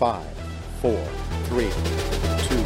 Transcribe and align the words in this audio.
Five, 0.00 0.24
four, 0.80 0.96
three, 1.50 1.68
two, 2.48 2.56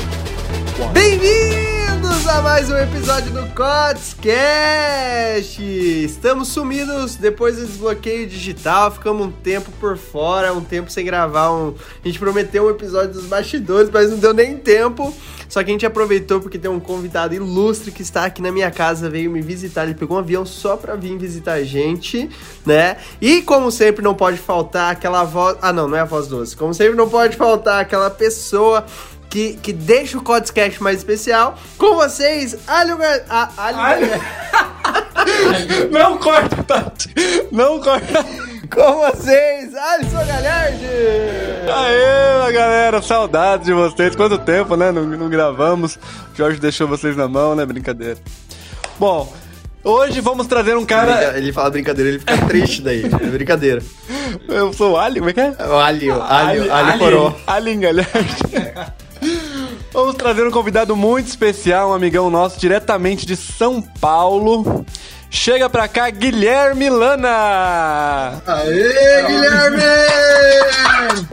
one. 0.81 0.92
Bem-vindos 0.92 2.28
a 2.28 2.40
mais 2.40 2.70
um 2.70 2.78
episódio 2.78 3.32
do 3.32 3.44
Codscast! 3.56 5.60
Estamos 5.60 6.46
sumidos 6.46 7.16
depois 7.16 7.56
do 7.56 7.66
desbloqueio 7.66 8.28
digital, 8.28 8.92
ficamos 8.92 9.26
um 9.26 9.32
tempo 9.32 9.72
por 9.80 9.96
fora, 9.96 10.54
um 10.54 10.62
tempo 10.62 10.92
sem 10.92 11.04
gravar. 11.04 11.50
Um... 11.50 11.74
A 12.04 12.06
gente 12.06 12.20
prometeu 12.20 12.66
um 12.66 12.70
episódio 12.70 13.14
dos 13.14 13.27
bastidores, 13.27 13.91
mas 13.91 14.12
não 14.12 14.19
deu 14.19 14.32
nem 14.32 14.57
tempo. 14.57 15.12
Só 15.55 15.62
que 15.62 15.71
a 15.71 15.73
gente 15.73 15.86
aproveitou 15.86 16.41
porque 16.41 16.59
tem 16.59 16.68
um 16.68 16.80
convidado 16.80 17.32
ilustre 17.32 17.93
que 17.93 18.02
está 18.02 18.25
aqui 18.25 18.43
na 18.43 18.50
minha 18.50 18.73
casa, 18.73 19.09
veio 19.09 19.30
me 19.30 19.41
visitar. 19.41 19.84
Ele 19.84 19.95
pegou 19.95 20.16
um 20.16 20.19
avião 20.19 20.45
só 20.45 20.77
pra 20.77 20.96
vir 20.96 21.16
visitar 21.16 21.52
a 21.52 21.62
gente, 21.62 22.29
né? 22.66 22.96
E 23.20 23.41
como 23.41 23.70
sempre, 23.70 24.02
não 24.02 24.16
pode 24.16 24.37
faltar 24.37 24.91
aquela 24.91 25.23
voz. 25.23 25.56
Ah, 25.62 25.73
não, 25.73 25.87
não 25.87 25.96
é 25.96 26.01
a 26.01 26.05
voz 26.05 26.27
doce. 26.27 26.56
Como 26.56 26.75
sempre, 26.75 26.96
não 26.96 27.09
pode 27.09 27.37
faltar 27.37 27.80
aquela 27.80 28.11
pessoa. 28.11 28.84
Que, 29.30 29.52
que 29.55 29.73
deixa 29.73 30.19
o 30.19 30.23
Codescast 30.23 30.83
mais 30.83 30.98
especial. 30.98 31.56
Com 31.78 31.95
vocês, 31.95 32.56
Alho 32.66 32.97
Gar... 32.97 33.52
Alho 33.56 33.77
Gar- 33.77 34.00
Não 35.92 36.19
corta, 36.19 36.64
Tati! 36.64 37.14
Não 37.52 37.80
corta! 37.80 38.27
Com 38.74 38.95
vocês, 38.96 39.73
Alisson 39.73 40.27
Galhardi! 40.27 40.84
Aê, 41.73 42.52
galera, 42.52 43.00
saudades 43.00 43.66
de 43.66 43.73
vocês. 43.73 44.16
Quanto 44.16 44.37
tempo, 44.38 44.74
né? 44.77 44.91
Não, 44.91 45.05
não 45.05 45.28
gravamos. 45.28 45.95
O 45.97 46.37
Jorge 46.37 46.59
deixou 46.59 46.88
vocês 46.88 47.16
na 47.16 47.28
mão, 47.28 47.55
né? 47.55 47.64
Brincadeira. 47.64 48.19
Bom, 48.98 49.33
hoje 49.84 50.20
vamos 50.20 50.48
trazer 50.48 50.77
um 50.77 50.84
cara. 50.84 51.38
Ele 51.38 51.52
fala 51.52 51.70
brincadeira, 51.70 52.10
ele 52.10 52.19
fica 52.19 52.37
triste 52.48 52.83
daí. 52.83 53.05
É 53.05 53.27
brincadeira. 53.30 53.80
Eu 54.48 54.73
sou 54.73 54.92
o 54.92 54.98
Ali, 54.98 55.20
como 55.20 55.30
é 55.30 55.33
que 55.33 55.41
é? 55.41 55.50
O 55.50 55.77
Alho, 55.78 56.20
Alho, 56.20 56.72
Alho 56.72 56.98
Poró. 56.98 57.34
Alien 57.47 57.80
Galhardi. 57.80 58.42
Vamos 59.92 60.16
trazer 60.16 60.45
um 60.45 60.50
convidado 60.50 60.97
muito 60.97 61.28
especial, 61.28 61.91
um 61.91 61.95
amigão 61.95 62.28
nosso 62.28 62.58
diretamente 62.58 63.25
de 63.25 63.36
São 63.36 63.80
Paulo. 63.80 64.84
Chega 65.34 65.68
pra 65.68 65.88
cá, 65.88 66.08
Guilherme 66.10 66.88
Lana! 66.88 68.40
Aê, 68.46 69.27
Guilherme! 69.27 69.82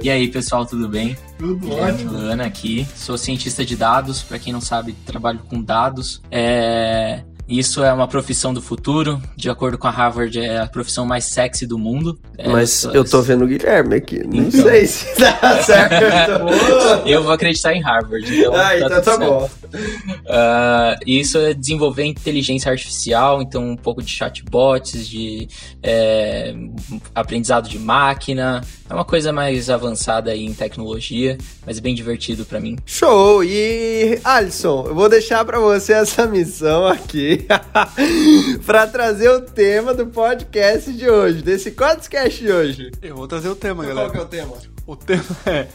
E 0.01 0.09
aí, 0.09 0.27
pessoal, 0.27 0.65
tudo 0.65 0.89
bem? 0.89 1.15
Tudo 1.37 1.71
ótimo. 1.71 2.17
Ana 2.17 2.47
aqui. 2.47 2.85
Sou 2.95 3.15
cientista 3.15 3.63
de 3.63 3.75
dados, 3.75 4.23
para 4.23 4.39
quem 4.39 4.51
não 4.51 4.59
sabe, 4.59 4.93
trabalho 5.05 5.39
com 5.47 5.61
dados. 5.61 6.19
É... 6.31 7.21
Isso 7.47 7.83
é 7.83 7.91
uma 7.91 8.07
profissão 8.07 8.53
do 8.53 8.61
futuro. 8.61 9.21
De 9.35 9.49
acordo 9.49 9.77
com 9.77 9.87
a 9.87 9.91
Harvard, 9.91 10.39
é 10.39 10.59
a 10.59 10.67
profissão 10.67 11.05
mais 11.05 11.25
sexy 11.25 11.65
do 11.67 11.77
mundo. 11.77 12.17
É, 12.37 12.47
Mas 12.47 12.85
eu 12.85 13.03
tô 13.03 13.21
vendo 13.21 13.43
o 13.43 13.47
Guilherme 13.47 13.95
aqui. 13.95 14.19
Não 14.25 14.43
Então. 14.47 14.61
sei 14.61 14.85
se 14.87 15.05
tá 15.15 15.61
certo. 15.63 17.05
Eu 17.05 17.23
vou 17.23 17.31
acreditar 17.33 17.73
em 17.73 17.81
Harvard. 17.81 18.25
Então, 18.39 18.55
ah, 18.55 18.77
então 18.77 18.89
tudo 18.89 19.01
tá 19.03 19.11
certo. 19.17 19.25
bom. 19.29 19.49
Ah, 20.27 20.95
isso 21.05 21.37
é 21.37 21.53
desenvolver 21.53 22.05
inteligência 22.05 22.71
artificial, 22.71 23.41
então 23.41 23.63
um 23.71 23.75
pouco 23.77 24.01
de 24.01 24.11
chatbots, 24.11 25.07
de 25.07 25.47
é, 25.83 26.53
aprendizado 27.13 27.67
de 27.69 27.77
máquina. 27.79 28.61
É 28.89 28.93
uma 28.93 29.05
coisa 29.05 29.31
mais 29.31 29.69
avançada 29.69 30.31
aí 30.31 30.45
em 30.45 30.53
tecnologia, 30.53 31.37
mas 31.65 31.79
bem 31.79 31.95
divertido 31.95 32.45
pra 32.45 32.59
mim. 32.59 32.77
Show! 32.85 33.43
E 33.43 34.19
Alisson, 34.23 34.85
eu 34.87 34.95
vou 34.95 35.07
deixar 35.09 35.43
pra 35.45 35.59
você 35.59 35.93
essa 35.93 36.25
missão 36.27 36.85
aqui 36.85 37.40
pra 38.65 38.87
trazer 38.87 39.29
o 39.29 39.41
tema 39.41 39.93
do 39.93 40.05
podcast 40.07 40.91
de 40.93 41.09
hoje, 41.09 41.41
desse 41.41 41.71
podcast 41.71 42.43
de 42.43 42.51
hoje. 42.51 42.91
Eu 43.01 43.15
vou 43.15 43.27
trazer 43.27 43.49
o 43.49 43.55
tema, 43.55 43.83
Qual 43.83 43.95
galera. 43.95 44.11
que 44.11 44.17
é 44.17 44.21
o 44.21 44.25
tema? 44.25 44.53
O 44.87 44.95
tema 44.95 45.23
é 45.45 45.67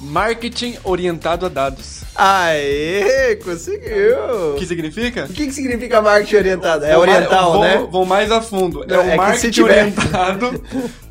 Marketing 0.00 0.76
orientado 0.84 1.46
a 1.46 1.48
dados. 1.48 2.02
Aê, 2.14 3.36
conseguiu! 3.42 4.52
O 4.54 4.56
que 4.58 4.66
significa? 4.66 5.24
O 5.24 5.32
que, 5.32 5.46
que 5.46 5.52
significa 5.52 6.02
marketing 6.02 6.36
orientado? 6.36 6.84
É 6.84 6.96
oriental, 6.98 7.52
vou, 7.52 7.60
né? 7.62 7.88
Vou 7.90 8.04
mais 8.04 8.30
a 8.30 8.42
fundo. 8.42 8.84
É 8.84 8.94
é 8.94 8.98
o 8.98 9.10
se 9.10 9.16
marketing 9.16 9.50
tiver- 9.50 9.80
orientado 9.80 10.62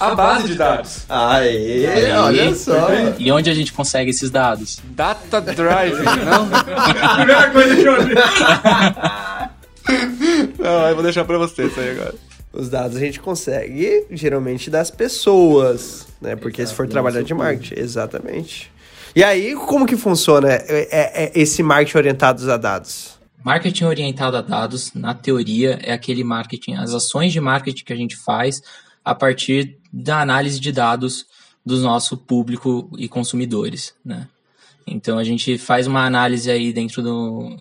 à 0.00 0.14
base 0.14 0.48
de 0.48 0.54
dados. 0.54 1.04
Aê, 1.08 1.86
Aí. 1.86 2.12
olha 2.12 2.54
só. 2.54 2.88
E 3.18 3.30
onde 3.32 3.50
a 3.50 3.54
gente 3.54 3.72
consegue 3.72 4.10
esses 4.10 4.30
dados? 4.30 4.78
Data 4.90 5.40
driving, 5.40 6.04
não? 6.24 6.48
Primeira 7.16 7.50
coisa 7.50 7.74
que 7.76 7.84
eu. 7.84 7.96
Não, 10.58 10.88
eu 10.88 10.94
vou 10.94 11.02
deixar 11.02 11.24
pra 11.24 11.38
você 11.38 11.66
isso 11.66 11.80
aí 11.80 11.90
agora. 11.92 12.14
Os 12.52 12.68
dados 12.68 12.96
a 12.96 13.00
gente 13.00 13.20
consegue 13.20 14.04
geralmente 14.10 14.70
das 14.70 14.90
pessoas, 14.90 16.06
né? 16.20 16.36
Porque 16.36 16.66
se 16.66 16.74
for 16.74 16.86
trabalhar 16.88 17.22
de 17.22 17.32
marketing, 17.34 17.80
exatamente. 17.80 18.70
E 19.16 19.22
aí, 19.24 19.54
como 19.54 19.86
que 19.86 19.96
funciona 19.96 20.48
é, 20.50 20.62
é- 20.90 21.24
é 21.24 21.32
esse 21.34 21.62
marketing 21.62 21.96
orientado 21.98 22.52
a 22.52 22.56
dados? 22.56 23.18
Marketing 23.44 23.84
orientado 23.84 24.36
a 24.36 24.42
dados, 24.42 24.92
na 24.94 25.14
teoria, 25.14 25.78
é 25.82 25.92
aquele 25.92 26.22
marketing, 26.24 26.74
as 26.74 26.92
ações 26.92 27.32
de 27.32 27.40
marketing 27.40 27.84
que 27.84 27.92
a 27.92 27.96
gente 27.96 28.16
faz 28.16 28.60
a 29.08 29.14
partir 29.14 29.78
da 29.90 30.20
análise 30.20 30.60
de 30.60 30.70
dados 30.70 31.24
do 31.64 31.78
nosso 31.78 32.14
público 32.14 32.90
e 32.98 33.08
consumidores, 33.08 33.94
né? 34.04 34.28
Então 34.86 35.18
a 35.18 35.24
gente 35.24 35.56
faz 35.56 35.86
uma 35.86 36.04
análise 36.04 36.50
aí 36.50 36.74
dentro 36.74 37.02
do, 37.02 37.56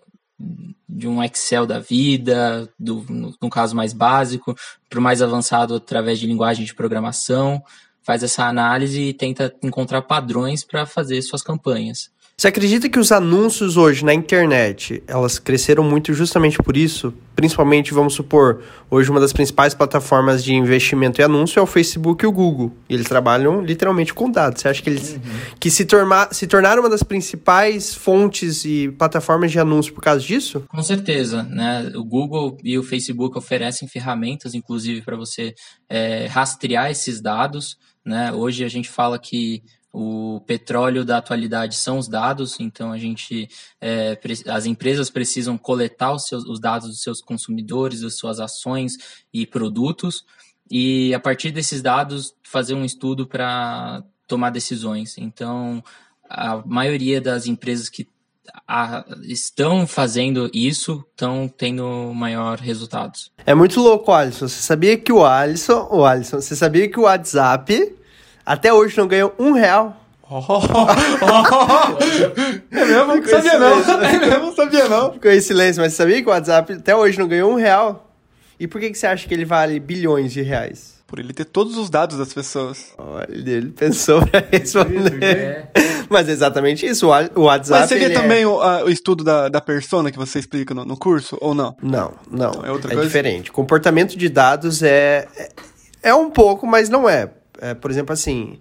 de 0.89 1.07
um 1.07 1.23
Excel 1.23 1.65
da 1.65 1.79
vida, 1.79 2.69
do, 2.77 3.05
no, 3.07 3.33
no 3.41 3.49
caso 3.49 3.77
mais 3.77 3.93
básico, 3.93 4.53
para 4.89 4.99
o 4.99 5.01
mais 5.01 5.21
avançado 5.21 5.75
através 5.75 6.19
de 6.19 6.27
linguagem 6.27 6.65
de 6.65 6.75
programação, 6.75 7.63
faz 8.03 8.23
essa 8.23 8.45
análise 8.45 9.01
e 9.01 9.13
tenta 9.13 9.55
encontrar 9.63 10.01
padrões 10.01 10.65
para 10.65 10.85
fazer 10.85 11.21
suas 11.21 11.41
campanhas. 11.41 12.09
Você 12.39 12.49
acredita 12.49 12.87
que 12.87 12.99
os 12.99 13.11
anúncios 13.11 13.77
hoje 13.77 14.05
na 14.05 14.13
internet, 14.13 15.01
elas 15.07 15.39
cresceram 15.39 15.83
muito 15.83 16.13
justamente 16.13 16.59
por 16.59 16.77
isso? 16.77 17.11
Principalmente, 17.35 17.95
vamos 17.95 18.13
supor, 18.13 18.61
hoje 18.91 19.09
uma 19.09 19.19
das 19.19 19.33
principais 19.33 19.73
plataformas 19.73 20.43
de 20.43 20.53
investimento 20.53 21.19
e 21.19 21.23
anúncio 21.23 21.59
é 21.59 21.63
o 21.63 21.65
Facebook 21.65 22.23
e 22.23 22.27
o 22.27 22.31
Google. 22.31 22.71
E 22.87 22.93
eles 22.93 23.07
trabalham 23.07 23.59
literalmente 23.59 24.13
com 24.13 24.29
dados. 24.29 24.61
Você 24.61 24.67
acha 24.67 24.83
que 24.83 24.89
eles 24.91 25.19
que 25.59 25.71
se, 25.71 25.83
tornar, 25.83 26.31
se 26.31 26.45
tornaram 26.45 26.83
uma 26.83 26.91
das 26.91 27.01
principais 27.01 27.95
fontes 27.95 28.63
e 28.65 28.91
plataformas 28.91 29.51
de 29.51 29.59
anúncio 29.59 29.91
por 29.91 30.03
causa 30.03 30.23
disso? 30.23 30.63
Com 30.69 30.83
certeza, 30.83 31.41
né? 31.41 31.91
O 31.95 32.05
Google 32.05 32.55
e 32.63 32.77
o 32.77 32.83
Facebook 32.83 33.35
oferecem 33.35 33.87
ferramentas, 33.87 34.53
inclusive, 34.53 35.01
para 35.01 35.17
você 35.17 35.55
é, 35.89 36.27
rastrear 36.27 36.91
esses 36.91 37.19
dados. 37.19 37.77
Né? 38.05 38.31
Hoje 38.31 38.63
a 38.63 38.69
gente 38.69 38.89
fala 38.89 39.17
que 39.17 39.63
o 39.99 40.41
petróleo 40.41 41.03
da 41.03 41.17
atualidade 41.17 41.75
são 41.75 41.97
os 41.97 42.07
dados, 42.07 42.59
então 42.59 42.91
a 42.91 42.99
gente, 42.99 43.49
é, 43.81 44.15
as 44.47 44.67
empresas 44.67 45.09
precisam 45.09 45.57
coletar 45.57 46.13
os, 46.13 46.27
seus, 46.27 46.43
os 46.45 46.59
dados 46.59 46.87
dos 46.89 47.01
seus 47.01 47.19
consumidores, 47.19 48.01
das 48.01 48.15
suas 48.15 48.39
ações 48.39 48.93
e 49.33 49.47
produtos, 49.47 50.23
e 50.69 51.15
a 51.15 51.19
partir 51.19 51.49
desses 51.49 51.81
dados 51.81 52.35
fazer 52.43 52.75
um 52.75 52.85
estudo 52.85 53.25
para 53.25 54.03
tomar 54.27 54.51
decisões. 54.51 55.17
Então, 55.17 55.83
a 56.29 56.61
maioria 56.63 57.19
das 57.19 57.47
empresas 57.47 57.89
que 57.89 58.07
a- 58.67 59.03
estão 59.23 59.87
fazendo 59.87 60.47
isso 60.53 61.03
estão 61.09 61.47
tendo 61.47 62.13
maior 62.13 62.59
resultados. 62.59 63.31
É 63.47 63.55
muito 63.55 63.81
louco, 63.81 64.11
Alisson. 64.11 64.47
Você 64.47 64.61
sabia 64.61 64.95
que 64.95 65.11
o 65.11 65.25
Alisson, 65.25 65.87
o 65.91 66.05
Alisson, 66.05 66.39
você 66.39 66.55
sabia 66.55 66.87
que 66.87 66.99
o 66.99 67.03
WhatsApp 67.03 67.96
até 68.47 68.73
hoje 68.73 68.97
não 68.97 69.07
ganhou 69.07 69.33
um 69.37 69.51
real? 69.51 69.95
É 72.71 72.85
mesmo? 72.85 73.27
Sabia 73.29 73.59
não. 73.59 73.79
É 74.03 74.19
mesmo? 74.29 74.53
Sabia 74.55 74.89
não. 74.89 75.13
Ficou 75.13 75.31
em 75.31 75.41
silêncio, 75.41 75.81
mas 75.81 75.93
você 75.93 75.97
sabia 75.97 76.21
que 76.21 76.27
o 76.27 76.31
WhatsApp 76.31 76.73
até 76.73 76.95
hoje 76.95 77.17
não 77.19 77.27
ganhou 77.27 77.51
um 77.51 77.55
real? 77.55 78.11
E 78.59 78.67
por 78.67 78.81
que, 78.81 78.89
que 78.89 78.97
você 78.97 79.07
acha 79.07 79.27
que 79.27 79.33
ele 79.33 79.45
vale 79.45 79.79
bilhões 79.79 80.31
de 80.33 80.41
reais? 80.41 80.97
Por 81.07 81.19
ele 81.19 81.31
ter 81.31 81.45
todos 81.45 81.77
os 81.77 81.89
dados 81.89 82.17
das 82.17 82.33
pessoas. 82.33 82.87
Olha, 82.97 83.27
ele 83.29 83.69
pensou 83.69 84.25
pra 84.27 84.43
responder. 84.51 85.69
Mas 86.09 86.27
é 86.27 86.31
exatamente 86.33 86.85
isso, 86.85 87.07
o 87.07 87.41
WhatsApp... 87.43 87.79
Mas 87.81 87.89
seria 87.89 88.07
é- 88.07 88.13
também 88.13 88.45
o, 88.45 88.59
a- 88.61 88.83
o 88.83 88.89
estudo 88.89 89.23
da, 89.23 89.47
da 89.47 89.61
persona 89.61 90.11
que 90.11 90.17
você 90.17 90.39
explica 90.39 90.73
no, 90.73 90.83
no 90.83 90.97
curso, 90.97 91.37
ou 91.39 91.53
não? 91.53 91.75
Não, 91.81 92.11
não, 92.29 92.51
É 92.65 92.71
outra 92.71 92.91
é 92.91 92.95
coisa? 92.95 93.03
diferente. 93.07 93.51
Comportamento 93.51 94.17
de 94.17 94.27
dados 94.27 94.83
é, 94.83 95.27
é, 95.37 95.49
é 96.03 96.13
um 96.15 96.29
pouco, 96.29 96.67
mas 96.67 96.89
não 96.89 97.07
é. 97.07 97.29
É, 97.59 97.73
Por 97.73 97.91
exemplo, 97.91 98.13
assim, 98.13 98.59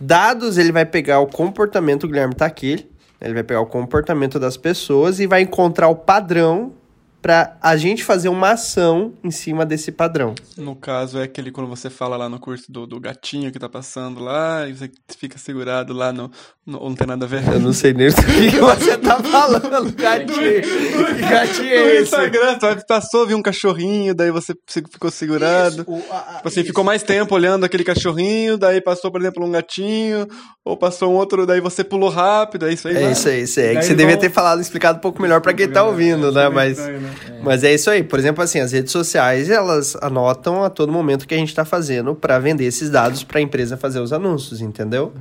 dados 0.00 0.58
ele 0.58 0.72
vai 0.72 0.84
pegar 0.84 1.20
o 1.20 1.26
comportamento, 1.26 2.04
o 2.04 2.06
Guilherme 2.08 2.34
tá 2.34 2.46
aqui, 2.46 2.88
ele 3.20 3.34
vai 3.34 3.42
pegar 3.42 3.60
o 3.60 3.66
comportamento 3.66 4.38
das 4.38 4.56
pessoas 4.56 5.20
e 5.20 5.26
vai 5.26 5.42
encontrar 5.42 5.88
o 5.88 5.96
padrão 5.96 6.72
para 7.26 7.56
a 7.60 7.76
gente 7.76 8.04
fazer 8.04 8.28
uma 8.28 8.50
ação 8.52 9.12
em 9.24 9.32
cima 9.32 9.66
desse 9.66 9.90
padrão. 9.90 10.32
No 10.56 10.76
caso, 10.76 11.18
é 11.18 11.24
aquele 11.24 11.50
quando 11.50 11.68
você 11.68 11.90
fala 11.90 12.16
lá 12.16 12.28
no 12.28 12.38
curso 12.38 12.70
do, 12.70 12.86
do 12.86 13.00
gatinho 13.00 13.50
que 13.50 13.58
tá 13.58 13.68
passando 13.68 14.20
lá, 14.22 14.64
e 14.68 14.72
você 14.72 14.88
fica 15.18 15.36
segurado 15.36 15.92
lá 15.92 16.12
no. 16.12 16.30
no 16.64 16.78
não 16.88 16.94
tem 16.94 17.04
nada 17.04 17.24
a 17.24 17.28
ver. 17.28 17.42
Eu 17.52 17.58
não 17.58 17.72
sei 17.72 17.92
nem 17.92 18.06
o 18.10 18.14
que 18.14 18.60
você 18.60 18.96
tá 18.96 19.20
falando, 19.20 19.90
gatinho. 20.00 20.36
Que 20.36 21.20
gatinho 21.28 21.68
é 21.72 21.82
No 21.82 21.90
esse? 21.94 22.02
Instagram, 22.04 22.58
você 22.60 22.84
passou, 22.86 23.26
viu 23.26 23.36
um 23.36 23.42
cachorrinho, 23.42 24.14
daí 24.14 24.30
você 24.30 24.54
ficou 24.68 25.10
segurado. 25.10 25.82
Isso, 25.82 25.90
o- 25.90 26.04
a- 26.12 26.16
a- 26.18 26.34
Tipo 26.36 26.46
assim, 26.48 26.60
isso. 26.60 26.68
ficou 26.68 26.84
mais 26.84 27.02
tempo 27.02 27.34
olhando 27.34 27.64
aquele 27.64 27.82
cachorrinho, 27.82 28.56
daí 28.56 28.80
passou, 28.80 29.10
por 29.10 29.20
exemplo, 29.20 29.44
um 29.44 29.50
gatinho, 29.50 30.28
ou 30.64 30.76
passou 30.76 31.10
um 31.12 31.16
outro, 31.16 31.44
daí 31.44 31.60
você 31.60 31.82
pulou 31.82 32.08
rápido, 32.08 32.68
é 32.68 32.72
isso 32.72 32.86
aí. 32.86 32.96
É 32.96 33.00
vai. 33.00 33.12
isso 33.12 33.28
aí, 33.28 33.42
isso 33.42 33.58
aí. 33.58 33.66
É 33.66 33.74
que 33.80 33.82
você 33.84 33.96
devia 33.96 34.12
vão- 34.14 34.20
ter 34.20 34.30
falado, 34.30 34.60
explicado 34.60 34.98
um 34.98 35.00
pouco 35.00 35.20
melhor 35.20 35.40
pra 35.40 35.52
quem 35.52 35.68
tá 35.68 35.82
ouvindo, 35.82 36.30
né? 36.30 36.48
Mas, 36.48 36.78
Estranho, 36.78 37.00
né? 37.00 37.14
Mas 37.42 37.64
é 37.64 37.74
isso 37.74 37.90
aí. 37.90 38.02
Por 38.02 38.18
exemplo, 38.18 38.42
assim, 38.42 38.60
as 38.60 38.72
redes 38.72 38.92
sociais, 38.92 39.50
elas 39.50 39.96
anotam 40.02 40.64
a 40.64 40.70
todo 40.70 40.92
momento 40.92 41.22
o 41.22 41.28
que 41.28 41.34
a 41.34 41.38
gente 41.38 41.54
tá 41.54 41.64
fazendo 41.64 42.14
pra 42.14 42.38
vender 42.38 42.64
esses 42.64 42.90
dados 42.90 43.22
pra 43.22 43.40
empresa 43.40 43.76
fazer 43.76 44.00
os 44.00 44.12
anúncios, 44.12 44.60
entendeu? 44.60 45.12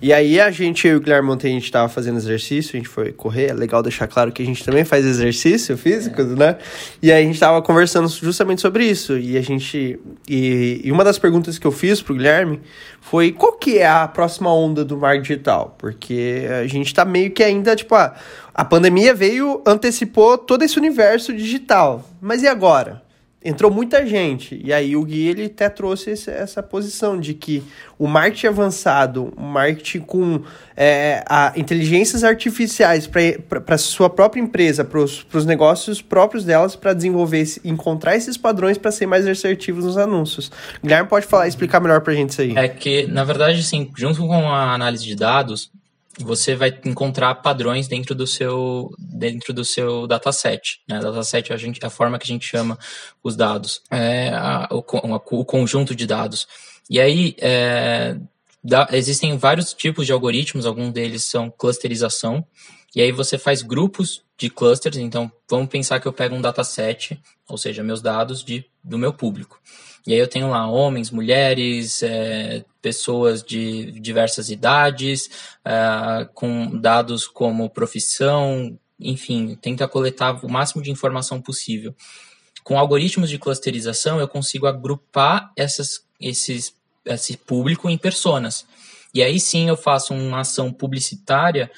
E 0.00 0.12
aí 0.12 0.40
a 0.40 0.50
gente, 0.50 0.86
eu 0.86 0.94
e 0.94 0.96
o 0.96 1.00
Guilherme 1.00 1.30
ontem, 1.30 1.48
a 1.48 1.54
gente 1.54 1.70
tava 1.70 1.88
fazendo 1.88 2.16
exercício, 2.16 2.76
a 2.76 2.78
gente 2.78 2.88
foi 2.88 3.12
correr, 3.12 3.50
é 3.50 3.52
legal 3.52 3.82
deixar 3.82 4.06
claro 4.06 4.32
que 4.32 4.42
a 4.42 4.46
gente 4.46 4.64
também 4.64 4.84
faz 4.84 5.04
exercício 5.04 5.76
físico, 5.76 6.22
né? 6.22 6.56
E 7.02 7.12
aí 7.12 7.22
a 7.22 7.26
gente 7.26 7.38
tava 7.38 7.60
conversando 7.62 8.08
justamente 8.08 8.60
sobre 8.60 8.84
isso. 8.84 9.16
E 9.18 9.36
a 9.36 9.42
gente. 9.42 9.98
E, 10.28 10.80
e 10.84 10.92
uma 10.92 11.04
das 11.04 11.18
perguntas 11.18 11.58
que 11.58 11.66
eu 11.66 11.72
fiz 11.72 12.00
pro 12.00 12.14
Guilherme 12.14 12.60
foi 13.10 13.32
qual 13.32 13.52
que 13.52 13.78
é 13.78 13.88
a 13.88 14.06
próxima 14.06 14.52
onda 14.52 14.84
do 14.84 14.96
marketing 14.96 15.22
digital? 15.22 15.74
Porque 15.78 16.46
a 16.62 16.66
gente 16.66 16.92
tá 16.92 17.06
meio 17.06 17.30
que 17.30 17.42
ainda, 17.42 17.74
tipo, 17.74 17.94
a, 17.94 18.14
a 18.52 18.64
pandemia 18.66 19.14
veio, 19.14 19.62
antecipou 19.66 20.36
todo 20.36 20.62
esse 20.62 20.78
universo 20.78 21.32
digital. 21.32 22.04
Mas 22.20 22.42
e 22.42 22.46
agora? 22.46 23.02
Entrou 23.48 23.70
muita 23.70 24.06
gente. 24.06 24.60
E 24.62 24.72
aí 24.72 24.94
o 24.94 25.02
Gui, 25.04 25.26
ele 25.26 25.46
até 25.46 25.68
trouxe 25.68 26.10
esse- 26.10 26.30
essa 26.30 26.62
posição 26.62 27.18
de 27.18 27.32
que 27.34 27.62
o 27.98 28.06
marketing 28.06 28.46
avançado, 28.48 29.32
o 29.36 29.42
marketing 29.42 30.00
com 30.00 30.42
é, 30.76 31.24
a, 31.28 31.52
inteligências 31.56 32.22
artificiais 32.22 33.08
para 33.08 33.76
sua 33.78 34.08
própria 34.08 34.40
empresa, 34.40 34.84
para 34.84 35.00
os 35.00 35.44
negócios 35.46 36.00
próprios 36.00 36.44
delas, 36.44 36.76
para 36.76 36.92
desenvolver, 36.92 37.44
encontrar 37.64 38.14
esses 38.16 38.36
padrões 38.36 38.78
para 38.78 38.92
ser 38.92 39.06
mais 39.06 39.26
assertivos 39.26 39.84
nos 39.84 39.96
anúncios. 39.96 40.52
Guilherme 40.82 41.08
pode 41.08 41.26
falar, 41.26 41.48
explicar 41.48 41.80
melhor 41.80 42.00
pra 42.02 42.14
gente 42.14 42.30
isso 42.30 42.40
aí. 42.42 42.56
É 42.56 42.68
que, 42.68 43.06
na 43.08 43.24
verdade, 43.24 43.58
assim, 43.58 43.90
junto 43.96 44.18
com 44.26 44.32
a 44.52 44.72
análise 44.74 45.04
de 45.04 45.16
dados, 45.16 45.70
você 46.24 46.54
vai 46.54 46.76
encontrar 46.84 47.34
padrões 47.36 47.88
dentro 47.88 48.14
do 48.14 48.26
seu 48.26 48.90
dentro 48.98 49.52
do 49.52 49.64
seu 49.64 50.06
dataset. 50.06 50.80
Né? 50.88 50.98
Dataset 51.00 51.50
é 51.52 51.54
a, 51.54 51.58
gente, 51.58 51.84
a 51.84 51.90
forma 51.90 52.18
que 52.18 52.24
a 52.24 52.32
gente 52.32 52.46
chama 52.46 52.78
os 53.22 53.36
dados, 53.36 53.82
é 53.90 54.30
a- 54.30 54.68
o, 54.70 54.78
o 55.40 55.44
conjunto 55.44 55.94
de 55.94 56.06
dados. 56.06 56.46
E 56.90 57.00
aí 57.00 57.34
é, 57.40 58.16
dá- 58.62 58.88
existem 58.92 59.36
vários 59.36 59.72
tipos 59.74 60.06
de 60.06 60.12
algoritmos, 60.12 60.66
alguns 60.66 60.92
deles 60.92 61.24
são 61.24 61.50
clusterização. 61.50 62.44
E 62.96 63.00
aí 63.02 63.12
você 63.12 63.36
faz 63.38 63.62
grupos 63.62 64.22
de 64.38 64.48
clusters. 64.48 64.96
Então 64.96 65.30
vamos 65.48 65.68
pensar 65.68 66.00
que 66.00 66.08
eu 66.08 66.12
pego 66.12 66.34
um 66.34 66.40
dataset, 66.40 67.20
ou 67.48 67.58
seja, 67.58 67.82
meus 67.82 68.00
dados 68.00 68.42
de, 68.42 68.64
do 68.88 68.98
meu 68.98 69.12
público. 69.12 69.60
E 70.06 70.14
aí 70.14 70.18
eu 70.18 70.26
tenho 70.26 70.48
lá 70.48 70.66
homens, 70.66 71.10
mulheres, 71.10 72.02
é, 72.02 72.64
pessoas 72.80 73.42
de 73.42 73.92
diversas 74.00 74.48
idades, 74.48 75.28
é, 75.64 76.26
com 76.32 76.78
dados 76.78 77.26
como 77.26 77.68
profissão, 77.68 78.78
enfim, 78.98 79.56
tenta 79.60 79.86
coletar 79.86 80.44
o 80.44 80.50
máximo 80.50 80.82
de 80.82 80.90
informação 80.90 81.42
possível. 81.42 81.94
Com 82.64 82.78
algoritmos 82.78 83.28
de 83.28 83.38
clusterização, 83.38 84.18
eu 84.18 84.26
consigo 84.26 84.66
agrupar 84.66 85.52
essas, 85.56 86.04
esses, 86.20 86.74
esse 87.04 87.36
público 87.36 87.88
em 87.88 87.98
personas. 87.98 88.66
E 89.12 89.22
aí 89.22 89.38
sim 89.38 89.68
eu 89.68 89.76
faço 89.76 90.14
uma 90.14 90.40
ação 90.40 90.72
publicitária 90.72 91.70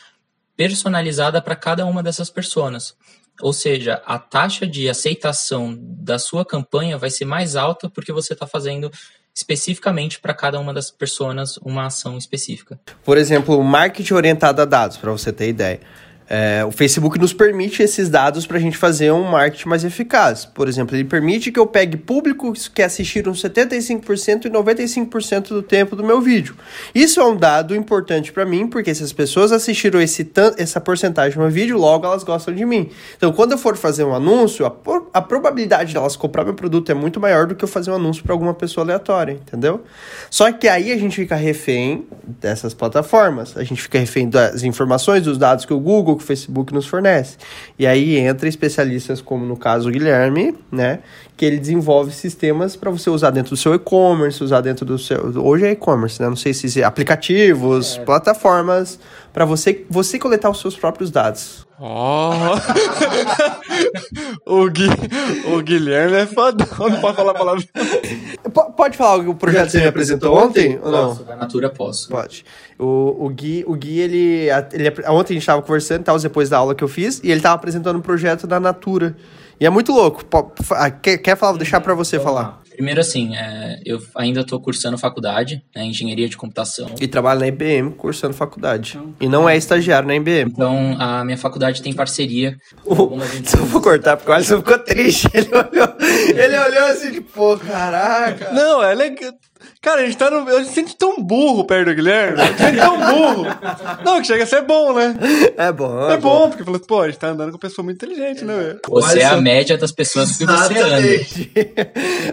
personalizada 0.56 1.40
para 1.40 1.56
cada 1.56 1.86
uma 1.86 2.02
dessas 2.02 2.28
personas. 2.28 2.94
Ou 3.42 3.52
seja, 3.52 4.02
a 4.06 4.18
taxa 4.18 4.66
de 4.66 4.88
aceitação 4.88 5.76
da 5.78 6.18
sua 6.18 6.44
campanha 6.44 6.98
vai 6.98 7.10
ser 7.10 7.24
mais 7.24 7.56
alta 7.56 7.88
porque 7.88 8.12
você 8.12 8.32
está 8.32 8.46
fazendo 8.46 8.90
especificamente 9.34 10.20
para 10.20 10.34
cada 10.34 10.58
uma 10.58 10.74
das 10.74 10.90
pessoas 10.90 11.56
uma 11.58 11.86
ação 11.86 12.18
específica. 12.18 12.78
Por 13.04 13.16
exemplo, 13.16 13.62
marketing 13.62 14.14
orientado 14.14 14.60
a 14.60 14.64
dados, 14.64 14.96
para 14.96 15.10
você 15.12 15.32
ter 15.32 15.48
ideia. 15.48 15.80
É, 16.32 16.64
o 16.64 16.70
Facebook 16.70 17.18
nos 17.18 17.32
permite 17.32 17.82
esses 17.82 18.08
dados 18.08 18.46
para 18.46 18.56
a 18.56 18.60
gente 18.60 18.76
fazer 18.76 19.10
um 19.10 19.24
marketing 19.24 19.68
mais 19.68 19.82
eficaz. 19.82 20.44
Por 20.44 20.68
exemplo, 20.68 20.94
ele 20.94 21.02
permite 21.02 21.50
que 21.50 21.58
eu 21.58 21.66
pegue 21.66 21.96
públicos 21.96 22.68
que 22.68 22.82
assistiram 22.82 23.32
75% 23.32 24.44
e 24.44 24.48
95% 24.48 25.48
do 25.48 25.60
tempo 25.60 25.96
do 25.96 26.04
meu 26.04 26.20
vídeo. 26.20 26.54
Isso 26.94 27.18
é 27.20 27.24
um 27.24 27.36
dado 27.36 27.74
importante 27.74 28.30
para 28.30 28.44
mim, 28.44 28.68
porque 28.68 28.94
se 28.94 29.02
as 29.02 29.12
pessoas 29.12 29.50
assistiram 29.50 30.00
esse 30.00 30.30
essa 30.56 30.80
porcentagem 30.80 31.36
no 31.36 31.42
meu 31.42 31.50
vídeo, 31.50 31.76
logo 31.76 32.06
elas 32.06 32.22
gostam 32.22 32.54
de 32.54 32.64
mim. 32.64 32.88
Então, 33.16 33.32
quando 33.32 33.50
eu 33.50 33.58
for 33.58 33.76
fazer 33.76 34.04
um 34.04 34.14
anúncio, 34.14 34.64
a, 34.64 34.72
a 35.12 35.20
probabilidade 35.20 35.92
delas 35.92 36.14
comprar 36.14 36.44
meu 36.44 36.54
produto 36.54 36.92
é 36.92 36.94
muito 36.94 37.18
maior 37.18 37.48
do 37.48 37.56
que 37.56 37.64
eu 37.64 37.68
fazer 37.68 37.90
um 37.90 37.96
anúncio 37.96 38.22
para 38.22 38.32
alguma 38.32 38.54
pessoa 38.54 38.84
aleatória, 38.84 39.32
entendeu? 39.32 39.82
Só 40.30 40.52
que 40.52 40.68
aí 40.68 40.92
a 40.92 40.96
gente 40.96 41.16
fica 41.16 41.34
refém 41.34 42.06
dessas 42.22 42.72
plataformas. 42.72 43.56
A 43.56 43.64
gente 43.64 43.82
fica 43.82 43.98
refém 43.98 44.28
das 44.28 44.62
informações, 44.62 45.24
dos 45.24 45.36
dados 45.36 45.64
que 45.64 45.74
o 45.74 45.80
Google, 45.80 46.19
o 46.22 46.26
Facebook 46.26 46.72
nos 46.72 46.86
fornece. 46.86 47.36
E 47.78 47.86
aí 47.86 48.16
entra 48.18 48.48
especialistas 48.48 49.20
como 49.20 49.44
no 49.44 49.56
caso 49.56 49.88
o 49.88 49.92
Guilherme, 49.92 50.54
né, 50.70 51.00
que 51.36 51.44
ele 51.44 51.58
desenvolve 51.58 52.12
sistemas 52.12 52.76
para 52.76 52.90
você 52.90 53.08
usar 53.10 53.30
dentro 53.30 53.50
do 53.50 53.56
seu 53.56 53.74
e-commerce, 53.74 54.42
usar 54.42 54.60
dentro 54.60 54.84
do 54.84 54.98
seu, 54.98 55.18
hoje 55.42 55.66
é 55.66 55.70
e-commerce, 55.72 56.20
né? 56.20 56.28
Não 56.28 56.36
sei 56.36 56.52
se 56.52 56.80
é 56.80 56.84
aplicativos, 56.84 57.98
plataformas 57.98 58.98
para 59.32 59.44
você 59.44 59.84
você 59.88 60.18
coletar 60.18 60.50
os 60.50 60.60
seus 60.60 60.76
próprios 60.76 61.10
dados. 61.10 61.66
Ó. 61.78 62.32
o, 64.46 64.68
Gui, 64.70 64.88
o 65.54 65.62
Guilherme 65.62 66.16
é 66.16 66.26
fodão, 66.26 66.66
não 66.88 67.00
pode 67.00 67.16
falar 67.16 67.30
a 67.32 67.34
palavra. 67.34 67.62
P- 67.72 68.72
pode 68.76 68.96
falar 68.96 69.28
o 69.28 69.34
projeto 69.34 69.66
que 69.66 69.72
você 69.72 69.80
me 69.80 69.86
apresentou 69.88 70.36
ontem 70.36 70.78
ou 70.82 70.90
não? 70.90 71.14
Da 71.24 71.36
Natura 71.36 71.70
posso. 71.70 72.08
Pode. 72.08 72.44
O, 72.78 73.26
o 73.26 73.28
Gui, 73.28 73.64
o 73.66 73.74
Gui 73.74 73.98
ele, 74.00 74.48
ele. 74.72 74.92
Ontem 75.08 75.34
a 75.34 75.36
gente 75.38 75.46
tava 75.46 75.62
conversando, 75.62 76.02
tal, 76.04 76.18
depois 76.18 76.48
da 76.48 76.58
aula 76.58 76.74
que 76.74 76.82
eu 76.84 76.88
fiz, 76.88 77.20
e 77.22 77.30
ele 77.30 77.40
tava 77.40 77.54
apresentando 77.54 77.96
um 77.98 78.02
projeto 78.02 78.46
da 78.46 78.58
Natura. 78.58 79.16
E 79.58 79.66
é 79.66 79.70
muito 79.70 79.92
louco. 79.92 80.24
Quer, 81.02 81.18
quer 81.18 81.36
falar? 81.36 81.52
Vou 81.52 81.58
deixar 81.58 81.80
pra 81.80 81.94
você 81.94 82.18
falar. 82.18 82.60
Primeiro, 82.80 83.02
assim, 83.02 83.36
é, 83.36 83.78
eu 83.84 84.00
ainda 84.16 84.40
estou 84.40 84.58
cursando 84.58 84.96
faculdade, 84.96 85.62
né, 85.76 85.84
engenharia 85.84 86.26
de 86.26 86.34
computação. 86.34 86.94
E 86.98 87.06
trabalha 87.06 87.40
na 87.40 87.46
IBM, 87.48 87.92
cursando 87.92 88.32
faculdade. 88.32 88.98
E 89.20 89.28
não 89.28 89.46
é 89.46 89.54
estagiário 89.54 90.08
na 90.08 90.14
IBM. 90.14 90.50
Então, 90.50 90.96
a 90.98 91.22
minha 91.22 91.36
faculdade 91.36 91.82
tem 91.82 91.92
parceria 91.92 92.56
algumas 92.88 93.28
só 93.44 93.58
vou 93.58 93.82
cortar, 93.82 94.16
porque 94.16 94.30
o 94.30 94.34
Alisson 94.34 94.60
ficou 94.60 94.78
triste. 94.78 95.28
Ele 95.34 95.48
olhou, 95.54 95.96
ele 96.28 96.58
olhou 96.58 96.84
assim, 96.86 97.12
tipo, 97.12 97.30
pô, 97.32 97.58
caraca. 97.58 98.50
Não, 98.52 98.82
é 98.82 98.94
legal. 98.94 99.30
Cara, 99.80 100.02
a 100.02 100.04
gente 100.04 100.16
tá 100.16 100.30
no. 100.30 100.48
A 100.48 100.58
gente 100.58 100.68
se 100.68 100.74
sente 100.74 100.96
tão 100.96 101.22
burro 101.22 101.64
perto 101.64 101.88
do 101.88 101.94
Guilherme. 101.94 102.40
A 102.40 102.46
gente 102.46 102.56
se 102.58 102.64
sente 102.64 102.78
tão 102.78 102.98
burro. 102.98 103.46
Não, 104.04 104.20
que 104.20 104.26
chega 104.26 104.44
a 104.44 104.46
ser 104.46 104.62
bom, 104.62 104.92
né? 104.92 105.14
É 105.56 105.72
bom. 105.72 106.10
É 106.10 106.16
bom, 106.16 106.48
porque 106.48 106.64
falou, 106.64 106.80
pô, 106.80 107.00
a 107.00 107.06
gente 107.08 107.18
tá 107.18 107.28
andando 107.28 107.48
com 107.48 107.56
uma 107.56 107.60
pessoa 107.60 107.84
muito 107.84 108.04
inteligente, 108.04 108.44
né, 108.44 108.56
velho? 108.56 108.80
Você 108.88 109.20
é 109.20 109.24
a 109.26 109.40
média 109.40 109.76
das 109.76 109.92
pessoas 109.92 110.36
que 110.36 110.44
você 110.44 110.78
anda. 110.78 111.08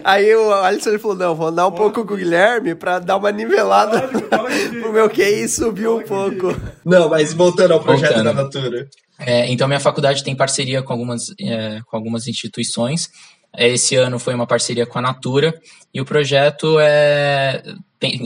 Aí 0.04 0.34
o 0.34 0.52
Alisson 0.54 0.90
ele 0.90 0.98
falou: 0.98 1.16
não, 1.16 1.34
vou 1.34 1.48
andar 1.48 1.66
um 1.66 1.72
pouco 1.72 2.04
com 2.04 2.14
o 2.14 2.16
Guilherme 2.16 2.74
pra 2.74 2.98
dar 2.98 3.16
uma 3.16 3.30
nivelada 3.32 4.08
pro 4.08 4.92
meu 4.92 5.08
QI 5.08 5.48
subir 5.48 5.88
um 5.88 6.02
pouco. 6.02 6.54
Não, 6.84 7.08
mas 7.08 7.32
voltando 7.32 7.72
ao 7.72 7.80
projeto 7.80 8.14
Voltando. 8.14 8.34
da 8.34 8.42
Natura. 8.42 8.88
É, 9.18 9.50
então, 9.50 9.66
minha 9.66 9.80
faculdade 9.80 10.22
tem 10.22 10.36
parceria 10.36 10.82
com 10.82 10.92
algumas, 10.92 11.34
é, 11.40 11.80
com 11.86 11.96
algumas 11.96 12.28
instituições. 12.28 13.10
É, 13.54 13.68
Esse 13.68 13.96
ano 13.96 14.18
foi 14.18 14.34
uma 14.34 14.46
parceria 14.46 14.86
com 14.86 14.98
a 14.98 15.02
Natura 15.02 15.58
e 15.92 16.00
o 16.00 16.04
projeto 16.04 16.78
é 16.80 17.62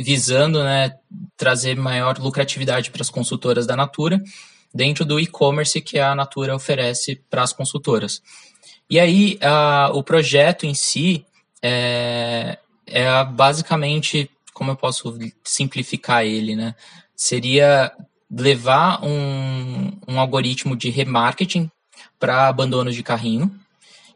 visando 0.04 0.62
né, 0.62 0.92
trazer 1.36 1.76
maior 1.76 2.18
lucratividade 2.18 2.90
para 2.90 3.02
as 3.02 3.08
consultoras 3.10 3.66
da 3.66 3.74
Natura 3.76 4.20
dentro 4.74 5.04
do 5.04 5.18
e-commerce 5.18 5.80
que 5.80 5.98
a 5.98 6.14
Natura 6.14 6.54
oferece 6.54 7.20
para 7.30 7.42
as 7.42 7.52
consultoras. 7.52 8.22
E 8.90 8.98
aí, 9.00 9.38
a- 9.40 9.90
o 9.94 10.02
projeto 10.02 10.64
em 10.66 10.74
si 10.74 11.24
é, 11.62 12.58
é 12.86 13.24
basicamente, 13.24 14.30
como 14.52 14.70
eu 14.72 14.76
posso 14.76 15.16
simplificar 15.44 16.24
ele, 16.26 16.54
né? 16.56 16.74
Seria 17.14 17.92
levar 18.30 19.02
um, 19.04 19.92
um 20.08 20.18
algoritmo 20.18 20.74
de 20.76 20.90
remarketing 20.90 21.70
para 22.18 22.48
abandono 22.48 22.90
de 22.90 23.02
carrinho. 23.02 23.54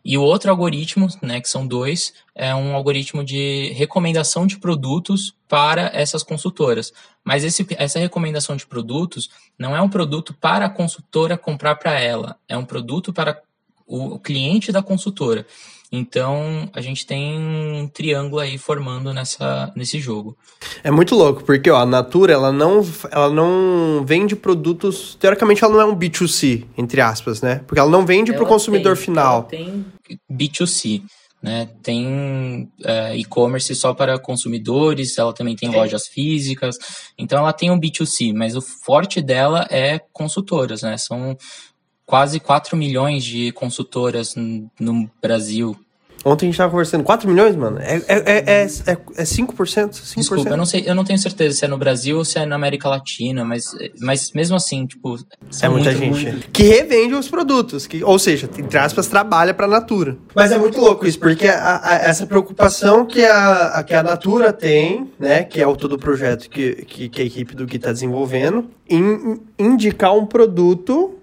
E 0.09 0.17
o 0.17 0.23
outro 0.23 0.49
algoritmo, 0.49 1.09
né, 1.21 1.41
que 1.41 1.49
são 1.49 1.67
dois, 1.67 2.15
é 2.33 2.55
um 2.55 2.77
algoritmo 2.77 3.25
de 3.25 3.73
recomendação 3.75 4.47
de 4.47 4.57
produtos 4.57 5.35
para 5.49 5.91
essas 5.93 6.23
consultoras. 6.23 6.93
Mas 7.25 7.43
esse, 7.43 7.67
essa 7.71 7.99
recomendação 7.99 8.55
de 8.55 8.65
produtos 8.65 9.29
não 9.59 9.75
é 9.75 9.83
um 9.83 9.89
produto 9.89 10.33
para 10.33 10.67
a 10.67 10.71
consultora 10.71 11.37
comprar 11.37 11.75
para 11.75 11.99
ela, 11.99 12.37
é 12.49 12.57
um 12.57 12.65
produto 12.65 13.13
para 13.13 13.43
o 13.85 14.17
cliente 14.21 14.71
da 14.71 14.81
consultora. 14.81 15.45
Então, 15.91 16.69
a 16.73 16.81
gente 16.81 17.07
tem 17.07 17.37
um 17.39 17.89
triângulo 17.89 18.41
aí 18.41 18.59
formando 18.59 19.13
nessa, 19.13 19.73
nesse 19.75 19.99
jogo. 19.99 20.37
É 20.83 20.91
muito 20.91 21.15
louco, 21.15 21.45
porque 21.45 21.71
ó, 21.71 21.79
a 21.79 21.87
Natura, 21.87 22.33
ela 22.33 22.53
não, 22.53 22.85
ela 23.11 23.31
não 23.31 24.05
vende 24.05 24.35
produtos... 24.35 25.17
Teoricamente, 25.19 25.65
ela 25.65 25.73
não 25.73 25.81
é 25.81 25.85
um 25.85 25.97
B2C, 25.97 26.65
entre 26.77 27.01
aspas, 27.01 27.41
né? 27.41 27.63
Porque 27.67 27.79
ela 27.79 27.91
não 27.91 28.05
vende 28.05 28.33
para 28.33 28.43
o 28.43 28.47
consumidor 28.47 28.97
tem, 28.97 29.05
final. 29.05 29.35
Ela 29.35 29.43
tem 29.45 29.87
B2C, 30.31 31.03
né? 31.43 31.69
Tem 31.83 32.69
é, 32.85 33.17
e-commerce 33.17 33.75
só 33.75 33.95
para 33.95 34.19
consumidores, 34.19 35.17
ela 35.19 35.33
também 35.33 35.55
tem 35.55 35.69
lojas 35.69 36.07
físicas. 36.07 36.77
Então, 37.17 37.39
ela 37.39 37.53
tem 37.53 37.71
um 37.71 37.79
B2C, 37.79 38.33
mas 38.35 38.57
o 38.57 38.61
forte 38.61 39.23
dela 39.23 39.67
é 39.71 39.99
consultoras, 40.13 40.83
né? 40.83 40.97
São 40.97 41.37
quase 42.05 42.41
4 42.41 42.77
milhões 42.77 43.25
de 43.25 43.53
consultoras 43.53 44.35
no 44.37 45.11
Brasil. 45.21 45.77
Ontem 46.27 46.47
a 46.47 46.49
gente 46.49 46.59
tava 46.59 46.73
conversando, 46.73 47.05
4 47.05 47.31
milhões, 47.31 47.55
mano? 47.55 47.79
É, 47.79 48.03
é, 48.09 48.19
é, 48.19 48.45
é, 48.49 48.63
é 48.63 49.23
5%? 49.23 49.55
5%? 49.55 50.17
Desculpa, 50.17 50.51
eu 50.51 50.57
não 50.57 50.67
sei, 50.67 50.83
eu 50.85 50.93
não 50.93 51.05
tenho 51.05 51.21
certeza 51.21 51.57
se 51.57 51.65
é 51.65 51.69
no 51.69 51.79
Brasil 51.79 52.19
ou 52.19 52.25
se 52.25 52.37
é 52.37 52.45
na 52.45 52.57
América 52.57 52.89
Latina, 52.89 53.45
mas, 53.45 53.73
mas 54.01 54.33
mesmo 54.33 54.57
assim, 54.57 54.87
tipo. 54.87 55.17
É 55.63 55.69
muita 55.69 55.93
muito, 55.93 56.17
gente. 56.17 56.33
Muito... 56.33 56.51
Que 56.51 56.65
revende 56.65 57.15
os 57.15 57.29
produtos, 57.29 57.87
que, 57.87 58.03
ou 58.03 58.19
seja, 58.19 58.51
entre 58.59 58.77
aspas, 58.77 59.07
trabalha 59.07 59.55
pra 59.55 59.69
Natura. 59.69 60.19
Mas 60.35 60.51
é 60.51 60.59
muito 60.59 60.81
louco 60.81 61.07
isso, 61.07 61.21
porque 61.21 61.47
a, 61.47 61.81
a, 61.81 61.95
essa 61.95 62.27
preocupação 62.27 63.07
que 63.07 63.25
a, 63.25 63.85
que 63.87 63.95
a 63.95 64.03
Natura 64.03 64.53
tem, 64.53 65.09
né, 65.21 65.45
que 65.45 65.63
é 65.63 65.67
o 65.67 65.77
todo 65.77 65.93
o 65.93 65.99
projeto 65.99 66.51
que, 66.51 66.85
que, 66.87 67.09
que 67.09 67.23
a 67.23 67.25
equipe 67.25 67.55
do 67.55 67.65
Gui 67.67 67.79
tá 67.79 67.93
desenvolvendo, 67.93 68.69
em 68.91 69.41
indicar 69.57 70.13
um 70.13 70.27
produto 70.27 71.15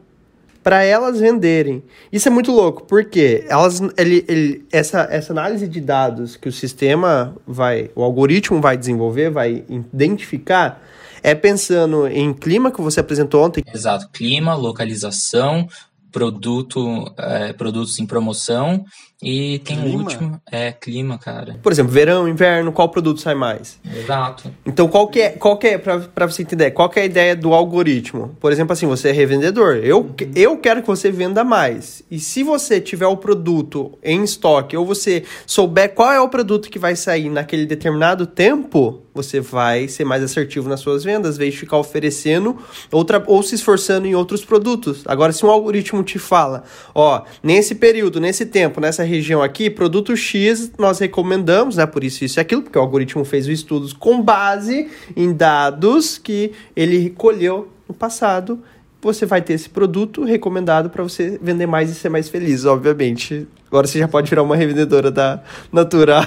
para 0.63 0.83
elas 0.83 1.19
venderem. 1.19 1.83
Isso 2.11 2.27
é 2.27 2.31
muito 2.31 2.51
louco, 2.51 2.85
porque 2.85 3.45
elas, 3.49 3.81
ele, 3.97 4.25
ele, 4.27 4.65
essa, 4.71 5.07
essa 5.11 5.33
análise 5.33 5.67
de 5.67 5.81
dados 5.81 6.37
que 6.37 6.47
o 6.47 6.51
sistema 6.51 7.35
vai, 7.45 7.91
o 7.93 8.01
algoritmo 8.01 8.61
vai 8.61 8.77
desenvolver, 8.77 9.29
vai 9.29 9.65
identificar, 9.69 10.81
é 11.21 11.35
pensando 11.35 12.07
em 12.07 12.33
clima 12.33 12.71
que 12.71 12.81
você 12.81 13.01
apresentou 13.01 13.43
ontem. 13.43 13.63
Exato, 13.73 14.09
clima, 14.11 14.55
localização, 14.55 15.67
produto, 16.11 17.13
é, 17.17 17.51
produtos 17.53 17.99
em 17.99 18.05
promoção 18.05 18.85
e 19.23 19.59
tem 19.59 19.77
clima. 19.77 19.95
o 19.95 19.99
último, 19.99 20.41
é 20.51 20.71
clima, 20.71 21.17
cara. 21.17 21.57
Por 21.63 21.71
exemplo, 21.71 21.91
verão, 21.91 22.27
inverno, 22.27 22.71
qual 22.71 22.89
produto 22.89 23.21
sai 23.21 23.35
mais? 23.35 23.79
Exato. 23.95 24.51
Então, 24.65 24.87
qual 24.87 25.07
que 25.07 25.21
é, 25.21 25.29
qual 25.29 25.57
que 25.57 25.67
é 25.67 25.77
para 25.77 26.27
você 26.27 26.41
entender, 26.41 26.71
qual 26.71 26.89
que 26.89 26.99
é 26.99 27.03
a 27.03 27.05
ideia 27.05 27.35
do 27.35 27.53
algoritmo? 27.53 28.35
Por 28.39 28.51
exemplo, 28.51 28.73
assim, 28.73 28.85
você 28.85 29.09
é 29.09 29.11
revendedor, 29.11 29.77
eu, 29.77 30.01
uhum. 30.01 30.31
eu 30.35 30.57
quero 30.57 30.81
que 30.81 30.87
você 30.87 31.09
venda 31.09 31.43
mais. 31.43 32.03
E 32.11 32.19
se 32.19 32.43
você 32.43 32.81
tiver 32.81 33.07
o 33.07 33.17
produto 33.17 33.97
em 34.03 34.23
estoque 34.23 34.75
ou 34.75 34.85
você 34.85 35.23
souber 35.45 35.93
qual 35.93 36.11
é 36.11 36.19
o 36.19 36.29
produto 36.29 36.69
que 36.69 36.77
vai 36.77 36.95
sair 36.95 37.29
naquele 37.29 37.65
determinado 37.65 38.27
tempo, 38.27 39.03
você 39.13 39.39
vai 39.39 39.87
ser 39.87 40.03
mais 40.03 40.23
assertivo 40.23 40.67
nas 40.67 40.79
suas 40.79 41.03
vendas, 41.03 41.37
vez 41.37 41.53
de 41.53 41.59
ficar 41.59 41.77
oferecendo 41.77 42.57
outra, 42.91 43.23
ou 43.27 43.43
se 43.43 43.55
esforçando 43.55 44.07
em 44.07 44.15
outros 44.15 44.43
produtos. 44.43 45.03
Agora, 45.05 45.31
se 45.31 45.45
um 45.45 45.49
algoritmo 45.49 46.03
te 46.03 46.17
fala, 46.17 46.63
ó, 46.95 47.21
nesse 47.41 47.75
período, 47.75 48.19
nesse 48.19 48.45
tempo, 48.45 48.81
nessa 48.81 49.03
região 49.15 49.41
aqui, 49.41 49.69
produto 49.69 50.15
X 50.15 50.71
nós 50.77 50.99
recomendamos, 50.99 51.77
né? 51.77 51.85
Por 51.85 52.03
isso, 52.03 52.25
isso 52.25 52.39
e 52.39 52.41
aquilo, 52.41 52.61
porque 52.61 52.77
o 52.77 52.81
algoritmo 52.81 53.23
fez 53.23 53.45
os 53.45 53.51
estudos 53.51 53.93
com 53.93 54.21
base 54.21 54.89
em 55.15 55.33
dados 55.33 56.17
que 56.17 56.51
ele 56.75 56.97
recolheu 56.97 57.69
no 57.87 57.93
passado. 57.93 58.59
Você 59.01 59.25
vai 59.25 59.41
ter 59.41 59.53
esse 59.53 59.69
produto 59.69 60.23
recomendado 60.23 60.89
para 60.89 61.03
você 61.03 61.37
vender 61.41 61.65
mais 61.65 61.89
e 61.89 61.95
ser 61.95 62.09
mais 62.09 62.29
feliz, 62.29 62.63
obviamente. 62.65 63.47
Agora 63.67 63.85
você 63.85 63.99
já 63.99 64.07
pode 64.07 64.29
virar 64.29 64.43
uma 64.43 64.55
revendedora 64.55 65.11
da 65.11 65.41
Natura. 65.71 66.21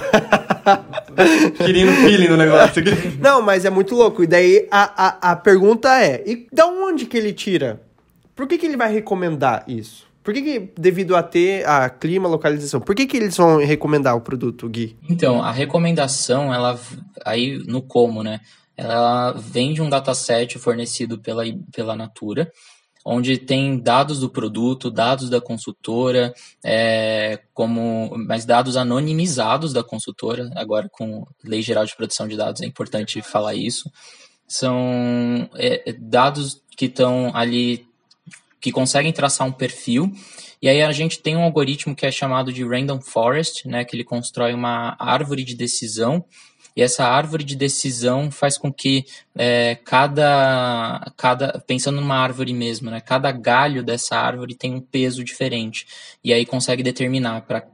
Querendo 1.57 1.91
feeling 1.93 2.27
no 2.27 2.37
negócio 2.37 2.81
aqui. 2.81 2.91
Não, 3.19 3.41
mas 3.41 3.65
é 3.65 3.69
muito 3.69 3.95
louco. 3.95 4.23
E 4.23 4.27
daí 4.27 4.67
a, 4.69 5.07
a, 5.07 5.31
a 5.31 5.35
pergunta 5.35 5.89
é: 5.99 6.23
e 6.25 6.47
da 6.51 6.67
onde 6.67 7.05
que 7.05 7.17
ele 7.17 7.33
tira? 7.33 7.81
Por 8.35 8.47
que, 8.47 8.57
que 8.57 8.67
ele 8.67 8.77
vai 8.77 8.93
recomendar 8.93 9.63
isso? 9.67 10.06
Por 10.27 10.33
que, 10.33 10.41
que, 10.41 10.73
devido 10.77 11.15
a 11.15 11.23
ter 11.23 11.65
a 11.65 11.89
clima, 11.89 12.27
localização, 12.27 12.81
por 12.81 12.93
que, 12.93 13.07
que 13.07 13.15
eles 13.15 13.37
vão 13.37 13.59
recomendar 13.59 14.13
o 14.13 14.19
produto, 14.19 14.67
Gui? 14.67 14.97
Então, 15.09 15.41
a 15.41 15.53
recomendação, 15.53 16.53
ela 16.53 16.77
aí 17.25 17.57
no 17.59 17.81
como, 17.81 18.21
né? 18.21 18.41
Ela 18.75 19.31
vem 19.31 19.73
de 19.73 19.81
um 19.81 19.87
dataset 19.89 20.59
fornecido 20.59 21.17
pela, 21.17 21.43
pela 21.73 21.95
Natura, 21.95 22.51
onde 23.05 23.37
tem 23.37 23.79
dados 23.79 24.19
do 24.19 24.29
produto, 24.29 24.91
dados 24.91 25.29
da 25.29 25.39
consultora, 25.39 26.33
é, 26.61 27.39
como 27.53 28.13
mas 28.27 28.43
dados 28.43 28.75
anonimizados 28.75 29.71
da 29.71 29.81
consultora. 29.81 30.51
Agora, 30.57 30.89
com 30.91 31.25
Lei 31.41 31.61
Geral 31.61 31.85
de 31.85 31.95
Proteção 31.95 32.27
de 32.27 32.35
Dados, 32.35 32.61
é 32.61 32.65
importante 32.65 33.21
falar 33.21 33.55
isso. 33.55 33.89
São 34.45 35.49
é, 35.55 35.93
dados 35.97 36.61
que 36.75 36.87
estão 36.87 37.31
ali 37.33 37.86
que 38.67 38.71
conseguem 38.73 39.13
traçar 39.13 39.47
um 39.47 39.51
perfil. 39.51 40.11
E 40.61 40.67
aí 40.67 40.81
a 40.81 40.91
gente 40.91 41.21
tem 41.21 41.37
um 41.37 41.43
algoritmo 41.43 41.95
que 41.95 42.05
é 42.05 42.11
chamado 42.11 42.51
de 42.51 42.65
Random 42.65 42.99
Forest, 42.99 43.65
né, 43.65 43.85
que 43.85 43.95
ele 43.95 44.03
constrói 44.03 44.53
uma 44.53 44.97
árvore 44.99 45.45
de 45.45 45.55
decisão. 45.55 46.25
E 46.75 46.81
essa 46.81 47.05
árvore 47.05 47.45
de 47.45 47.55
decisão 47.55 48.29
faz 48.29 48.57
com 48.57 48.71
que 48.71 49.05
é, 49.37 49.75
cada, 49.85 51.13
cada, 51.15 51.63
pensando 51.65 52.01
numa 52.01 52.17
árvore 52.17 52.53
mesmo, 52.53 52.91
né, 52.91 52.99
cada 52.99 53.31
galho 53.31 53.81
dessa 53.81 54.17
árvore 54.17 54.53
tem 54.53 54.73
um 54.73 54.81
peso 54.81 55.23
diferente. 55.23 55.87
E 56.21 56.33
aí 56.33 56.45
consegue 56.45 56.83
determinar 56.83 57.43
para 57.43 57.65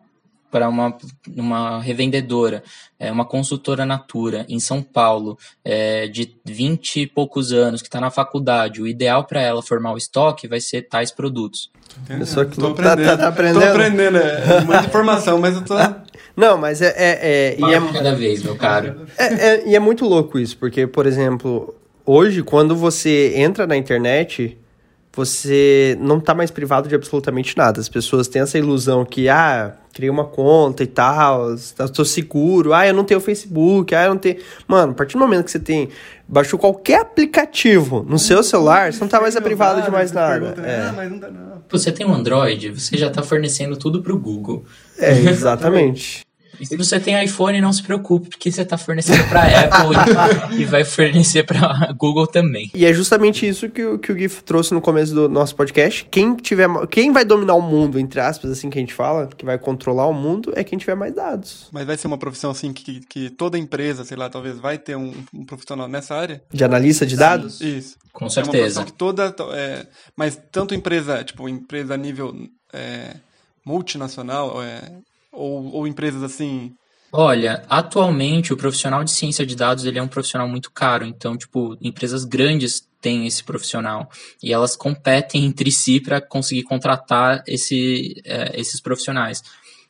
para 0.54 0.70
uma, 0.70 0.96
uma 1.36 1.82
revendedora, 1.82 2.62
é, 3.00 3.12
uma 3.12 3.26
consultora 3.26 3.88
Natura 3.88 4.46
em 4.48 4.60
São 4.60 4.84
Paulo, 4.84 5.36
é, 5.66 6.08
de 6.08 6.36
20 6.46 7.02
e 7.02 7.08
poucos 7.08 7.52
anos, 7.52 7.82
que 7.82 7.88
está 7.88 8.00
na 8.00 8.12
faculdade, 8.12 8.80
o 8.80 8.88
ideal 8.88 9.24
para 9.24 9.42
ela 9.42 9.64
formar 9.64 9.94
o 9.94 9.98
estoque 9.98 10.48
vai 10.48 10.62
ser 10.62 10.84
tais 10.84 11.12
produtos. 11.12 11.72
Pessoa 12.08 12.46
que 12.46 12.56
tô 12.56 12.68
aprendendo. 12.68 13.04
Tá, 13.04 13.18
tá, 13.18 13.28
aprendendo. 13.30 13.62
Tô 13.62 13.68
aprendendo, 13.68 14.18
é 14.20 14.62
muita 14.64 14.86
informação, 14.86 15.40
mas 15.40 15.56
eu 15.56 15.66
tô. 15.66 15.74
Não, 16.38 16.56
mas 16.56 16.84
é. 16.84 16.94
é, 16.96 17.56
é 17.56 17.58
e 17.60 17.74
é 17.74 17.92
cada 17.92 18.14
vez, 18.14 18.44
meu 18.44 18.56
caro. 18.56 19.08
É, 19.18 19.26
é, 19.26 19.68
e 19.70 19.76
é 19.76 19.80
muito 19.80 20.06
louco 20.06 20.38
isso, 20.38 20.56
porque, 20.58 20.86
por 20.86 21.08
exemplo, 21.08 21.74
hoje, 22.06 22.44
quando 22.44 22.76
você 22.76 23.34
entra 23.38 23.66
na 23.66 23.76
internet, 23.76 24.56
você 25.12 25.98
não 26.00 26.20
tá 26.20 26.36
mais 26.36 26.52
privado 26.52 26.88
de 26.88 26.94
absolutamente 26.94 27.58
nada. 27.58 27.80
As 27.80 27.90
pessoas 27.90 28.28
têm 28.28 28.44
essa 28.44 28.60
ilusão 28.60 29.04
que, 29.04 29.28
ah, 29.30 29.78
criei 29.94 30.10
uma 30.10 30.26
conta 30.26 30.84
e 30.84 30.88
tal, 30.88 31.54
estou 31.54 32.04
seguro, 32.04 32.74
ah, 32.74 32.86
eu 32.86 32.94
não 32.94 33.04
tenho 33.04 33.20
Facebook, 33.20 33.94
ah, 33.94 34.06
eu 34.06 34.10
não 34.10 34.18
tenho. 34.18 34.38
Mano, 34.68 34.92
a 34.92 34.96
partir 34.96 35.14
do 35.14 35.20
momento 35.20 35.46
que 35.46 35.52
você 35.52 35.60
tem. 35.60 35.90
Baixou 36.26 36.58
qualquer 36.58 37.02
aplicativo 37.02 38.04
no 38.10 38.18
seu 38.18 38.42
celular, 38.42 38.92
você 38.92 39.00
não 39.02 39.08
tá 39.08 39.22
mais 39.22 39.38
privado 39.40 39.82
de 39.82 39.92
mais 39.92 40.12
nada. 40.12 40.56
é. 40.66 40.88
Ah, 40.88 40.94
mas 40.96 41.12
não 41.12 41.20
tá, 41.20 41.30
não. 41.30 41.62
Você 41.70 41.92
tem 41.92 42.08
um 42.08 42.14
Android, 42.14 42.72
você 42.72 42.98
já 42.98 43.10
tá 43.10 43.22
fornecendo 43.22 43.78
tudo 43.78 44.02
pro 44.02 44.18
Google. 44.18 44.66
É, 44.98 45.12
exatamente. 45.12 46.22
E 46.60 46.66
se 46.66 46.78
você 46.78 47.00
tem 47.00 47.24
iPhone, 47.24 47.60
não 47.62 47.74
se 47.74 47.82
preocupe, 47.82 48.30
porque 48.30 48.52
você 48.52 48.62
está 48.62 48.78
fornecendo 48.78 49.24
para 49.30 49.44
Apple 49.62 50.60
e, 50.60 50.66
vai 50.66 50.84
fornecer 50.84 51.44
para 51.44 51.92
Google 51.98 52.28
também. 52.28 52.72
E 52.74 52.86
é 52.86 52.94
justamente 52.94 53.48
isso 53.48 53.70
que, 53.70 53.84
o, 53.84 54.00
que 54.00 54.12
o 54.12 54.18
GIF 54.18 54.44
trouxe 54.44 54.74
no 54.74 54.82
começo 54.82 55.14
do 55.14 55.28
nosso 55.28 55.56
podcast. 55.56 56.08
Quem 56.10 56.36
tiver, 56.36 56.68
quem 56.88 57.12
vai 57.12 57.26
dominar 57.26 57.56
o 57.56 57.62
mundo, 57.62 58.00
entre 58.00 58.20
aspas, 58.20 58.52
assim 58.52 58.70
que 58.70 58.78
a 58.78 58.82
gente 58.82 58.94
fala, 58.94 59.28
que 59.28 59.46
vai 59.46 59.58
controlar 59.58 60.08
o 60.08 60.14
mundo, 60.14 60.54
é 60.56 60.64
quem 60.64 60.78
tiver 60.78 60.96
mais 60.96 61.14
dados. 61.14 61.68
Mas 61.72 61.86
vai 61.86 61.98
ser 61.98 62.08
uma 62.08 62.18
profissão 62.18 62.52
assim 62.52 62.72
que, 62.72 63.02
que 63.02 63.30
toda 63.30 63.58
empresa, 63.58 64.04
sei 64.04 64.18
lá, 64.18 64.30
talvez 64.30 64.58
vai 64.60 64.78
ter 64.78 64.96
um, 64.96 65.14
um 65.34 65.46
profissional 65.46 65.88
nessa 65.88 66.16
área? 66.16 66.42
De 66.52 66.64
analista 66.64 67.06
de 67.06 67.16
dados? 67.16 67.58
Sim, 67.58 67.78
isso. 67.78 67.98
Com 68.12 68.30
certeza. 68.30 68.82
É 68.82 68.86
que 68.86 68.94
toda, 68.94 69.34
é, 69.54 69.88
mas 70.16 70.40
tanto 70.52 70.76
empresa, 70.76 71.24
tipo, 71.24 71.50
empresa 71.50 71.96
a 71.96 71.98
nível 71.98 72.36
é, 72.72 73.16
multinacional, 73.66 74.62
é, 74.62 74.82
ou, 75.34 75.74
ou 75.74 75.88
empresas 75.88 76.24
assim? 76.24 76.74
Olha, 77.16 77.64
atualmente 77.70 78.52
o 78.52 78.58
profissional 78.58 79.04
de 79.04 79.12
ciência 79.12 79.46
de 79.46 79.56
dados 79.56 79.86
ele 79.86 80.00
é 80.00 80.02
um 80.02 80.08
profissional 80.08 80.48
muito 80.48 80.72
caro, 80.72 81.06
então 81.06 81.38
tipo 81.38 81.78
empresas 81.80 82.26
grandes 82.26 82.88
têm 83.00 83.28
esse 83.28 83.44
profissional 83.44 84.10
e 84.42 84.52
elas 84.52 84.76
competem 84.76 85.46
entre 85.46 85.72
si 85.72 86.00
para 86.00 86.20
conseguir 86.20 86.64
contratar 86.64 87.44
esse, 87.48 88.20
é, 88.26 88.60
esses 88.60 88.82
profissionais. 88.82 89.44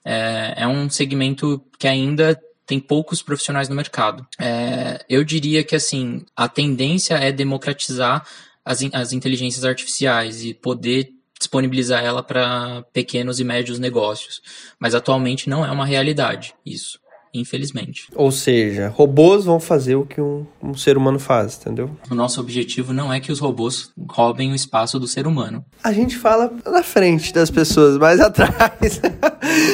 É, 0.03 0.55
é, 0.57 0.67
um 0.67 0.89
segmento 0.89 1.63
que 1.79 1.87
ainda 1.87 2.37
tem 2.65 2.77
poucos 2.77 3.21
profissionais 3.21 3.69
no 3.69 3.75
mercado. 3.75 4.27
É, 4.37 5.05
eu 5.07 5.23
diria 5.23 5.63
que 5.63 5.77
assim 5.77 6.25
a 6.35 6.49
tendência 6.49 7.13
é 7.13 7.31
democratizar 7.31 8.27
as, 8.65 8.81
as 8.91 9.13
inteligências 9.13 9.63
artificiais 9.63 10.43
e 10.43 10.53
poder 10.53 11.12
disponibilizar 11.53 12.03
ela 12.03 12.23
para 12.23 12.83
pequenos 12.91 13.39
e 13.39 13.43
médios 13.43 13.77
negócios. 13.77 14.41
Mas 14.79 14.95
atualmente 14.95 15.47
não 15.49 15.63
é 15.65 15.71
uma 15.71 15.85
realidade 15.85 16.55
isso. 16.65 16.99
infelizmente. 17.35 18.07
Ou 18.15 18.31
seja, 18.31 18.89
robôs 18.89 19.43
vão 19.45 19.59
fazer 19.59 19.95
o 19.95 20.05
que 20.05 20.21
um, 20.21 20.45
um 20.61 20.75
ser 20.75 20.95
humano 20.97 21.17
faz, 21.17 21.57
entendeu? 21.59 21.89
O 22.09 22.13
nosso 22.13 22.39
objetivo 22.39 22.93
não 22.93 23.11
é 23.11 23.19
que 23.19 23.31
os 23.31 23.39
robôs 23.39 23.91
roubem 24.07 24.51
o 24.51 24.55
espaço 24.55 24.99
do 24.99 25.07
ser 25.07 25.25
humano. 25.25 25.65
A 25.83 25.91
gente 25.91 26.15
fala 26.15 26.53
na 26.63 26.83
frente 26.83 27.33
das 27.33 27.49
pessoas, 27.49 27.97
mais 27.97 28.19
atrás. 28.21 29.01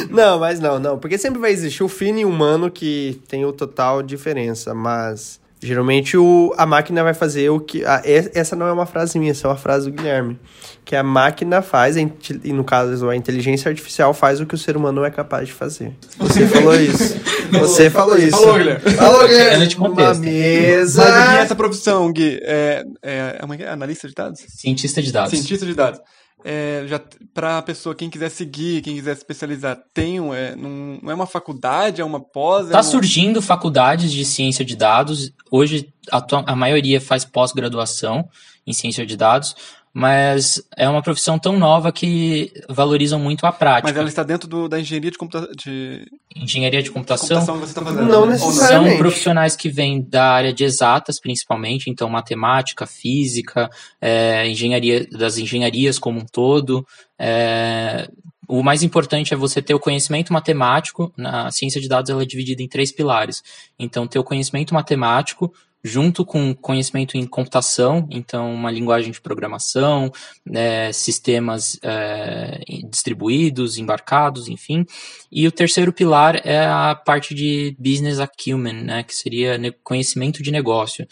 não, 0.09 0.39
mas 0.39 0.61
não, 0.61 0.79
não. 0.79 0.97
Porque 0.97 1.17
sempre 1.17 1.39
vai 1.41 1.51
existir 1.51 1.83
o 1.83 1.89
fino 1.89 2.19
e 2.19 2.23
humano 2.25 2.71
que 2.71 3.21
tem 3.27 3.43
o 3.45 3.51
total 3.51 4.01
diferença, 4.01 4.73
mas 4.73 5.41
Geralmente 5.61 6.15
o, 6.15 6.53
a 6.57 6.65
máquina 6.65 7.03
vai 7.03 7.13
fazer 7.13 7.49
o 7.49 7.59
que. 7.59 7.83
A, 7.83 8.01
essa 8.05 8.55
não 8.55 8.65
é 8.65 8.71
uma 8.71 8.85
frase 8.85 9.19
minha, 9.19 9.31
essa 9.31 9.45
é 9.45 9.49
uma 9.49 9.57
frase 9.57 9.91
do 9.91 9.95
Guilherme. 9.95 10.39
Que 10.85 10.95
a 10.95 11.03
máquina 11.03 11.61
faz, 11.61 11.97
e 11.97 12.53
no 12.53 12.63
caso 12.63 13.09
a 13.09 13.15
inteligência 13.15 13.67
artificial 13.67 14.13
faz 14.13 14.39
o 14.39 14.45
que 14.45 14.55
o 14.55 14.57
ser 14.57 14.77
humano 14.77 15.01
não 15.01 15.05
é 15.05 15.11
capaz 15.11 15.47
de 15.47 15.53
fazer. 15.53 15.93
Você 16.17 16.47
falou 16.47 16.73
isso. 16.75 17.19
Você 17.51 17.89
falou 17.89 18.17
isso. 18.17 18.37
Falou, 18.37 18.57
Guilherme. 18.57 18.91
Falou, 18.91 19.27
Guilherme. 19.27 19.67
de 19.67 19.75
contexto. 19.75 20.21
Uma 20.21 20.31
mesa. 20.31 21.03
Mas 21.03 21.33
e 21.33 21.37
essa 21.39 21.55
profissão, 21.55 22.11
Gui? 22.13 22.39
É, 22.41 22.83
é, 23.03 23.37
é, 23.39 23.45
uma, 23.45 23.55
é 23.55 23.69
analista 23.69 24.07
de 24.07 24.13
dados? 24.13 24.39
Cientista 24.47 25.01
de 25.01 25.11
dados. 25.11 25.31
Cientista 25.31 25.65
de 25.65 25.73
dados. 25.73 25.99
É, 26.43 26.85
já 26.87 27.01
para 27.33 27.57
a 27.57 27.61
pessoa, 27.61 27.93
quem 27.93 28.09
quiser 28.09 28.29
seguir, 28.29 28.81
quem 28.81 28.95
quiser 28.95 29.13
se 29.13 29.21
especializar, 29.21 29.77
tem 29.93 30.19
um, 30.21 30.33
é, 30.33 30.55
não, 30.55 30.97
não 31.01 31.11
é 31.11 31.13
uma 31.13 31.27
faculdade, 31.27 31.99
é 31.99 32.05
uma 32.05 32.19
pós? 32.19 32.67
Está 32.67 32.77
é 32.77 32.81
uma... 32.81 32.83
surgindo 32.83 33.41
faculdades 33.41 34.11
de 34.11 34.23
ciência 34.23 34.63
de 34.63 34.75
dados. 34.75 35.33
Hoje 35.51 35.93
a, 36.11 36.23
a 36.45 36.55
maioria 36.55 37.01
faz 37.01 37.25
pós-graduação 37.25 38.29
em 38.65 38.73
ciência 38.73 39.05
de 39.05 39.17
dados, 39.17 39.55
mas 39.93 40.61
é 40.77 40.87
uma 40.87 41.01
profissão 41.01 41.39
tão 41.39 41.57
nova 41.57 41.91
que 41.91 42.51
valorizam 42.69 43.19
muito 43.19 43.45
a 43.45 43.51
prática. 43.51 43.87
Mas 43.87 43.97
ela 43.97 44.07
está 44.07 44.23
dentro 44.23 44.47
do, 44.47 44.67
da 44.67 44.79
engenharia 44.79 45.11
de 45.11 45.17
computação. 45.17 45.49
De... 45.55 46.05
Engenharia 46.35 46.83
de 46.83 46.91
computação? 46.91 47.39
computação 47.39 47.55
que 47.55 47.65
você 47.65 47.71
está 47.71 47.83
fazendo, 47.83 48.07
Não 48.07 48.25
né? 48.25 48.33
necessariamente. 48.33 48.89
São 48.91 48.97
profissionais 48.97 49.55
que 49.55 49.69
vêm 49.69 50.01
da 50.01 50.31
área 50.31 50.53
de 50.53 50.63
exatas, 50.63 51.19
principalmente, 51.19 51.89
então 51.89 52.09
matemática, 52.09 52.85
física, 52.85 53.69
é, 53.99 54.47
engenharia 54.47 55.07
das 55.11 55.37
engenharias 55.37 55.97
como 55.97 56.19
um 56.19 56.25
todo. 56.25 56.85
É, 57.17 58.07
o 58.49 58.63
mais 58.63 58.81
importante 58.81 59.31
é 59.31 59.37
você 59.37 59.61
ter 59.61 59.75
o 59.75 59.79
conhecimento 59.79 60.33
matemático. 60.33 61.13
Na 61.15 61.51
ciência 61.51 61.79
de 61.79 61.87
dados 61.87 62.09
ela 62.09 62.23
é 62.23 62.25
dividida 62.25 62.63
em 62.63 62.67
três 62.67 62.91
pilares. 62.91 63.43
Então, 63.77 64.07
ter 64.07 64.17
o 64.17 64.23
conhecimento 64.23 64.73
matemático, 64.73 65.53
junto 65.83 66.25
com 66.25 66.53
conhecimento 66.53 67.17
em 67.17 67.25
computação, 67.25 68.07
então 68.11 68.53
uma 68.53 68.69
linguagem 68.69 69.11
de 69.11 69.21
programação, 69.21 70.11
é, 70.51 70.91
sistemas 70.91 71.79
é, 71.81 72.61
distribuídos, 72.89 73.77
embarcados, 73.77 74.47
enfim. 74.47 74.85
E 75.31 75.47
o 75.47 75.51
terceiro 75.51 75.93
pilar 75.93 76.41
é 76.45 76.65
a 76.65 76.93
parte 76.95 77.33
de 77.33 77.75
business 77.79 78.19
acumen, 78.19 78.83
né, 78.83 79.03
que 79.03 79.15
seria 79.15 79.57
conhecimento 79.83 80.43
de 80.43 80.51
negócio. 80.51 81.07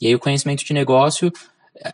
E 0.00 0.06
aí 0.06 0.14
o 0.14 0.20
conhecimento 0.20 0.64
de 0.64 0.72
negócio, 0.72 1.32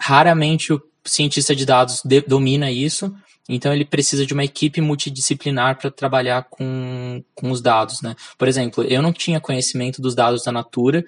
raramente 0.00 0.72
o 0.72 0.82
cientista 1.04 1.54
de 1.54 1.64
dados 1.64 2.02
de, 2.04 2.20
domina 2.20 2.70
isso, 2.70 3.14
então 3.48 3.72
ele 3.72 3.84
precisa 3.84 4.26
de 4.26 4.34
uma 4.34 4.44
equipe 4.44 4.80
multidisciplinar 4.80 5.78
para 5.78 5.90
trabalhar 5.90 6.46
com, 6.50 7.24
com 7.34 7.50
os 7.50 7.62
dados, 7.62 8.02
né? 8.02 8.14
Por 8.36 8.46
exemplo, 8.46 8.84
eu 8.84 9.00
não 9.00 9.12
tinha 9.12 9.40
conhecimento 9.40 10.02
dos 10.02 10.14
dados 10.14 10.44
da 10.44 10.52
Natura, 10.52 11.02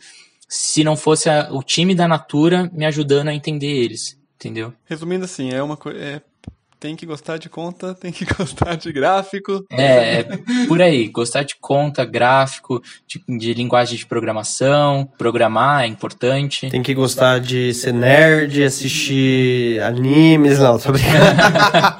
se 0.51 0.83
não 0.83 0.97
fosse 0.97 1.31
a, 1.31 1.49
o 1.53 1.63
time 1.63 1.95
da 1.95 2.09
Natura 2.09 2.69
me 2.75 2.85
ajudando 2.85 3.29
a 3.29 3.35
entender 3.35 3.69
eles, 3.69 4.19
entendeu? 4.35 4.75
Resumindo 4.85 5.25
assim, 5.25 5.53
é 5.53 5.63
uma 5.63 5.77
coisa. 5.77 5.97
É, 6.01 6.21
tem 6.81 6.97
que 6.97 7.07
gostar 7.07 7.37
de 7.37 7.49
conta, 7.49 7.95
tem 8.01 8.11
que 8.11 8.25
gostar 8.25 8.75
de 8.75 8.91
gráfico. 8.91 9.65
É, 9.71 10.21
é 10.21 10.29
por 10.67 10.83
aí, 10.83 11.07
gostar 11.07 11.45
de 11.45 11.55
conta, 11.61 12.05
gráfico, 12.05 12.83
de, 13.07 13.23
de, 13.39 13.55
linguagem 13.55 13.97
de 13.97 14.05
programação, 14.05 15.09
programar 15.17 15.85
é 15.85 15.87
importante. 15.87 16.69
Tem 16.69 16.83
que 16.83 16.95
gostar 16.95 17.39
de 17.39 17.73
ser 17.73 17.93
nerd, 17.93 18.65
assistir 18.65 19.81
animes, 19.83 20.59
não, 20.59 20.79
tô 20.81 20.91
brincando. 20.91 22.00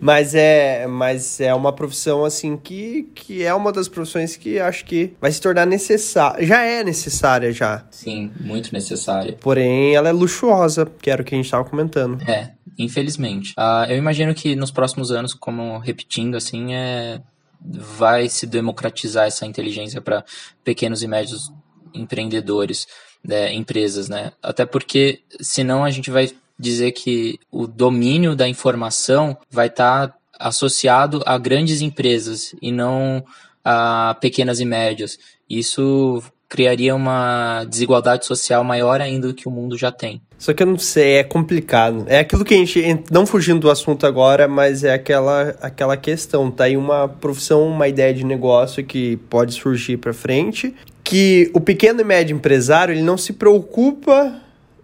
mas 0.00 0.34
é, 0.34 0.86
mas 0.86 1.40
é 1.40 1.54
uma 1.54 1.72
profissão 1.72 2.24
assim 2.24 2.56
que, 2.56 3.08
que 3.14 3.42
é 3.42 3.54
uma 3.54 3.72
das 3.72 3.88
profissões 3.88 4.36
que 4.36 4.58
acho 4.58 4.84
que 4.84 5.14
vai 5.20 5.32
se 5.32 5.40
tornar 5.40 5.66
necessária. 5.66 6.46
Já 6.46 6.62
é 6.62 6.84
necessária 6.84 7.52
já. 7.52 7.84
Sim, 7.90 8.30
muito 8.40 8.72
necessária. 8.72 9.36
Porém, 9.40 9.94
ela 9.94 10.08
é 10.08 10.12
luxuosa, 10.12 10.86
que 11.00 11.10
era 11.10 11.22
o 11.22 11.24
que 11.24 11.34
a 11.34 11.38
gente 11.38 11.46
estava 11.46 11.64
comentando. 11.64 12.22
É, 12.28 12.52
infelizmente. 12.78 13.54
Uh, 13.58 13.90
eu 13.90 13.96
imagino 13.96 14.34
que 14.34 14.54
nos 14.54 14.70
próximos 14.70 15.10
anos, 15.10 15.34
como 15.34 15.78
repetindo 15.78 16.36
assim, 16.36 16.74
é 16.74 17.20
vai 17.62 18.28
se 18.28 18.46
democratizar 18.46 19.26
essa 19.26 19.44
inteligência 19.44 20.00
para 20.00 20.24
pequenos 20.64 21.02
e 21.02 21.08
médios 21.08 21.52
empreendedores, 21.92 22.86
né, 23.22 23.52
empresas, 23.52 24.08
né? 24.08 24.32
Até 24.42 24.64
porque 24.64 25.20
senão 25.40 25.84
a 25.84 25.90
gente 25.90 26.10
vai 26.10 26.30
dizer 26.60 26.92
que 26.92 27.38
o 27.50 27.66
domínio 27.66 28.36
da 28.36 28.48
informação 28.48 29.36
vai 29.50 29.68
estar 29.68 30.08
tá 30.08 30.14
associado 30.38 31.22
a 31.26 31.36
grandes 31.38 31.80
empresas 31.80 32.54
e 32.60 32.70
não 32.70 33.24
a 33.64 34.16
pequenas 34.20 34.60
e 34.60 34.64
médias. 34.64 35.18
Isso 35.48 36.22
criaria 36.48 36.96
uma 36.96 37.64
desigualdade 37.64 38.26
social 38.26 38.64
maior 38.64 39.00
ainda 39.00 39.28
do 39.28 39.34
que 39.34 39.46
o 39.46 39.50
mundo 39.50 39.78
já 39.78 39.92
tem. 39.92 40.20
Só 40.36 40.52
que 40.52 40.62
eu 40.62 40.66
não 40.66 40.78
sei, 40.78 41.18
é 41.18 41.24
complicado. 41.24 42.04
É 42.08 42.18
aquilo 42.18 42.44
que 42.44 42.54
a 42.54 42.56
gente, 42.56 43.04
não 43.10 43.24
fugindo 43.24 43.60
do 43.60 43.70
assunto 43.70 44.04
agora, 44.04 44.48
mas 44.48 44.82
é 44.82 44.92
aquela, 44.92 45.54
aquela 45.60 45.96
questão. 45.96 46.50
Tá 46.50 46.64
aí 46.64 46.76
uma 46.76 47.06
profissão, 47.06 47.68
uma 47.68 47.86
ideia 47.86 48.12
de 48.12 48.24
negócio 48.24 48.84
que 48.84 49.16
pode 49.28 49.54
surgir 49.54 49.98
para 49.98 50.12
frente, 50.12 50.74
que 51.04 51.50
o 51.54 51.60
pequeno 51.60 52.00
e 52.00 52.04
médio 52.04 52.34
empresário, 52.34 52.92
ele 52.94 53.02
não 53.02 53.16
se 53.16 53.32
preocupa 53.32 54.40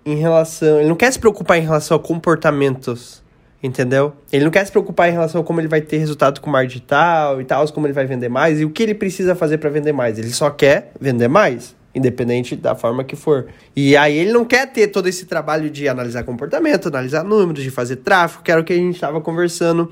em 0.06 0.14
relação. 0.14 0.78
Ele 0.78 0.88
não 0.88 0.94
quer 0.94 1.12
se 1.12 1.18
preocupar 1.18 1.58
em 1.58 1.62
relação 1.62 1.96
a 1.96 2.00
comportamentos. 2.00 3.26
Entendeu? 3.62 4.12
Ele 4.32 4.44
não 4.44 4.50
quer 4.50 4.64
se 4.64 4.70
preocupar 4.70 5.08
em 5.08 5.12
relação 5.12 5.40
a 5.40 5.44
como 5.44 5.60
ele 5.60 5.66
vai 5.66 5.80
ter 5.80 5.96
resultado 5.96 6.40
com 6.40 6.48
o 6.48 6.52
mar 6.52 6.66
digital 6.66 7.40
e 7.40 7.44
tal, 7.44 7.66
como 7.72 7.86
ele 7.86 7.94
vai 7.94 8.06
vender 8.06 8.28
mais 8.28 8.60
e 8.60 8.64
o 8.64 8.70
que 8.70 8.82
ele 8.82 8.94
precisa 8.94 9.34
fazer 9.34 9.58
para 9.58 9.70
vender 9.70 9.92
mais. 9.92 10.18
Ele 10.18 10.30
só 10.30 10.50
quer 10.50 10.92
vender 11.00 11.26
mais, 11.26 11.74
independente 11.94 12.54
da 12.54 12.76
forma 12.76 13.02
que 13.02 13.16
for. 13.16 13.46
E 13.74 13.96
aí 13.96 14.16
ele 14.16 14.30
não 14.30 14.44
quer 14.44 14.70
ter 14.70 14.88
todo 14.88 15.08
esse 15.08 15.24
trabalho 15.24 15.70
de 15.70 15.88
analisar 15.88 16.22
comportamento, 16.22 16.88
analisar 16.88 17.24
números, 17.24 17.64
de 17.64 17.70
fazer 17.70 17.96
tráfego, 17.96 18.44
que 18.44 18.52
era 18.52 18.60
o 18.60 18.64
que 18.64 18.74
a 18.74 18.76
gente 18.76 18.94
estava 18.94 19.20
conversando. 19.20 19.90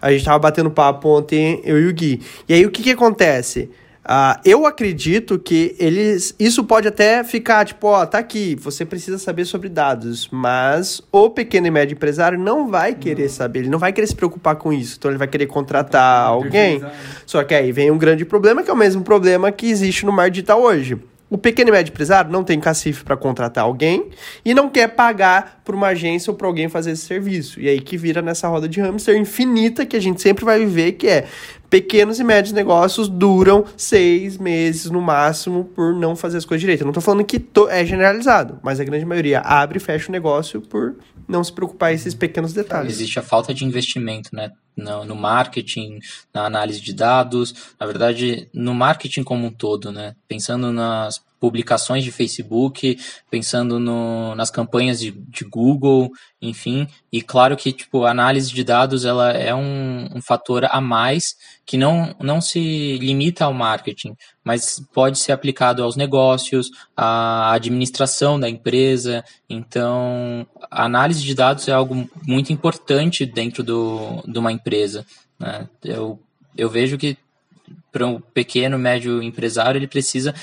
A 0.00 0.10
gente 0.10 0.20
estava 0.20 0.38
batendo 0.38 0.70
papo 0.70 1.08
ontem, 1.08 1.60
eu 1.64 1.80
e 1.80 1.88
o 1.88 1.94
Gui. 1.94 2.22
E 2.48 2.52
aí 2.52 2.66
o 2.66 2.70
que, 2.70 2.82
que 2.82 2.90
acontece? 2.90 3.70
Uh, 4.06 4.38
eu 4.44 4.64
acredito 4.66 5.36
que 5.36 5.74
eles. 5.80 6.32
Isso 6.38 6.62
pode 6.62 6.86
até 6.86 7.24
ficar 7.24 7.64
tipo, 7.64 7.88
ó, 7.88 8.06
tá 8.06 8.18
aqui, 8.18 8.54
você 8.54 8.84
precisa 8.84 9.18
saber 9.18 9.44
sobre 9.44 9.68
dados, 9.68 10.28
mas 10.30 11.02
o 11.10 11.28
pequeno 11.28 11.66
e 11.66 11.70
médio 11.72 11.94
empresário 11.94 12.38
não 12.38 12.68
vai 12.68 12.94
querer 12.94 13.24
não. 13.24 13.28
saber, 13.28 13.58
ele 13.60 13.68
não 13.68 13.80
vai 13.80 13.92
querer 13.92 14.06
se 14.06 14.14
preocupar 14.14 14.54
com 14.54 14.72
isso, 14.72 14.94
então 14.96 15.10
ele 15.10 15.18
vai 15.18 15.26
querer 15.26 15.46
contratar 15.46 16.28
alguém. 16.28 16.80
Só 17.26 17.42
que 17.42 17.52
aí 17.52 17.72
vem 17.72 17.90
um 17.90 17.98
grande 17.98 18.24
problema, 18.24 18.62
que 18.62 18.70
é 18.70 18.72
o 18.72 18.76
mesmo 18.76 19.02
problema 19.02 19.50
que 19.50 19.66
existe 19.66 20.06
no 20.06 20.12
mar 20.12 20.30
digital 20.30 20.62
hoje. 20.62 20.96
O 21.28 21.36
pequeno 21.36 21.70
e 21.70 21.72
médio 21.72 21.90
empresário 21.90 22.30
não 22.30 22.44
tem 22.44 22.60
cacife 22.60 23.02
para 23.02 23.16
contratar 23.16 23.64
alguém 23.64 24.10
e 24.44 24.54
não 24.54 24.68
quer 24.68 24.86
pagar 24.86 25.60
por 25.64 25.74
uma 25.74 25.88
agência 25.88 26.30
ou 26.30 26.36
para 26.36 26.46
alguém 26.46 26.68
fazer 26.68 26.92
esse 26.92 27.04
serviço. 27.04 27.60
E 27.60 27.68
aí 27.68 27.80
que 27.80 27.96
vira 27.96 28.22
nessa 28.22 28.46
roda 28.46 28.68
de 28.68 28.80
hamster 28.80 29.16
infinita 29.16 29.84
que 29.84 29.96
a 29.96 30.00
gente 30.00 30.22
sempre 30.22 30.44
vai 30.44 30.60
viver, 30.60 30.92
que 30.92 31.08
é 31.08 31.26
pequenos 31.68 32.18
e 32.18 32.24
médios 32.24 32.52
negócios 32.52 33.08
duram 33.08 33.64
seis 33.76 34.38
meses 34.38 34.90
no 34.90 35.00
máximo 35.00 35.64
por 35.64 35.94
não 35.94 36.16
fazer 36.16 36.38
as 36.38 36.44
coisas 36.44 36.60
direito. 36.60 36.82
Eu 36.82 36.86
não 36.86 36.90
estou 36.90 37.02
falando 37.02 37.24
que 37.24 37.44
é 37.68 37.84
generalizado, 37.84 38.58
mas 38.62 38.80
a 38.80 38.84
grande 38.84 39.04
maioria 39.04 39.40
abre 39.40 39.78
e 39.78 39.80
fecha 39.80 40.08
o 40.08 40.12
negócio 40.12 40.60
por 40.60 40.96
não 41.28 41.42
se 41.42 41.52
preocupar 41.52 41.92
esses 41.92 42.14
pequenos 42.14 42.52
detalhes. 42.52 42.92
Existe 42.92 43.18
a 43.18 43.22
falta 43.22 43.52
de 43.52 43.64
investimento, 43.64 44.30
né? 44.32 44.52
No, 44.76 45.04
no, 45.06 45.16
marketing, 45.16 46.00
na 46.34 46.44
análise 46.44 46.82
de 46.82 46.92
dados, 46.92 47.74
na 47.80 47.86
verdade, 47.86 48.46
no 48.52 48.74
marketing 48.74 49.22
como 49.22 49.46
um 49.46 49.50
todo, 49.50 49.90
né? 49.90 50.14
Pensando 50.28 50.70
nas 50.70 51.18
publicações 51.38 52.02
de 52.02 52.10
Facebook, 52.10 52.98
pensando 53.30 53.78
no, 53.78 54.34
nas 54.34 54.50
campanhas 54.50 54.98
de, 54.98 55.10
de, 55.10 55.44
Google, 55.44 56.10
enfim. 56.40 56.88
E 57.12 57.20
claro 57.20 57.56
que, 57.56 57.72
tipo, 57.72 58.04
a 58.04 58.10
análise 58.10 58.52
de 58.52 58.64
dados, 58.64 59.04
ela 59.04 59.32
é 59.32 59.54
um, 59.54 60.08
um 60.14 60.22
fator 60.22 60.64
a 60.64 60.80
mais 60.80 61.36
que 61.64 61.76
não, 61.76 62.14
não 62.20 62.40
se 62.40 62.96
limita 62.98 63.44
ao 63.44 63.52
marketing, 63.52 64.14
mas 64.44 64.80
pode 64.92 65.18
ser 65.18 65.32
aplicado 65.32 65.82
aos 65.82 65.96
negócios, 65.96 66.70
à 66.96 67.52
administração 67.52 68.38
da 68.38 68.48
empresa. 68.48 69.24
Então, 69.48 70.46
a 70.70 70.84
análise 70.84 71.22
de 71.22 71.34
dados 71.34 71.68
é 71.68 71.72
algo 71.72 72.08
muito 72.26 72.52
importante 72.52 73.26
dentro 73.26 73.62
do, 73.62 74.22
de 74.26 74.38
uma 74.38 74.52
empresa. 74.52 75.04
Né? 75.38 75.68
Eu, 75.82 76.18
eu 76.56 76.70
vejo 76.70 76.96
que 76.96 77.18
para 77.90 78.06
um 78.06 78.20
pequeno, 78.20 78.78
médio 78.78 79.22
empresário, 79.22 79.78
ele 79.78 79.86
precisa 79.86 80.34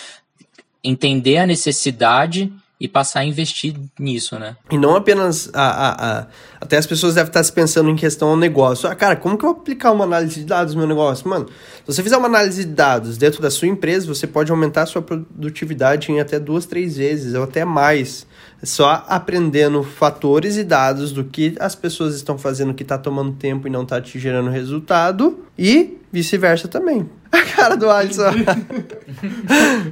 entender 0.84 1.38
a 1.38 1.48
necessidade 1.48 2.52
e 2.84 2.88
passar 2.88 3.22
a 3.22 3.26
investir 3.26 3.76
nisso, 3.98 4.38
né? 4.38 4.58
E 4.70 4.78
não 4.78 4.94
apenas 4.94 5.50
a, 5.54 5.62
a, 5.62 6.20
a, 6.20 6.28
até 6.60 6.76
as 6.76 6.86
pessoas 6.86 7.16
devem 7.16 7.30
estar 7.30 7.42
se 7.42 7.52
pensando 7.54 7.90
em 7.90 7.96
questão 7.96 8.28
ao 8.28 8.36
negócio. 8.36 8.90
Ah, 8.90 8.96
cara, 8.96 9.16
como 9.16 9.38
que 9.38 9.46
eu 9.46 9.54
vou 9.54 9.62
aplicar 9.62 9.94
uma 9.94 10.04
análise 10.04 10.42
de 10.42 10.46
dados 10.46 10.74
no 10.74 10.80
meu 10.80 10.88
negócio? 10.90 11.26
Mano, 11.30 11.48
se 11.48 11.86
você 11.86 12.04
fizer 12.04 12.18
uma 12.18 12.28
análise 12.28 12.66
de 12.66 12.72
dados 12.72 13.18
dentro 13.18 13.42
da 13.42 13.50
sua 13.50 13.70
empresa, 13.70 14.06
você 14.06 14.28
pode 14.28 14.52
aumentar 14.52 14.82
a 14.82 14.86
sua 14.86 15.02
produtividade 15.02 16.12
em 16.12 16.20
até 16.20 16.38
duas, 16.38 16.66
três 16.66 16.98
vezes, 16.98 17.34
ou 17.36 17.44
até 17.44 17.64
mais. 17.64 18.28
Só 18.64 19.06
aprendendo 19.08 19.84
fatores 19.84 20.58
e 20.58 20.64
dados 20.64 21.12
do 21.12 21.24
que 21.24 21.56
as 21.60 21.76
pessoas 21.76 22.16
estão 22.16 22.38
fazendo 22.38 22.74
que 22.74 22.84
está 22.84 22.98
tomando 22.98 23.34
tempo 23.34 23.68
e 23.68 23.70
não 23.70 23.84
está 23.84 24.02
te 24.02 24.18
gerando 24.18 24.50
resultado. 24.50 25.44
E 25.58 25.98
vice-versa 26.14 26.68
também. 26.68 27.10
A 27.34 27.42
cara 27.44 27.76
do 27.76 27.90
Alisson. 27.90 28.30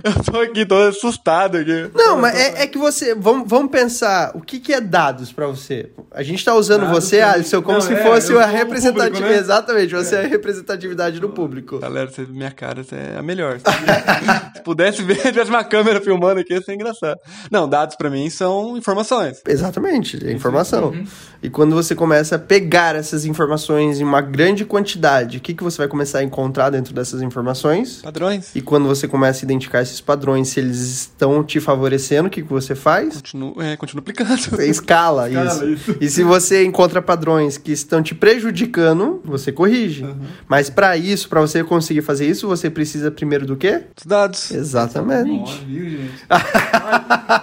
eu 0.04 0.24
tô 0.24 0.40
aqui 0.40 0.64
todo 0.64 0.90
assustado 0.90 1.58
aqui. 1.58 1.90
Não, 1.96 2.16
mas 2.16 2.36
é, 2.36 2.64
é 2.64 2.68
que 2.68 2.78
você. 2.78 3.16
Vamos, 3.16 3.50
vamos 3.50 3.72
pensar 3.72 4.32
o 4.36 4.42
que, 4.42 4.60
que 4.60 4.72
é 4.72 4.80
dados 4.80 5.34
para 5.34 5.48
você. 5.48 5.90
A 6.12 6.22
gente 6.22 6.46
tá 6.46 6.54
usando 6.54 6.82
dados 6.82 7.04
você, 7.04 7.20
Alisson, 7.20 7.64
como 7.64 7.80
não, 7.80 7.82
se 7.82 7.94
é, 7.94 8.04
fosse 8.04 8.38
a 8.38 8.46
representatividade. 8.46 9.34
Né? 9.34 9.40
Exatamente, 9.40 9.96
você 9.96 10.18
é. 10.18 10.22
é. 10.22 10.26
a 10.26 10.28
representatividade 10.28 11.20
do 11.20 11.30
público. 11.30 11.80
Galera, 11.80 12.12
você, 12.12 12.22
minha 12.30 12.52
cara 12.52 12.84
você 12.84 12.96
é 12.96 13.18
a 13.18 13.24
melhor. 13.24 13.58
se 14.56 14.62
pudesse 14.62 15.02
ver, 15.02 15.16
tivesse 15.16 15.50
uma 15.50 15.64
câmera 15.64 16.00
filmando 16.00 16.42
aqui, 16.42 16.54
ia 16.54 16.62
ser 16.62 16.76
engraçado. 16.76 17.18
Não, 17.50 17.68
dados 17.68 17.96
para 17.96 18.12
mim 18.12 18.30
são 18.30 18.61
informações. 18.78 19.42
Exatamente, 19.48 20.26
é 20.26 20.32
informação. 20.32 20.90
Uhum. 20.90 21.06
E 21.44 21.50
quando 21.50 21.74
você 21.74 21.96
começa 21.96 22.36
a 22.36 22.40
pegar 22.40 22.96
essas 22.96 23.26
informações 23.26 24.00
em 24.00 24.04
uma 24.04 24.22
grande 24.22 24.64
quantidade, 24.64 25.38
o 25.38 25.42
que, 25.42 25.54
que 25.54 25.64
você 25.64 25.80
vai 25.80 25.88
começar 25.88 26.20
a 26.20 26.24
encontrar 26.24 26.70
dentro 26.70 26.94
dessas 26.94 27.22
informações? 27.22 28.02
Padrões. 28.04 28.56
E 28.56 28.62
quando 28.62 28.88
você 28.88 29.08
começa 29.08 29.44
a 29.44 29.46
identificar 29.46 29.82
esses 29.82 30.00
padrões, 30.00 30.50
se 30.50 30.60
eles 30.60 30.78
estão 30.78 31.44
te 31.44 31.60
favorecendo, 31.60 32.28
o 32.28 32.32
que, 32.32 32.44
que 32.44 32.50
você 32.50 32.76
faz? 32.76 33.16
Continua, 33.16 33.66
é, 33.66 33.76
continua 33.76 34.02
aplicando. 34.02 34.38
Você 34.38 34.68
escala, 34.70 35.30
escala 35.30 35.66
isso. 35.66 35.90
isso. 35.90 35.98
E 36.00 36.10
se 36.10 36.24
você 36.24 36.64
encontra 36.64 37.02
padrões 37.02 37.58
que 37.58 37.72
estão 37.72 38.04
te 38.04 38.14
prejudicando, 38.14 39.22
você 39.26 39.52
corrige. 39.52 40.04
Uhum. 40.04 40.16
Mas 40.48 40.70
para 40.70 40.96
isso, 40.96 41.28
para 41.28 41.42
você 41.42 41.64
conseguir 41.64 42.02
fazer 42.02 42.28
isso, 42.28 42.48
você 42.48 42.70
precisa 42.70 43.10
primeiro 43.10 43.46
do 43.46 43.56
quê? 43.56 43.84
Dos 43.96 44.06
dados. 44.06 44.52
Exatamente. 44.52 45.64
Viu, 45.66 45.90
gente? 45.90 46.26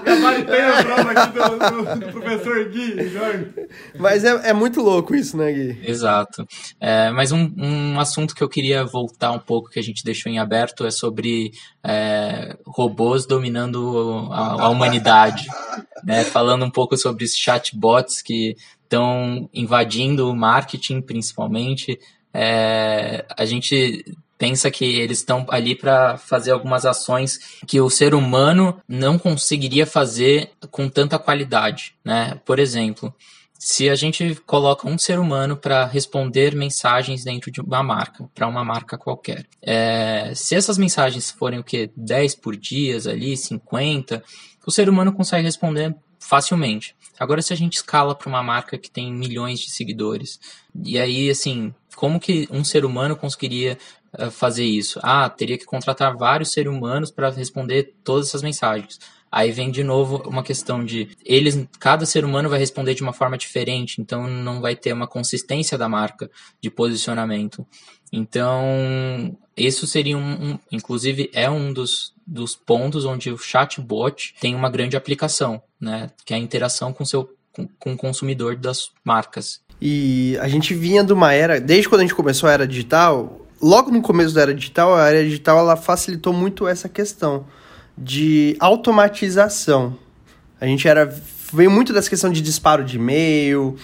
Gabaritei 0.04 0.60
a 0.60 0.84
prova 0.84 1.07
aqui 1.10 1.32
do, 1.32 1.40
do, 1.40 2.06
do, 2.06 2.12
professor 2.12 2.68
Gui, 2.68 3.08
Jorge. 3.08 3.46
Mas 3.98 4.24
é, 4.24 4.50
é 4.50 4.52
muito 4.52 4.80
louco 4.80 5.14
isso, 5.14 5.36
né, 5.36 5.52
Gui? 5.52 5.80
Exato. 5.84 6.46
É, 6.80 7.10
mas 7.10 7.32
um, 7.32 7.52
um 7.56 8.00
assunto 8.00 8.34
que 8.34 8.42
eu 8.42 8.48
queria 8.48 8.84
voltar 8.84 9.32
um 9.32 9.38
pouco, 9.38 9.70
que 9.70 9.78
a 9.78 9.82
gente 9.82 10.04
deixou 10.04 10.30
em 10.30 10.38
aberto 10.38 10.86
é 10.86 10.90
sobre 10.90 11.52
é, 11.84 12.56
robôs 12.66 13.26
dominando 13.26 14.28
a, 14.30 14.64
a 14.64 14.68
humanidade, 14.68 15.46
né? 16.04 16.24
Falando 16.24 16.64
um 16.64 16.70
pouco 16.70 16.96
sobre 16.96 17.24
os 17.24 17.34
chatbots 17.36 18.22
que 18.22 18.56
estão 18.82 19.48
invadindo 19.52 20.30
o 20.30 20.36
marketing, 20.36 21.00
principalmente. 21.00 21.98
É, 22.32 23.24
a 23.36 23.44
gente 23.44 24.04
pensa 24.38 24.70
que 24.70 24.84
eles 24.84 25.18
estão 25.18 25.44
ali 25.50 25.74
para 25.74 26.16
fazer 26.16 26.52
algumas 26.52 26.86
ações 26.86 27.58
que 27.66 27.80
o 27.80 27.90
ser 27.90 28.14
humano 28.14 28.80
não 28.88 29.18
conseguiria 29.18 29.84
fazer 29.84 30.52
com 30.70 30.88
tanta 30.88 31.18
qualidade, 31.18 31.94
né? 32.04 32.40
Por 32.46 32.60
exemplo, 32.60 33.12
se 33.58 33.90
a 33.90 33.96
gente 33.96 34.36
coloca 34.46 34.88
um 34.88 34.96
ser 34.96 35.18
humano 35.18 35.56
para 35.56 35.84
responder 35.84 36.54
mensagens 36.54 37.24
dentro 37.24 37.50
de 37.50 37.60
uma 37.60 37.82
marca, 37.82 38.24
para 38.32 38.46
uma 38.46 38.64
marca 38.64 38.96
qualquer, 38.96 39.46
é, 39.60 40.32
se 40.34 40.54
essas 40.54 40.78
mensagens 40.78 41.30
forem 41.30 41.58
o 41.58 41.64
que 41.64 41.90
10 41.96 42.36
por 42.36 42.56
dia 42.56 42.96
ali, 43.10 43.36
50, 43.36 44.22
o 44.64 44.70
ser 44.70 44.88
humano 44.88 45.12
consegue 45.12 45.44
responder 45.44 45.94
facilmente. 46.20 46.94
Agora, 47.18 47.42
se 47.42 47.52
a 47.52 47.56
gente 47.56 47.74
escala 47.74 48.14
para 48.14 48.28
uma 48.28 48.42
marca 48.42 48.78
que 48.78 48.90
tem 48.90 49.12
milhões 49.12 49.58
de 49.58 49.70
seguidores, 49.70 50.38
e 50.84 50.98
aí, 50.98 51.28
assim, 51.28 51.74
como 51.96 52.20
que 52.20 52.46
um 52.50 52.62
ser 52.62 52.84
humano 52.84 53.16
conseguiria 53.16 53.76
fazer 54.30 54.64
isso? 54.64 54.98
Ah, 55.02 55.28
teria 55.28 55.58
que 55.58 55.64
contratar 55.64 56.16
vários 56.16 56.52
seres 56.52 56.72
humanos 56.72 57.10
para 57.10 57.30
responder 57.30 57.94
todas 58.02 58.28
essas 58.28 58.42
mensagens. 58.42 58.98
Aí 59.30 59.52
vem 59.52 59.70
de 59.70 59.84
novo 59.84 60.22
uma 60.26 60.42
questão 60.42 60.82
de 60.82 61.10
eles, 61.24 61.66
cada 61.78 62.06
ser 62.06 62.24
humano 62.24 62.48
vai 62.48 62.58
responder 62.58 62.94
de 62.94 63.02
uma 63.02 63.12
forma 63.12 63.36
diferente, 63.36 64.00
então 64.00 64.26
não 64.26 64.60
vai 64.60 64.74
ter 64.74 64.92
uma 64.92 65.06
consistência 65.06 65.76
da 65.76 65.88
marca 65.88 66.30
de 66.62 66.70
posicionamento. 66.70 67.66
Então, 68.10 69.36
isso 69.54 69.86
seria 69.86 70.16
um, 70.16 70.52
um 70.52 70.58
inclusive 70.72 71.30
é 71.34 71.50
um 71.50 71.74
dos, 71.74 72.14
dos 72.26 72.56
pontos 72.56 73.04
onde 73.04 73.30
o 73.30 73.36
chatbot 73.36 74.34
tem 74.40 74.54
uma 74.54 74.70
grande 74.70 74.96
aplicação, 74.96 75.62
né, 75.78 76.10
que 76.24 76.32
é 76.32 76.36
a 76.36 76.40
interação 76.40 76.92
com 76.92 77.04
seu 77.04 77.28
com, 77.52 77.68
com 77.78 77.92
o 77.92 77.96
consumidor 77.96 78.56
das 78.56 78.90
marcas. 79.04 79.60
E 79.80 80.36
a 80.40 80.48
gente 80.48 80.74
vinha 80.74 81.04
de 81.04 81.12
uma 81.12 81.32
era, 81.32 81.60
desde 81.60 81.88
quando 81.88 82.00
a 82.00 82.04
gente 82.04 82.14
começou 82.14 82.48
a 82.48 82.52
era 82.52 82.66
digital, 82.66 83.46
logo 83.60 83.90
no 83.90 84.00
começo 84.00 84.34
da 84.34 84.42
era 84.42 84.54
digital, 84.54 84.94
a 84.94 85.08
era 85.08 85.24
digital 85.24 85.58
ela 85.58 85.76
facilitou 85.76 86.32
muito 86.32 86.66
essa 86.66 86.88
questão 86.88 87.46
de 87.96 88.56
automatização. 88.60 89.96
A 90.60 90.66
gente 90.66 90.86
era 90.86 91.06
veio 91.52 91.70
muito 91.70 91.92
dessa 91.92 92.10
questão 92.10 92.30
de 92.30 92.40
disparo 92.40 92.84
de 92.84 92.96
e-mail, 92.96 93.76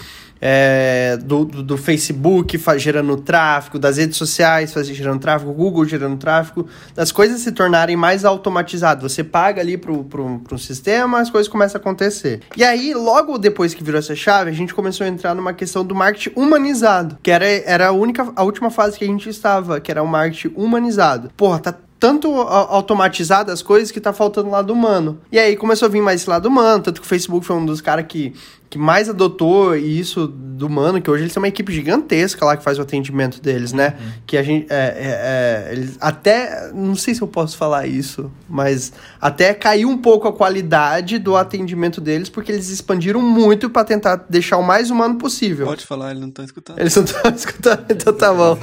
é, 0.47 1.17
do, 1.17 1.47
do, 1.47 1.63
do, 1.63 1.79
Facebook 1.79 2.63
gerando 2.77 3.17
tráfego, 3.17 3.79
das 3.79 3.97
redes 3.97 4.19
sociais 4.19 4.75
gerando 4.89 5.19
tráfego, 5.19 5.55
Google 5.55 5.87
gerando 5.87 6.19
tráfego, 6.19 6.67
das 6.95 7.11
coisas 7.11 7.41
se 7.41 7.51
tornarem 7.51 7.97
mais 7.97 8.27
automatizadas. 8.27 9.11
Você 9.11 9.25
paga 9.25 9.63
ali 9.63 9.79
pro, 9.79 10.05
pro 10.05 10.59
sistema, 10.59 11.21
as 11.21 11.31
coisas 11.31 11.51
começam 11.51 11.79
a 11.79 11.81
acontecer. 11.81 12.43
E 12.55 12.63
aí, 12.63 12.93
logo 12.93 13.39
depois 13.39 13.73
que 13.73 13.83
virou 13.83 13.99
essa 13.99 14.15
chave, 14.15 14.51
a 14.51 14.53
gente 14.53 14.75
começou 14.75 15.07
a 15.07 15.09
entrar 15.09 15.35
numa 15.35 15.55
questão 15.55 15.83
do 15.83 15.95
marketing 15.95 16.39
humanizado, 16.39 17.17
que 17.23 17.31
era, 17.31 17.47
era 17.47 17.87
a 17.89 17.93
única, 17.93 18.31
a 18.37 18.45
última 18.45 18.71
fase 18.71 18.99
que 18.99 19.05
a 19.05 19.09
gente 19.09 19.27
estava, 19.31 19.81
que 19.81 19.91
era 19.91 20.03
o 20.03 20.07
marketing 20.07 20.53
humanizado. 20.55 21.31
Porra, 21.35 21.59
tá 21.59 21.75
tanto 21.99 22.31
automatizado 22.35 23.51
as 23.51 23.63
coisas 23.63 23.91
que 23.91 23.99
tá 23.99 24.13
faltando 24.13 24.51
lado 24.51 24.71
humano. 24.75 25.21
E 25.33 25.39
aí 25.39 25.57
começou 25.57 25.87
a 25.87 25.89
vir 25.89 26.03
mais 26.03 26.21
esse 26.21 26.29
lado 26.29 26.47
humano, 26.47 26.83
tanto 26.83 27.01
que 27.01 27.07
o 27.07 27.09
Facebook 27.09 27.47
foi 27.47 27.57
um 27.57 27.65
dos 27.65 27.81
caras 27.81 28.05
que 28.07 28.35
que 28.75 28.79
mais 28.79 29.09
adotou 29.09 29.77
isso 29.77 30.27
do 30.27 30.69
Mano, 30.69 31.01
que 31.01 31.09
hoje 31.09 31.23
eles 31.23 31.33
têm 31.33 31.41
uma 31.41 31.47
equipe 31.47 31.73
gigantesca 31.73 32.45
lá 32.45 32.57
que 32.57 32.65
faz 32.65 32.77
o 32.77 32.83
atendimento 32.83 33.41
deles, 33.41 33.73
né? 33.73 33.95
Uhum. 33.97 34.13
Que 34.27 34.37
a 34.37 34.43
gente. 34.43 34.67
É, 34.69 34.75
é, 34.75 35.69
é, 35.69 35.73
eles 35.73 35.97
até. 36.01 36.73
Não 36.75 36.97
sei 36.97 37.15
se 37.15 37.23
eu 37.23 37.29
posso 37.29 37.57
falar 37.57 37.87
isso, 37.87 38.33
mas 38.49 38.93
até 39.21 39.55
caiu 39.55 39.89
um 39.89 39.97
pouco 39.97 40.27
a 40.27 40.33
qualidade 40.33 41.21
do 41.21 41.37
atendimento 41.37 42.01
deles, 42.01 42.29
porque 42.29 42.51
eles 42.51 42.69
expandiram 42.69 43.21
muito 43.21 43.71
para 43.71 43.85
tentar 43.85 44.17
deixar 44.29 44.57
o 44.57 44.63
mais 44.65 44.91
humano 44.91 45.19
possível. 45.19 45.67
Pode 45.67 45.87
falar, 45.87 46.11
eles 46.11 46.21
não 46.21 46.31
estão 46.31 46.45
escutando. 46.45 46.81
Eles 46.81 46.97
não 46.97 47.05
estão 47.05 47.31
escutando, 47.31 47.87
então 47.91 48.13
tá 48.13 48.35
bom. 48.35 48.59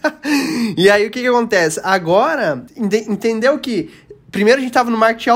e 0.78 0.88
aí 0.88 1.06
o 1.06 1.10
que, 1.10 1.20
que 1.20 1.28
acontece? 1.28 1.78
Agora, 1.84 2.64
entendeu 2.74 3.58
que 3.58 3.90
primeiro 4.30 4.60
a 4.60 4.62
gente 4.62 4.70
estava 4.70 4.90
no 4.90 4.96
marketing 4.96 5.28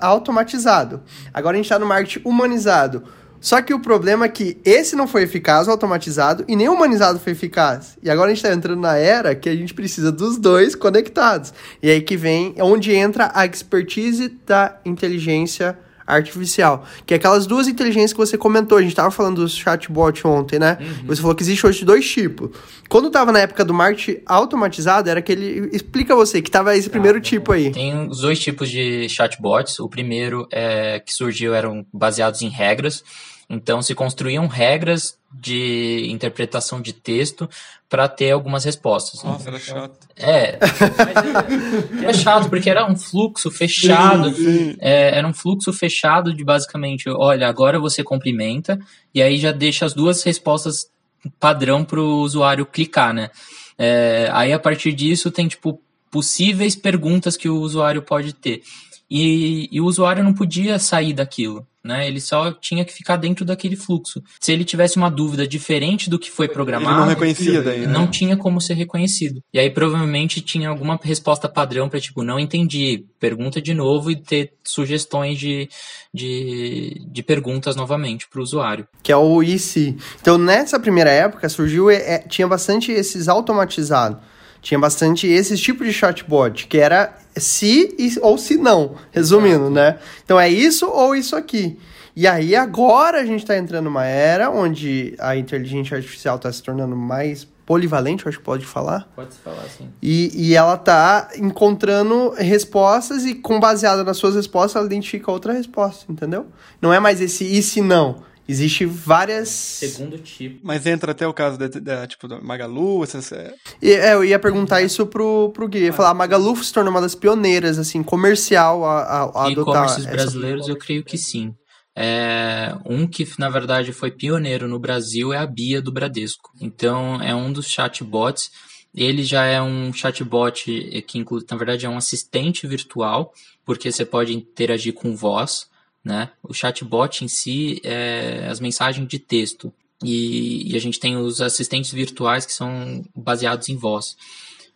automatizado, 0.00 1.02
agora 1.32 1.54
a 1.54 1.56
gente 1.56 1.66
está 1.66 1.80
no 1.80 1.86
marketing 1.86 2.20
humanizado. 2.24 3.02
Só 3.44 3.60
que 3.60 3.74
o 3.74 3.78
problema 3.78 4.24
é 4.24 4.28
que 4.30 4.56
esse 4.64 4.96
não 4.96 5.06
foi 5.06 5.24
eficaz, 5.24 5.68
o 5.68 5.70
automatizado, 5.70 6.46
e 6.48 6.56
nem 6.56 6.66
o 6.66 6.72
humanizado 6.72 7.20
foi 7.20 7.34
eficaz. 7.34 7.98
E 8.02 8.08
agora 8.08 8.28
a 8.30 8.34
gente 8.34 8.42
está 8.42 8.56
entrando 8.56 8.80
na 8.80 8.96
era 8.96 9.34
que 9.34 9.50
a 9.50 9.54
gente 9.54 9.74
precisa 9.74 10.10
dos 10.10 10.38
dois 10.38 10.74
conectados. 10.74 11.52
E 11.82 11.90
aí 11.90 12.00
que 12.00 12.16
vem 12.16 12.54
onde 12.58 12.94
entra 12.94 13.30
a 13.34 13.44
expertise 13.44 14.30
da 14.46 14.78
inteligência 14.82 15.78
artificial. 16.06 16.86
Que 17.04 17.12
é 17.12 17.16
aquelas 17.18 17.46
duas 17.46 17.68
inteligências 17.68 18.14
que 18.14 18.18
você 18.18 18.38
comentou. 18.38 18.78
A 18.78 18.80
gente 18.80 18.92
estava 18.92 19.10
falando 19.10 19.42
dos 19.42 19.54
chatbot 19.54 20.26
ontem, 20.26 20.58
né? 20.58 20.78
Uhum. 20.80 21.06
Você 21.08 21.20
falou 21.20 21.36
que 21.36 21.42
existe 21.42 21.66
hoje 21.66 21.84
dois 21.84 22.10
tipos. 22.10 22.48
Quando 22.88 23.08
estava 23.08 23.30
na 23.30 23.40
época 23.40 23.62
do 23.62 23.74
marketing 23.74 24.22
automatizado, 24.24 25.10
era 25.10 25.18
aquele. 25.18 25.68
Explica 25.70 26.16
você, 26.16 26.40
que 26.40 26.50
tava 26.50 26.74
esse 26.74 26.88
ah, 26.88 26.90
primeiro 26.90 27.20
tipo 27.20 27.52
aí. 27.52 27.70
Tem 27.70 28.08
os 28.08 28.20
dois 28.20 28.38
tipos 28.38 28.70
de 28.70 29.06
chatbots. 29.10 29.78
O 29.80 29.88
primeiro 29.88 30.48
é, 30.50 30.98
que 31.00 31.12
surgiu 31.12 31.54
eram 31.54 31.84
baseados 31.92 32.40
em 32.40 32.48
regras. 32.48 33.04
Então 33.48 33.82
se 33.82 33.94
construíam 33.94 34.46
regras 34.46 35.18
de 35.32 36.06
interpretação 36.10 36.80
de 36.80 36.92
texto 36.92 37.48
para 37.88 38.08
ter 38.08 38.30
algumas 38.30 38.64
respostas. 38.64 39.22
Nossa, 39.22 39.48
era 39.48 39.58
chato. 39.58 40.08
É, 40.16 40.58
é, 42.02 42.06
é, 42.06 42.12
chato 42.12 42.48
porque 42.48 42.70
era 42.70 42.90
um 42.90 42.96
fluxo 42.96 43.50
fechado. 43.50 44.34
Sim, 44.34 44.44
sim. 44.44 44.76
É, 44.80 45.18
era 45.18 45.26
um 45.26 45.34
fluxo 45.34 45.72
fechado 45.72 46.32
de 46.32 46.44
basicamente, 46.44 47.08
olha, 47.08 47.48
agora 47.48 47.78
você 47.78 48.02
cumprimenta 48.02 48.78
e 49.14 49.22
aí 49.22 49.36
já 49.36 49.52
deixa 49.52 49.84
as 49.84 49.92
duas 49.92 50.22
respostas 50.22 50.90
padrão 51.38 51.84
para 51.84 52.00
o 52.00 52.20
usuário 52.20 52.66
clicar, 52.66 53.12
né? 53.12 53.30
É, 53.76 54.28
aí 54.32 54.52
a 54.52 54.58
partir 54.58 54.92
disso 54.92 55.30
tem 55.30 55.48
tipo 55.48 55.80
possíveis 56.10 56.76
perguntas 56.76 57.36
que 57.36 57.48
o 57.48 57.60
usuário 57.60 58.02
pode 58.02 58.32
ter 58.32 58.62
e, 59.10 59.68
e 59.72 59.80
o 59.80 59.84
usuário 59.84 60.22
não 60.22 60.32
podia 60.32 60.78
sair 60.78 61.12
daquilo 61.12 61.66
né? 61.84 62.08
Ele 62.08 62.20
só 62.20 62.50
tinha 62.52 62.84
que 62.84 62.92
ficar 62.92 63.16
dentro 63.16 63.44
daquele 63.44 63.76
fluxo. 63.76 64.22
Se 64.40 64.50
ele 64.52 64.64
tivesse 64.64 64.96
uma 64.96 65.10
dúvida 65.10 65.46
diferente 65.46 66.08
do 66.08 66.18
que 66.18 66.30
foi 66.30 66.46
Ele 66.46 66.54
programado, 66.54 67.00
não 67.00 67.06
reconhecia 67.06 67.62
daí, 67.62 67.80
né? 67.80 67.86
não 67.86 68.06
tinha 68.06 68.36
como 68.36 68.60
ser 68.60 68.74
reconhecido. 68.74 69.40
E 69.52 69.58
aí 69.58 69.70
provavelmente 69.70 70.40
tinha 70.40 70.68
alguma 70.68 70.98
resposta 71.02 71.48
padrão 71.48 71.88
para 71.88 72.00
tipo, 72.00 72.22
não 72.22 72.38
entendi, 72.38 73.04
pergunta 73.20 73.60
de 73.60 73.74
novo 73.74 74.10
e 74.10 74.16
ter 74.16 74.52
sugestões 74.64 75.38
de, 75.38 75.68
de, 76.12 77.06
de 77.06 77.22
perguntas 77.22 77.76
novamente 77.76 78.28
para 78.28 78.40
o 78.40 78.42
usuário. 78.42 78.88
que 79.02 79.12
é 79.12 79.16
o 79.16 79.42
IC. 79.42 79.96
Então, 80.20 80.38
nessa 80.38 80.80
primeira 80.80 81.10
época, 81.10 81.48
surgiu, 81.48 81.90
é, 81.90 82.14
é, 82.14 82.18
tinha 82.18 82.48
bastante 82.48 82.90
esses 82.90 83.28
automatizados. 83.28 84.18
Tinha 84.64 84.80
bastante 84.80 85.26
esse 85.26 85.58
tipo 85.58 85.84
de 85.84 85.92
chatbot, 85.92 86.66
que 86.66 86.78
era 86.78 87.14
se 87.36 87.94
ou 88.22 88.38
se 88.38 88.56
não, 88.56 88.94
resumindo, 89.12 89.68
né? 89.68 89.98
Então, 90.24 90.40
é 90.40 90.48
isso 90.48 90.88
ou 90.88 91.14
isso 91.14 91.36
aqui. 91.36 91.78
E 92.16 92.26
aí, 92.26 92.56
agora 92.56 93.20
a 93.20 93.26
gente 93.26 93.40
está 93.40 93.58
entrando 93.58 93.84
numa 93.84 94.06
era 94.06 94.50
onde 94.50 95.14
a 95.18 95.36
inteligência 95.36 95.98
artificial 95.98 96.36
está 96.36 96.50
se 96.50 96.62
tornando 96.62 96.96
mais 96.96 97.46
polivalente, 97.66 98.24
eu 98.24 98.30
acho 98.30 98.38
que 98.38 98.44
pode 98.44 98.64
falar. 98.64 99.06
Pode 99.14 99.34
se 99.34 99.40
falar 99.40 99.60
assim. 99.62 99.90
E, 100.00 100.30
e 100.34 100.54
ela 100.54 100.78
tá 100.78 101.28
encontrando 101.36 102.30
respostas 102.30 103.26
e, 103.26 103.34
com 103.34 103.60
baseada 103.60 104.02
nas 104.02 104.16
suas 104.16 104.34
respostas, 104.34 104.76
ela 104.76 104.86
identifica 104.86 105.30
outra 105.30 105.52
resposta, 105.52 106.10
entendeu? 106.10 106.46
Não 106.80 106.90
é 106.90 106.98
mais 106.98 107.20
esse 107.20 107.44
e 107.44 107.62
se 107.62 107.82
não. 107.82 108.22
Existe 108.46 108.84
várias. 108.84 109.48
Segundo 109.48 110.18
tipo. 110.18 110.60
Mas 110.62 110.84
entra 110.86 111.12
até 111.12 111.26
o 111.26 111.32
caso 111.32 111.58
da, 111.58 111.66
da, 111.66 112.06
tipo, 112.06 112.28
da 112.28 112.40
Magalu, 112.40 113.02
essas, 113.02 113.32
é, 113.32 113.54
E, 113.80 113.90
é, 113.92 114.12
eu 114.14 114.24
ia 114.24 114.38
perguntar 114.38 114.82
isso 114.82 115.06
pro, 115.06 115.50
pro 115.54 115.66
Gui. 115.66 115.78
Eu 115.78 115.84
ia 115.86 115.92
falar, 115.92 116.10
a 116.10 116.14
Magalu 116.14 116.54
se 116.62 116.72
tornou 116.72 116.90
uma 116.90 117.00
das 117.00 117.14
pioneiras, 117.14 117.78
assim, 117.78 118.02
comercial 118.02 118.84
a, 118.84 119.00
a, 119.00 119.18
a 119.22 119.22
adotar. 119.46 119.50
E-commerces 119.50 120.06
essa- 120.06 120.10
brasileiros, 120.10 120.68
eu 120.68 120.76
creio 120.76 121.02
que 121.02 121.16
sim. 121.16 121.54
É, 121.96 122.76
um 122.84 123.06
que, 123.06 123.26
na 123.38 123.48
verdade, 123.48 123.92
foi 123.92 124.10
pioneiro 124.10 124.66
no 124.68 124.78
Brasil 124.78 125.32
é 125.32 125.38
a 125.38 125.46
Bia 125.46 125.80
do 125.80 125.92
Bradesco. 125.92 126.50
Então, 126.60 127.22
é 127.22 127.34
um 127.34 127.52
dos 127.52 127.66
chatbots. 127.66 128.50
Ele 128.94 129.22
já 129.24 129.44
é 129.44 129.60
um 129.62 129.92
chatbot 129.92 130.70
eh, 130.92 131.00
que, 131.00 131.18
inclui, 131.18 131.42
na 131.50 131.56
verdade, 131.56 131.86
é 131.86 131.88
um 131.88 131.96
assistente 131.96 132.66
virtual, 132.66 133.32
porque 133.64 133.90
você 133.90 134.04
pode 134.04 134.32
interagir 134.34 134.92
com 134.92 135.16
voz, 135.16 135.66
né? 136.04 136.30
O 136.42 136.52
chatbot 136.52 137.24
em 137.24 137.28
si 137.28 137.80
é 137.82 138.46
as 138.50 138.60
mensagens 138.60 139.08
de 139.08 139.18
texto. 139.18 139.72
E, 140.02 140.70
e 140.72 140.76
a 140.76 140.80
gente 140.80 141.00
tem 141.00 141.16
os 141.16 141.40
assistentes 141.40 141.90
virtuais 141.92 142.44
que 142.44 142.52
são 142.52 143.04
baseados 143.14 143.68
em 143.68 143.76
voz. 143.76 144.16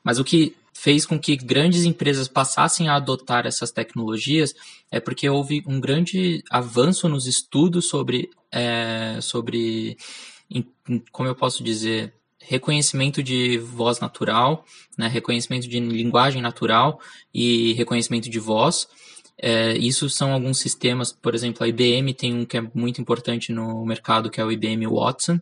Mas 0.03 0.19
o 0.19 0.25
que 0.25 0.57
fez 0.73 1.05
com 1.05 1.19
que 1.19 1.37
grandes 1.37 1.85
empresas 1.85 2.29
passassem 2.29 2.89
a 2.89 2.95
adotar 2.95 3.47
essas 3.47 3.73
tecnologias 3.73 4.55
é 4.91 5.01
porque 5.01 5.29
houve 5.29 5.63
um 5.67 5.81
grande 5.81 6.43
avanço 6.51 7.09
nos 7.09 7.27
estudos 7.27 7.89
sobre, 7.89 8.31
é, 8.51 9.19
sobre 9.21 9.99
como 11.11 11.29
eu 11.29 11.35
posso 11.35 11.65
dizer, 11.65 12.15
reconhecimento 12.41 13.23
de 13.23 13.59
voz 13.59 14.01
natural, 14.01 14.65
né, 14.97 15.09
reconhecimento 15.09 15.69
de 15.69 15.79
linguagem 15.81 16.41
natural 16.41 17.01
e 17.35 17.75
reconhecimento 17.75 18.31
de 18.31 18.39
voz. 18.39 18.89
É, 19.41 19.77
isso 19.77 20.11
são 20.11 20.33
alguns 20.33 20.59
sistemas, 20.59 21.13
por 21.13 21.35
exemplo, 21.35 21.65
a 21.65 21.69
IBM 21.69 22.13
tem 22.13 22.35
um 22.35 22.45
que 22.45 22.57
é 22.57 22.61
muito 22.75 23.01
importante 23.01 23.53
no 23.53 23.85
mercado, 23.87 24.31
que 24.31 24.41
é 24.41 24.45
o 24.45 24.51
IBM 24.51 24.87
Watson. 24.87 25.41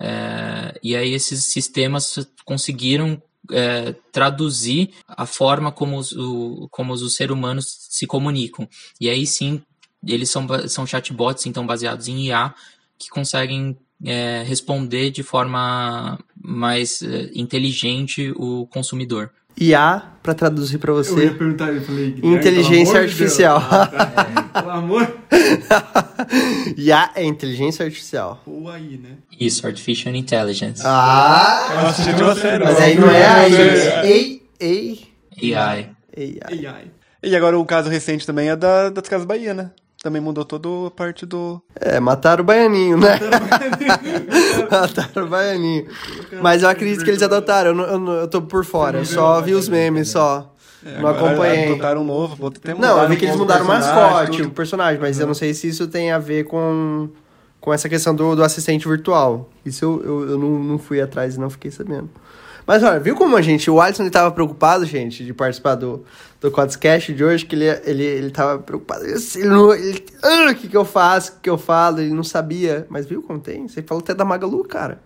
É, 0.00 0.78
e 0.82 0.96
aí 0.96 1.12
esses 1.12 1.44
sistemas 1.44 2.28
conseguiram 2.44 3.22
é, 3.50 3.92
traduzir 4.10 4.90
a 5.06 5.26
forma 5.26 5.70
como 5.70 5.96
os, 5.96 6.12
o, 6.12 6.68
como 6.70 6.92
os 6.92 7.14
seres 7.14 7.32
humanos 7.32 7.86
se 7.90 8.06
comunicam. 8.06 8.68
E 9.00 9.08
aí 9.08 9.26
sim, 9.26 9.62
eles 10.06 10.30
são, 10.30 10.46
são 10.68 10.86
chatbots, 10.86 11.46
então, 11.46 11.66
baseados 11.66 12.08
em 12.08 12.26
IA, 12.26 12.54
que 12.98 13.08
conseguem 13.08 13.76
é, 14.04 14.42
responder 14.42 15.10
de 15.10 15.22
forma 15.22 16.18
mais 16.36 17.02
é, 17.02 17.30
inteligente 17.34 18.32
o 18.36 18.66
consumidor. 18.66 19.30
IA, 19.60 20.02
pra 20.22 20.34
traduzir 20.34 20.78
pra 20.78 20.92
Eu 20.92 20.98
ia 20.98 21.04
você. 21.04 21.30
perguntar, 21.30 21.68
eu 21.72 21.82
falei. 21.82 22.16
Inteligência 22.22 22.94
de 22.94 23.00
artificial. 23.00 23.58
Ah, 23.70 23.86
tá. 23.86 24.60
Pelo 24.60 24.70
amor. 24.70 25.16
IA 26.76 27.10
é 27.14 27.24
inteligência 27.24 27.84
artificial. 27.84 28.42
Ou 28.46 28.68
aí, 28.70 28.98
né? 29.02 29.16
Isso, 29.38 29.66
Artificial 29.66 30.14
Intelligence. 30.14 30.82
Ah! 30.84 31.68
Eu 31.72 31.86
assisti 31.88 32.22
uma 32.22 32.34
série. 32.34 32.64
Mas 32.64 32.80
aí 32.80 32.98
não 32.98 33.10
é 33.10 33.24
AI, 33.24 33.54
é 33.54 34.06
ei, 34.06 34.42
ei, 34.60 35.54
AI. 35.54 35.90
AI. 36.16 36.66
AI. 36.66 36.84
E 37.22 37.36
agora 37.36 37.58
o 37.58 37.64
caso 37.64 37.88
recente 37.88 38.26
também 38.26 38.48
é 38.48 38.56
da, 38.56 38.90
das 38.90 39.08
Casas 39.08 39.26
Bahia, 39.26 39.54
né? 39.54 39.70
Também 40.02 40.20
mudou 40.20 40.44
toda 40.44 40.68
a 40.88 40.90
parte 40.90 41.24
do. 41.24 41.62
É, 41.80 42.00
mataram 42.00 42.42
o 42.42 42.44
baianinho, 42.44 42.98
né? 42.98 43.20
mataram 44.70 45.26
o 45.26 45.28
baianinho. 45.28 45.86
Mas 46.42 46.62
eu 46.62 46.68
acredito 46.68 47.04
que 47.04 47.10
eles 47.10 47.22
adotaram, 47.22 47.70
eu, 47.80 47.98
não- 47.98 48.12
eu, 48.14 48.28
tô 48.28 48.42
por 48.42 48.64
fora, 48.64 48.98
eu 48.98 49.04
só 49.04 49.40
vi 49.40 49.54
os 49.54 49.68
memes, 49.68 50.08
só. 50.10 50.52
Não 51.00 51.08
acompanhei. 51.08 51.66
Adotaram 51.70 52.00
um 52.00 52.04
novo, 52.04 52.34
vou 52.34 52.50
ter 52.50 52.74
Não, 52.74 53.00
eu 53.00 53.08
vi 53.08 53.16
que 53.16 53.24
eles 53.26 53.36
mudaram 53.36 53.64
o 53.64 53.68
mascote, 53.68 54.38
tudo. 54.38 54.48
o 54.48 54.50
personagem, 54.50 55.00
mas 55.00 55.20
eu 55.20 55.26
não 55.28 55.34
sei 55.34 55.54
se 55.54 55.68
isso 55.68 55.86
tem 55.86 56.10
a 56.10 56.18
ver 56.18 56.44
com, 56.44 57.08
com 57.60 57.72
essa 57.72 57.88
questão 57.88 58.12
do, 58.12 58.34
do 58.34 58.42
assistente 58.42 58.88
virtual. 58.88 59.48
Isso 59.64 59.84
eu, 59.84 60.02
eu, 60.04 60.30
eu 60.30 60.38
não, 60.38 60.58
não 60.58 60.78
fui 60.78 61.00
atrás 61.00 61.36
e 61.36 61.40
não 61.40 61.48
fiquei 61.48 61.70
sabendo. 61.70 62.10
Mas 62.66 62.82
olha, 62.82 63.00
viu 63.00 63.14
como 63.16 63.36
a 63.36 63.42
gente, 63.42 63.70
o 63.70 63.80
Alisson 63.80 64.02
ele 64.04 64.10
tava 64.10 64.30
preocupado, 64.30 64.84
gente, 64.84 65.24
de 65.24 65.34
participar 65.34 65.74
do, 65.74 66.04
do 66.40 66.50
Quadscast 66.50 67.12
de 67.12 67.24
hoje, 67.24 67.44
que 67.44 67.56
ele, 67.56 67.66
ele, 67.84 68.04
ele 68.04 68.30
tava 68.30 68.58
preocupado. 68.58 69.04
Ele, 69.04 69.44
não- 69.48 69.74
ele, 69.74 70.04
ah, 70.22 70.50
o 70.50 70.54
que 70.54 70.68
que 70.68 70.76
eu 70.76 70.84
faço, 70.84 71.32
o 71.32 71.34
que 71.36 71.40
que 71.42 71.50
eu 71.50 71.58
falo, 71.58 72.00
ele 72.00 72.12
não 72.14 72.22
sabia. 72.24 72.86
Mas 72.88 73.06
viu 73.06 73.22
como 73.22 73.38
tem? 73.40 73.66
Você 73.68 73.82
falou 73.82 74.02
até 74.02 74.14
da 74.14 74.24
Magalu, 74.24 74.62
cara. 74.64 75.00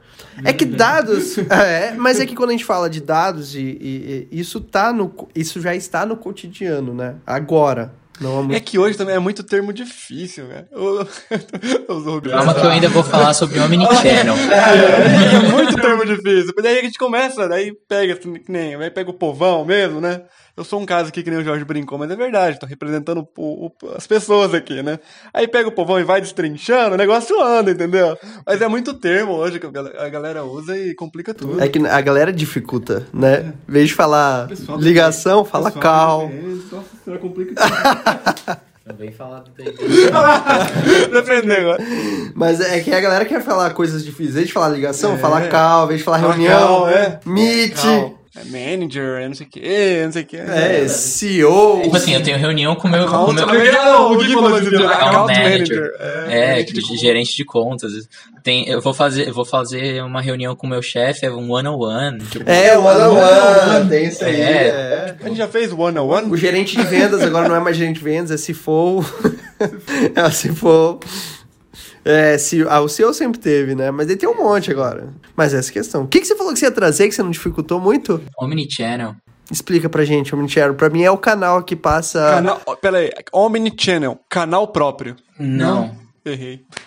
É 0.45 0.53
que 0.53 0.65
dados, 0.65 1.39
é, 1.51 1.93
mas 1.97 2.21
é 2.21 2.27
que 2.27 2.35
quando 2.35 2.51
a 2.51 2.53
gente 2.53 2.65
fala 2.65 2.89
de 2.91 3.01
dados, 3.01 3.55
e, 3.55 3.61
e- 3.61 4.29
e 4.31 4.41
isso, 4.41 4.61
tá 4.61 4.93
no, 4.93 5.13
isso 5.35 5.61
já 5.61 5.75
está 5.75 6.05
no 6.07 6.17
cotidiano, 6.17 6.93
né? 6.95 7.17
Agora. 7.27 7.93
Muito 8.21 8.55
É 8.55 8.61
que 8.61 8.79
hoje 8.79 8.97
também 8.97 9.15
é 9.15 9.19
muito 9.19 9.43
termo 9.43 9.73
difícil, 9.73 10.47
velho. 10.47 10.67
Eu- 10.73 11.09
eu 11.89 11.95
uso 11.97 12.17
o 12.17 12.23
Calma 12.23 12.55
que 12.55 12.61
eu 12.61 12.71
ainda 12.71 12.89
vou 12.89 13.03
falar 13.03 13.35
sobre 13.35 13.59
o 13.59 13.65
Omnichannel. 13.65 14.35
É 14.47 15.49
muito 15.51 15.77
termo 15.77 16.05
difícil. 16.05 16.53
Daí 16.63 16.79
a 16.79 16.83
gente 16.83 16.99
começa, 16.99 17.49
daí 17.49 17.73
pega, 17.89 18.17
que 18.17 18.51
nem, 18.51 18.75
aí 18.75 18.91
pega 18.91 19.11
o 19.11 19.15
povão 19.15 19.65
mesmo, 19.65 20.01
né? 20.01 20.23
Eu 20.57 20.65
sou 20.65 20.81
um 20.81 20.87
caso 20.87 21.11
aqui 21.11 21.23
que 21.23 21.31
nem 21.31 21.39
o 21.39 21.45
Jorge 21.45 21.65
brincou, 21.67 21.99
mas 21.99 22.11
é 22.11 22.17
verdade, 22.17 22.59
tô 22.59 22.65
representando 22.65 23.29
o- 23.37 23.67
o- 23.67 23.73
as 23.95 24.07
pessoas 24.07 24.55
aqui, 24.55 24.83
né? 24.83 24.99
Aí 25.35 25.47
pega 25.47 25.69
o 25.69 25.73
povão 25.73 26.01
e 26.01 26.05
vai 26.05 26.19
destrinchando, 26.19 26.95
o 26.95 26.97
negócio 26.99 27.39
anda, 27.43 27.71
entendeu? 27.73 28.17
Mas 28.47 28.63
é 28.63 28.67
muito 28.67 28.95
termo 28.95 29.35
hoje 29.35 29.61
que 29.61 29.67
a 29.67 29.71
gal- 29.71 29.93
a 29.99 30.09
galera 30.09 30.45
usa 30.45 30.75
e 30.79 30.95
complica 30.95 31.35
tudo. 31.35 31.63
É 31.63 31.69
que 31.69 31.79
a 31.87 32.01
galera 32.01 32.33
dificulta, 32.33 33.07
né? 33.13 33.53
Em 33.69 33.73
vez 33.73 33.89
de 33.89 33.95
falar 33.95 34.49
Pessoal- 34.49 34.79
ligação, 34.79 35.45
fala 35.45 35.71
cal. 35.71 36.29
DPS, 36.29 36.75
Nossa 36.75 36.89
senhora, 37.05 37.21
complica 37.23 37.55
tudo. 37.55 37.67
Também 38.87 39.11
falar 39.13 39.41
do 39.41 39.51
Depende 41.13 41.53
agora. 41.53 41.83
Mas 42.35 42.61
é 42.61 42.81
que 42.81 42.93
a 42.95 43.01
galera 43.01 43.25
quer 43.25 43.43
falar 43.43 43.71
coisas 43.75 44.05
difíceis. 44.05 44.31
Em 44.31 44.37
vez 44.37 44.47
de 44.47 44.53
falar 44.53 44.69
ligação, 44.69 45.15
É. 45.15 45.19
fala 45.19 45.41
cal. 45.49 45.85
Em 45.85 45.89
vez 45.89 45.99
de 46.01 46.05
falar 46.05 46.21
Fala 46.21 46.33
reunião, 46.35 46.59
cal, 46.83 46.89
é. 46.89 47.21
meet. 47.27 47.75
Cal. 47.83 48.15
É 48.39 48.45
manager, 48.45 49.23
é 49.23 49.29
não 49.29 49.35
sei 49.35 49.47
o 49.47 49.51
que, 49.51 50.03
não 50.05 50.13
sei 50.13 50.23
o 50.23 50.27
que. 50.27 50.37
É, 50.37 50.87
CEO. 50.89 51.81
Tipo 51.83 51.97
assim, 51.97 52.13
eu 52.13 52.23
tenho 52.23 52.37
reunião 52.37 52.77
com 52.77 52.87
o 52.87 52.91
meu, 52.91 53.07
com 53.07 53.17
o 53.17 53.33
meu 53.33 53.47
não, 53.47 54.13
o 54.13 54.19
Gui 54.19 54.35
falou 54.35 54.61
dia, 54.61 54.91
account 54.91 55.33
manager. 55.33 55.81
manager. 55.81 55.93
É, 56.29 56.57
gerente 56.57 56.75
de 56.75 56.83
de 56.83 56.97
gerente 56.99 57.37
de 57.37 57.45
contas. 57.47 57.93
Tem, 58.43 58.69
eu 58.69 58.83
vou 58.83 58.93
fazer, 58.93 59.27
eu 59.29 59.33
vou 59.33 59.47
fazer 59.47 60.03
uma 60.03 60.21
reunião 60.21 60.55
com 60.55 60.67
o 60.67 60.71
meu 60.71 60.83
chefe, 60.83 61.25
é 61.25 61.31
um 61.31 61.51
one 61.51 61.67
on 61.67 61.79
one. 61.79 62.19
Tipo, 62.27 62.49
É, 62.49 62.77
one 62.77 63.01
on 63.01 63.15
one. 63.17 63.89
Tem 63.89 64.07
isso 64.07 64.23
aí. 64.23 64.41
É. 64.41 64.47
é. 64.47 65.17
A 65.19 65.29
gente 65.29 65.39
já 65.39 65.49
fez 65.49 65.73
one 65.73 65.99
on 65.99 66.07
one? 66.07 66.31
O 66.31 66.37
gerente 66.37 66.77
de 66.77 66.83
vendas 66.83 67.23
agora 67.23 67.49
não 67.49 67.57
é 67.57 67.61
mais 67.61 67.77
gerente 67.77 67.97
de 67.99 68.05
vendas, 68.05 68.31
é 68.31 68.53
CFO. 68.53 69.03
é 70.15 70.23
o 70.23 70.31
CFO. 70.31 71.01
É, 72.09 72.39
se, 72.39 72.65
ah, 72.69 72.81
o 72.81 72.89
CEO 72.89 73.13
sempre 73.13 73.41
teve, 73.41 73.75
né? 73.75 73.91
Mas 73.91 74.09
ele 74.09 74.17
tem 74.17 74.29
um 74.29 74.37
monte 74.37 74.71
agora. 74.71 75.09
Mas 75.35 75.53
essa 75.53 75.73
questão. 75.73 76.05
O 76.05 76.07
que, 76.07 76.21
que 76.21 76.27
você 76.27 76.37
falou 76.37 76.53
que 76.53 76.59
você 76.61 76.67
ia 76.67 76.71
trazer 76.71 77.09
que 77.09 77.15
você 77.17 77.23
não 77.23 77.33
dificultou 77.33 77.81
muito? 77.81 78.23
Omnichannel. 78.39 79.17
Explica 79.51 79.89
pra 79.89 80.05
gente, 80.05 80.33
Omnichannel. 80.33 80.77
Pra 80.77 80.89
mim 80.89 81.03
é 81.03 81.11
o 81.11 81.19
canal 81.19 81.65
que 81.65 81.75
passa. 81.75 82.21
Canal, 82.21 82.61
pera 82.81 82.99
aí, 82.99 83.11
Omnichannel, 83.33 84.21
canal 84.29 84.69
próprio. 84.69 85.17
Não. 85.37 85.97
Errei. 86.25 86.65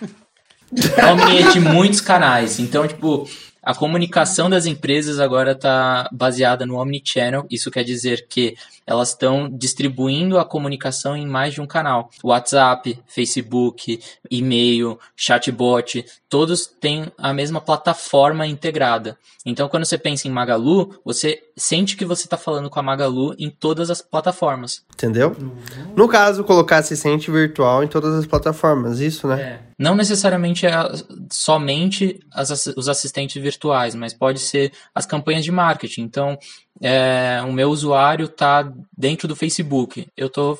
Omni 0.72 1.42
é 1.42 1.50
de 1.50 1.60
muitos 1.60 2.00
canais. 2.00 2.58
Então, 2.58 2.88
tipo, 2.88 3.28
A 3.62 3.74
comunicação 3.74 4.48
das 4.48 4.64
empresas 4.66 5.20
agora 5.20 5.52
está 5.52 6.08
baseada 6.10 6.64
no 6.64 6.76
omnichannel. 6.76 7.46
Isso 7.50 7.70
quer 7.70 7.84
dizer 7.84 8.26
que 8.28 8.56
elas 8.86 9.10
estão 9.10 9.48
distribuindo 9.48 10.38
a 10.38 10.44
comunicação 10.44 11.16
em 11.16 11.26
mais 11.26 11.54
de 11.54 11.60
um 11.60 11.66
canal. 11.66 12.10
WhatsApp, 12.24 12.98
Facebook, 13.06 14.00
e-mail, 14.30 14.98
chatbot, 15.14 16.04
todos 16.28 16.66
têm 16.66 17.12
a 17.18 17.32
mesma 17.32 17.60
plataforma 17.60 18.46
integrada. 18.46 19.16
Então, 19.44 19.68
quando 19.68 19.84
você 19.84 19.96
pensa 19.96 20.28
em 20.28 20.30
Magalu, 20.30 20.98
você 21.04 21.42
sente 21.56 21.96
que 21.96 22.04
você 22.04 22.24
está 22.24 22.36
falando 22.36 22.68
com 22.68 22.80
a 22.80 22.82
Magalu 22.82 23.34
em 23.38 23.50
todas 23.50 23.90
as 23.90 24.02
plataformas. 24.02 24.82
Entendeu? 24.92 25.36
No 25.96 26.08
caso, 26.08 26.44
colocar 26.44 26.78
assistente 26.78 27.30
virtual 27.30 27.84
em 27.84 27.88
todas 27.88 28.14
as 28.14 28.26
plataformas, 28.26 29.00
isso, 29.00 29.26
né? 29.26 29.60
Não 29.78 29.94
necessariamente 29.94 30.66
é 30.66 30.72
somente 31.30 32.20
as 32.32 32.50
os 32.76 32.88
assistentes 32.88 33.40
virtuais, 33.40 33.49
mas 33.94 34.14
pode 34.14 34.40
ser 34.40 34.72
as 34.94 35.06
campanhas 35.06 35.44
de 35.44 35.52
marketing. 35.52 36.02
Então, 36.02 36.38
é, 36.80 37.40
o 37.46 37.52
meu 37.52 37.70
usuário 37.70 38.26
está 38.26 38.70
dentro 38.96 39.28
do 39.28 39.36
Facebook, 39.36 40.06
eu 40.16 40.26
estou 40.26 40.58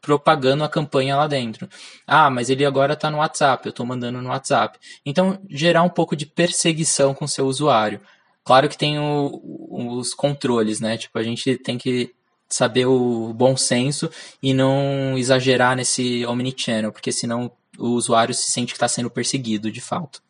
propagando 0.00 0.64
a 0.64 0.68
campanha 0.68 1.16
lá 1.16 1.26
dentro. 1.26 1.68
Ah, 2.06 2.30
mas 2.30 2.48
ele 2.48 2.64
agora 2.64 2.94
está 2.94 3.10
no 3.10 3.18
WhatsApp, 3.18 3.66
eu 3.66 3.70
estou 3.70 3.84
mandando 3.84 4.20
no 4.22 4.30
WhatsApp. 4.30 4.78
Então, 5.04 5.38
gerar 5.48 5.82
um 5.82 5.88
pouco 5.90 6.16
de 6.16 6.26
perseguição 6.26 7.14
com 7.14 7.26
o 7.26 7.28
seu 7.28 7.46
usuário. 7.46 8.00
Claro 8.42 8.68
que 8.68 8.78
tem 8.78 8.98
o- 8.98 9.98
os 9.98 10.14
controles, 10.14 10.80
né? 10.80 10.96
Tipo, 10.96 11.18
a 11.18 11.22
gente 11.22 11.56
tem 11.58 11.76
que 11.76 12.12
saber 12.48 12.86
o 12.86 13.32
bom 13.32 13.56
senso 13.56 14.10
e 14.42 14.52
não 14.52 15.16
exagerar 15.16 15.76
nesse 15.76 16.26
omnichannel, 16.26 16.90
porque 16.90 17.12
senão 17.12 17.52
o 17.78 17.90
usuário 17.90 18.34
se 18.34 18.50
sente 18.50 18.72
que 18.72 18.76
está 18.76 18.88
sendo 18.88 19.10
perseguido 19.10 19.70
de 19.70 19.80
fato. 19.80 20.20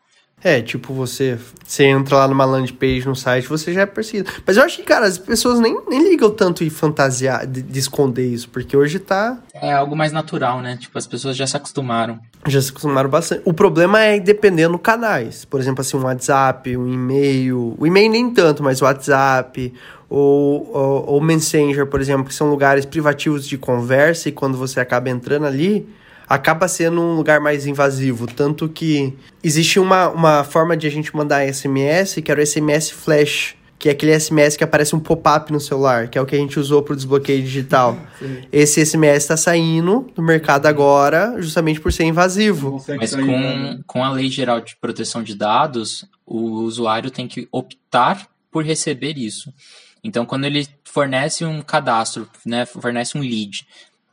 É, 0.43 0.63
tipo, 0.63 0.95
você, 0.95 1.39
você 1.65 1.85
entra 1.85 2.17
lá 2.17 2.29
numa 2.29 2.45
landing 2.47 2.73
page 2.73 3.07
no 3.07 3.15
site, 3.15 3.47
você 3.47 3.75
já 3.75 3.83
é 3.83 3.87
perseguido. 3.87 4.31
Mas 4.47 4.57
eu 4.57 4.65
acho 4.65 4.79
que, 4.79 4.83
cara, 4.83 5.07
as 5.07 5.19
pessoas 5.19 5.61
nem, 5.61 5.79
nem 5.89 6.09
ligam 6.09 6.31
tanto 6.31 6.65
em 6.65 6.71
fantasiar, 6.71 7.47
de, 7.47 7.61
de 7.61 7.79
esconder 7.79 8.27
isso, 8.27 8.49
porque 8.49 8.75
hoje 8.75 8.99
tá. 8.99 9.39
É 9.53 9.73
algo 9.73 9.95
mais 9.95 10.13
natural, 10.13 10.63
né? 10.63 10.79
Tipo, 10.79 10.97
as 10.97 11.07
pessoas 11.07 11.37
já 11.37 11.47
se 11.47 11.57
acostumaram. 11.57 12.19
Já 12.47 12.61
se 12.63 12.71
acostumaram 12.71 13.11
bastante. 13.11 13.43
O 13.45 13.53
problema 13.53 14.01
é 14.01 14.19
dependendo 14.19 14.79
canais. 14.79 15.45
Por 15.45 15.61
exemplo, 15.61 15.83
assim, 15.83 15.99
um 15.99 16.05
WhatsApp, 16.05 16.75
um 16.75 16.91
e-mail. 16.91 17.77
O 17.79 17.87
e-mail 17.87 18.11
nem 18.11 18.33
tanto, 18.33 18.63
mas 18.63 18.81
o 18.81 18.87
WhatsApp. 18.87 19.75
Ou, 20.09 20.69
ou, 20.75 21.07
ou 21.07 21.21
Messenger, 21.21 21.87
por 21.87 22.01
exemplo, 22.01 22.25
que 22.25 22.35
são 22.35 22.51
lugares 22.51 22.85
privativos 22.85 23.47
de 23.47 23.57
conversa 23.57 24.29
e 24.29 24.33
quando 24.33 24.57
você 24.57 24.81
acaba 24.81 25.09
entrando 25.09 25.47
ali, 25.47 25.87
acaba 26.31 26.69
sendo 26.69 27.01
um 27.01 27.17
lugar 27.17 27.41
mais 27.41 27.67
invasivo. 27.67 28.29
Tanto 28.29 28.69
que 28.69 29.13
existe 29.43 29.81
uma, 29.81 30.09
uma 30.09 30.45
forma 30.45 30.77
de 30.77 30.87
a 30.87 30.91
gente 30.91 31.15
mandar 31.15 31.45
SMS, 31.53 32.21
que 32.23 32.31
era 32.31 32.41
o 32.41 32.47
SMS 32.47 32.89
Flash. 32.89 33.57
Que 33.77 33.89
é 33.89 33.93
aquele 33.93 34.21
SMS 34.21 34.59
que 34.59 34.63
aparece 34.63 34.95
um 34.95 35.01
pop-up 35.01 35.51
no 35.51 35.59
celular, 35.59 36.09
que 36.09 36.19
é 36.19 36.21
o 36.21 36.27
que 36.27 36.37
a 36.37 36.39
gente 36.39 36.61
usou 36.61 36.83
para 36.83 36.93
o 36.93 36.97
desbloqueio 36.97 37.43
digital. 37.43 37.99
Esse 38.53 38.85
SMS 38.85 39.23
está 39.23 39.39
saindo 39.39 40.07
do 40.15 40.21
mercado 40.21 40.67
agora, 40.67 41.35
justamente 41.39 41.81
por 41.81 41.91
ser 41.91 42.05
invasivo. 42.05 42.85
Mas 42.99 43.11
sair, 43.11 43.25
né? 43.25 43.79
com, 43.87 44.01
com 44.01 44.05
a 44.05 44.13
Lei 44.13 44.29
Geral 44.29 44.61
de 44.61 44.77
Proteção 44.77 45.23
de 45.23 45.35
Dados, 45.35 46.05
o 46.27 46.61
usuário 46.61 47.11
tem 47.11 47.27
que 47.27 47.49
optar 47.51 48.29
por 48.51 48.63
receber 48.67 49.17
isso. 49.17 49.51
Então, 50.05 50.27
quando 50.27 50.45
ele 50.45 50.69
fornece 50.85 51.45
um 51.47 51.63
cadastro, 51.63 52.29
né, 52.45 52.67
fornece 52.67 53.17
um 53.17 53.23
lead, 53.23 53.67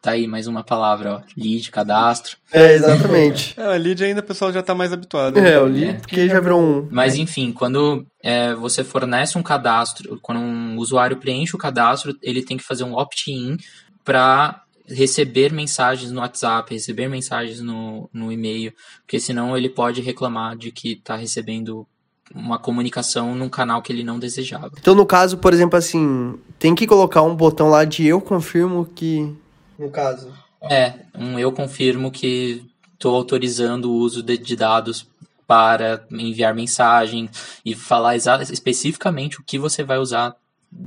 tá 0.08 0.14
aí 0.14 0.26
mais 0.26 0.48
uma 0.48 0.64
palavra, 0.64 1.16
ó, 1.16 1.22
lead, 1.36 1.70
cadastro. 1.70 2.38
É, 2.52 2.74
exatamente. 2.74 3.56
É, 3.58 3.74
a 3.74 3.78
lead 3.78 4.04
ainda 4.04 4.22
o 4.22 4.24
pessoal 4.24 4.54
já 4.54 4.62
tá 4.62 4.74
mais 4.74 4.94
habituado. 4.94 5.40
né? 5.40 5.52
É, 5.52 5.56
eu 5.58 5.68
li 5.68 5.94
porque 5.96 6.30
já 6.30 6.40
virou 6.40 6.62
um. 6.62 6.88
Mas 6.92 7.16
enfim, 7.16 7.52
quando 7.52 8.06
é, 8.24 8.54
você 8.54 8.84
fornece 8.84 9.38
um 9.38 9.44
cadastro, 9.44 10.20
quando 10.22 10.40
um 10.40 10.78
usuário 10.78 11.18
preenche 11.18 11.56
o 11.56 11.60
cadastro, 11.60 12.16
ele 12.22 12.44
tem 12.44 12.56
que 12.56 12.64
fazer 12.64 12.84
um 12.84 12.94
opt-in 12.94 13.58
para 14.06 14.62
receber 14.88 15.52
mensagens 15.52 16.12
no 16.12 16.22
WhatsApp, 16.22 16.74
receber 16.74 17.10
mensagens 17.10 17.60
no, 17.60 18.10
no 18.14 18.32
e-mail, 18.32 18.72
porque 19.02 19.20
senão 19.20 19.58
ele 19.58 19.70
pode 19.70 20.02
reclamar 20.02 20.56
de 20.56 20.72
que 20.72 20.94
está 20.94 21.16
recebendo 21.16 21.86
uma 22.34 22.60
comunicação 22.60 23.36
num 23.36 23.50
canal 23.50 23.82
que 23.82 23.92
ele 23.92 24.04
não 24.04 24.20
desejava. 24.20 24.72
Então, 24.78 24.96
no 24.96 25.06
caso, 25.06 25.38
por 25.38 25.54
exemplo, 25.54 25.78
assim, 25.78 26.36
tem 26.60 26.76
que 26.76 26.88
colocar 26.88 27.22
um 27.22 27.36
botão 27.36 27.70
lá 27.70 27.86
de 27.86 28.06
eu 28.06 28.22
confirmo 28.22 28.86
que. 28.86 29.34
No 29.78 29.90
caso. 29.90 30.32
É, 30.70 30.94
um 31.18 31.38
eu 31.38 31.52
confirmo 31.52 32.12
que 32.12 32.66
estou 32.94 33.16
autorizando 33.16 33.92
o 33.92 33.96
uso 33.96 34.24
de, 34.24 34.38
de 34.38 34.56
dados 34.56 35.08
para 35.46 36.04
enviar 36.12 36.54
mensagem 36.54 37.30
e 37.64 37.74
falar 37.76 38.16
especificamente 38.18 39.40
o 39.40 39.44
que 39.44 39.58
você 39.58 39.84
vai 39.84 39.98
usar 39.98 40.36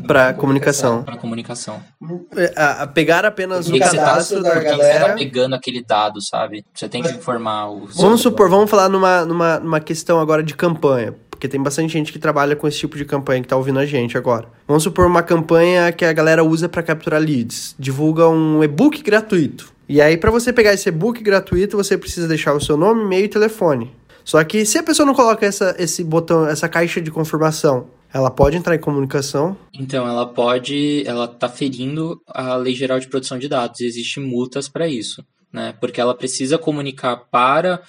Pra 0.06 0.34
comunicação. 0.34 1.02
para 1.04 1.16
comunicação. 1.16 1.82
É, 2.36 2.52
a- 2.54 2.82
a 2.82 2.86
pegar 2.86 3.24
apenas 3.24 3.66
o 3.66 3.78
tá, 3.78 3.86
cadastro 3.90 4.36
por 4.42 4.44
da 4.44 4.50
que 4.50 4.60
que 4.66 4.70
você 4.72 4.76
galera. 4.76 5.06
tá 5.08 5.14
pegando 5.14 5.54
aquele 5.54 5.82
dado, 5.82 6.20
sabe? 6.20 6.62
Você 6.74 6.86
tem 6.86 7.02
que 7.02 7.08
informar 7.08 7.70
o. 7.70 7.86
Vamos 7.86 8.20
supor, 8.20 8.50
vamos 8.50 8.68
falar 8.70 8.90
numa, 8.90 9.24
numa, 9.24 9.58
numa 9.58 9.80
questão 9.80 10.20
agora 10.20 10.42
de 10.42 10.54
campanha. 10.54 11.14
Porque 11.40 11.48
tem 11.48 11.62
bastante 11.62 11.90
gente 11.90 12.12
que 12.12 12.18
trabalha 12.18 12.54
com 12.54 12.68
esse 12.68 12.78
tipo 12.78 12.98
de 12.98 13.04
campanha 13.06 13.40
que 13.40 13.48
tá 13.48 13.56
ouvindo 13.56 13.78
a 13.78 13.86
gente 13.86 14.14
agora. 14.18 14.46
Vamos 14.68 14.82
supor 14.82 15.06
uma 15.06 15.22
campanha 15.22 15.90
que 15.90 16.04
a 16.04 16.12
galera 16.12 16.44
usa 16.44 16.68
para 16.68 16.82
capturar 16.82 17.18
leads. 17.18 17.74
Divulga 17.78 18.28
um 18.28 18.62
e-book 18.62 19.02
gratuito. 19.02 19.72
E 19.88 20.02
aí, 20.02 20.18
para 20.18 20.30
você 20.30 20.52
pegar 20.52 20.74
esse 20.74 20.90
e-book 20.90 21.22
gratuito, 21.22 21.78
você 21.78 21.96
precisa 21.96 22.28
deixar 22.28 22.52
o 22.52 22.60
seu 22.60 22.76
nome, 22.76 23.04
e-mail 23.04 23.24
e 23.24 23.28
telefone. 23.28 23.90
Só 24.22 24.44
que 24.44 24.66
se 24.66 24.76
a 24.76 24.82
pessoa 24.82 25.06
não 25.06 25.14
coloca 25.14 25.46
essa, 25.46 25.74
esse 25.78 26.04
botão, 26.04 26.46
essa 26.46 26.68
caixa 26.68 27.00
de 27.00 27.10
confirmação, 27.10 27.88
ela 28.12 28.30
pode 28.30 28.58
entrar 28.58 28.74
em 28.74 28.78
comunicação. 28.78 29.56
Então, 29.72 30.06
ela 30.06 30.26
pode. 30.26 31.02
Ela 31.06 31.26
tá 31.26 31.48
ferindo 31.48 32.20
a 32.28 32.54
Lei 32.56 32.74
Geral 32.74 33.00
de 33.00 33.08
Proteção 33.08 33.38
de 33.38 33.48
Dados. 33.48 33.80
E 33.80 33.86
existe 33.86 34.20
multas 34.20 34.68
para 34.68 34.86
isso. 34.86 35.24
Né? 35.50 35.74
Porque 35.80 36.02
ela 36.02 36.14
precisa 36.14 36.58
comunicar 36.58 37.16
para. 37.30 37.80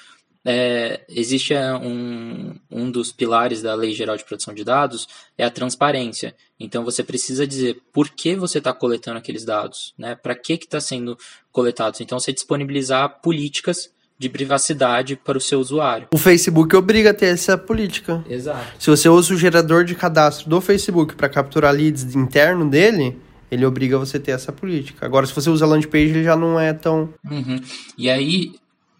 É, 0.46 1.02
existe 1.10 1.54
é, 1.54 1.74
um, 1.74 2.56
um 2.70 2.90
dos 2.90 3.12
pilares 3.12 3.62
da 3.62 3.76
Lei 3.76 3.94
Geral 3.94 4.18
de 4.18 4.26
Proteção 4.26 4.54
de 4.54 4.64
Dados 4.64 5.08
é 5.38 5.46
a 5.46 5.52
transparência. 5.52 6.36
Então 6.60 6.84
você 6.84 7.04
precisa 7.04 7.46
dizer 7.46 7.80
por 7.94 8.10
que 8.10 8.36
você 8.36 8.58
está 8.58 8.74
coletando 8.74 9.18
aqueles 9.18 9.46
dados, 9.46 9.94
né? 9.98 10.16
Para 10.16 10.36
que 10.36 10.54
está 10.54 10.80
sendo 10.80 11.18
coletados. 11.52 12.02
Então 12.02 12.20
você 12.20 12.34
disponibilizar 12.34 13.22
políticas 13.22 13.92
de 14.18 14.30
privacidade 14.30 15.16
para 15.16 15.38
o 15.38 15.42
seu 15.42 15.60
usuário. 15.60 16.08
O 16.14 16.18
Facebook 16.18 16.76
obriga 16.76 17.10
a 17.10 17.14
ter 17.14 17.28
essa 17.28 17.58
política. 17.58 18.24
Exato. 18.30 18.66
Se 18.78 18.88
você 18.88 19.10
usa 19.10 19.34
o 19.34 19.38
gerador 19.38 19.84
de 19.84 19.96
cadastro 19.96 20.48
do 20.48 20.62
Facebook 20.62 21.16
para 21.16 21.28
capturar 21.28 21.74
leads 21.74 22.16
interno 22.16 22.70
dele, 22.70 23.20
ele 23.50 23.66
obriga 23.66 23.98
você 23.98 24.18
a 24.18 24.20
ter 24.20 24.32
essa 24.32 24.52
política. 24.52 25.06
Agora, 25.06 25.26
se 25.26 25.34
você 25.34 25.50
usa 25.50 25.66
a 25.66 25.68
landing 25.68 25.88
page, 25.88 26.10
ele 26.10 26.24
já 26.24 26.36
não 26.36 26.60
é 26.60 26.72
tão. 26.72 27.14
Uhum. 27.30 27.60
E 27.98 28.10
aí, 28.12 28.54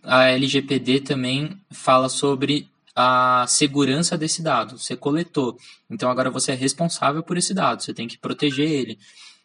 a 0.04 0.30
LGPD 0.30 1.02
também 1.02 1.60
fala 1.72 2.10
sobre 2.10 2.70
a 2.96 3.46
segurança 3.48 4.18
desse 4.18 4.42
dado. 4.42 4.78
Você 4.78 4.96
coletou. 4.96 5.58
Então, 5.90 6.10
agora 6.10 6.30
você 6.30 6.52
é 6.52 6.56
responsável 6.56 7.24
por 7.24 7.38
esse 7.38 7.54
dado. 7.54 7.82
Você 7.82 7.94
tem 7.94 8.08
que 8.08 8.18
proteger 8.18 8.70
ele. 8.70 9.00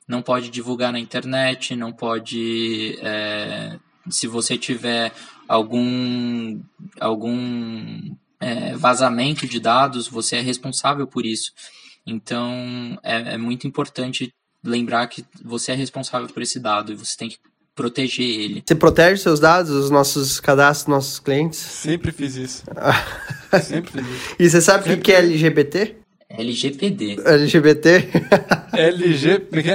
Não 0.06 0.22
pode 0.22 0.50
divulgar 0.50 0.92
na 0.92 1.00
internet, 1.00 1.74
não 1.74 1.92
pode. 1.92 2.98
é, 3.02 3.78
se 4.08 4.26
você 4.26 4.56
tiver 4.56 5.12
algum, 5.48 6.60
algum 7.00 8.14
é, 8.38 8.74
vazamento 8.76 9.46
de 9.46 9.58
dados, 9.58 10.06
você 10.06 10.36
é 10.36 10.40
responsável 10.40 11.06
por 11.06 11.26
isso. 11.26 11.52
Então, 12.06 12.98
é, 13.02 13.34
é 13.34 13.38
muito 13.38 13.66
importante 13.66 14.32
lembrar 14.62 15.06
que 15.08 15.24
você 15.44 15.72
é 15.72 15.74
responsável 15.74 16.28
por 16.28 16.42
esse 16.42 16.60
dado 16.60 16.92
e 16.92 16.96
você 16.96 17.16
tem 17.16 17.28
que 17.28 17.38
proteger 17.76 18.26
ele. 18.26 18.62
Você 18.66 18.74
protege 18.74 19.22
seus 19.22 19.38
dados, 19.38 19.70
os 19.70 19.90
nossos 19.90 20.40
cadastros, 20.40 20.88
nossos 20.88 21.20
clientes? 21.20 21.58
Sempre 21.58 22.10
fiz 22.10 22.34
isso. 22.34 22.64
Sempre 23.62 23.92
fiz 23.92 24.02
isso. 24.02 24.36
E 24.38 24.50
você 24.50 24.60
sabe 24.62 24.84
o 24.84 24.96
que, 24.96 25.02
que 25.02 25.12
é 25.12 25.18
LGBT? 25.18 25.94
LGPD. 26.28 27.18
LGBT? 27.24 28.08
LG. 28.72 29.46
é 29.52 29.70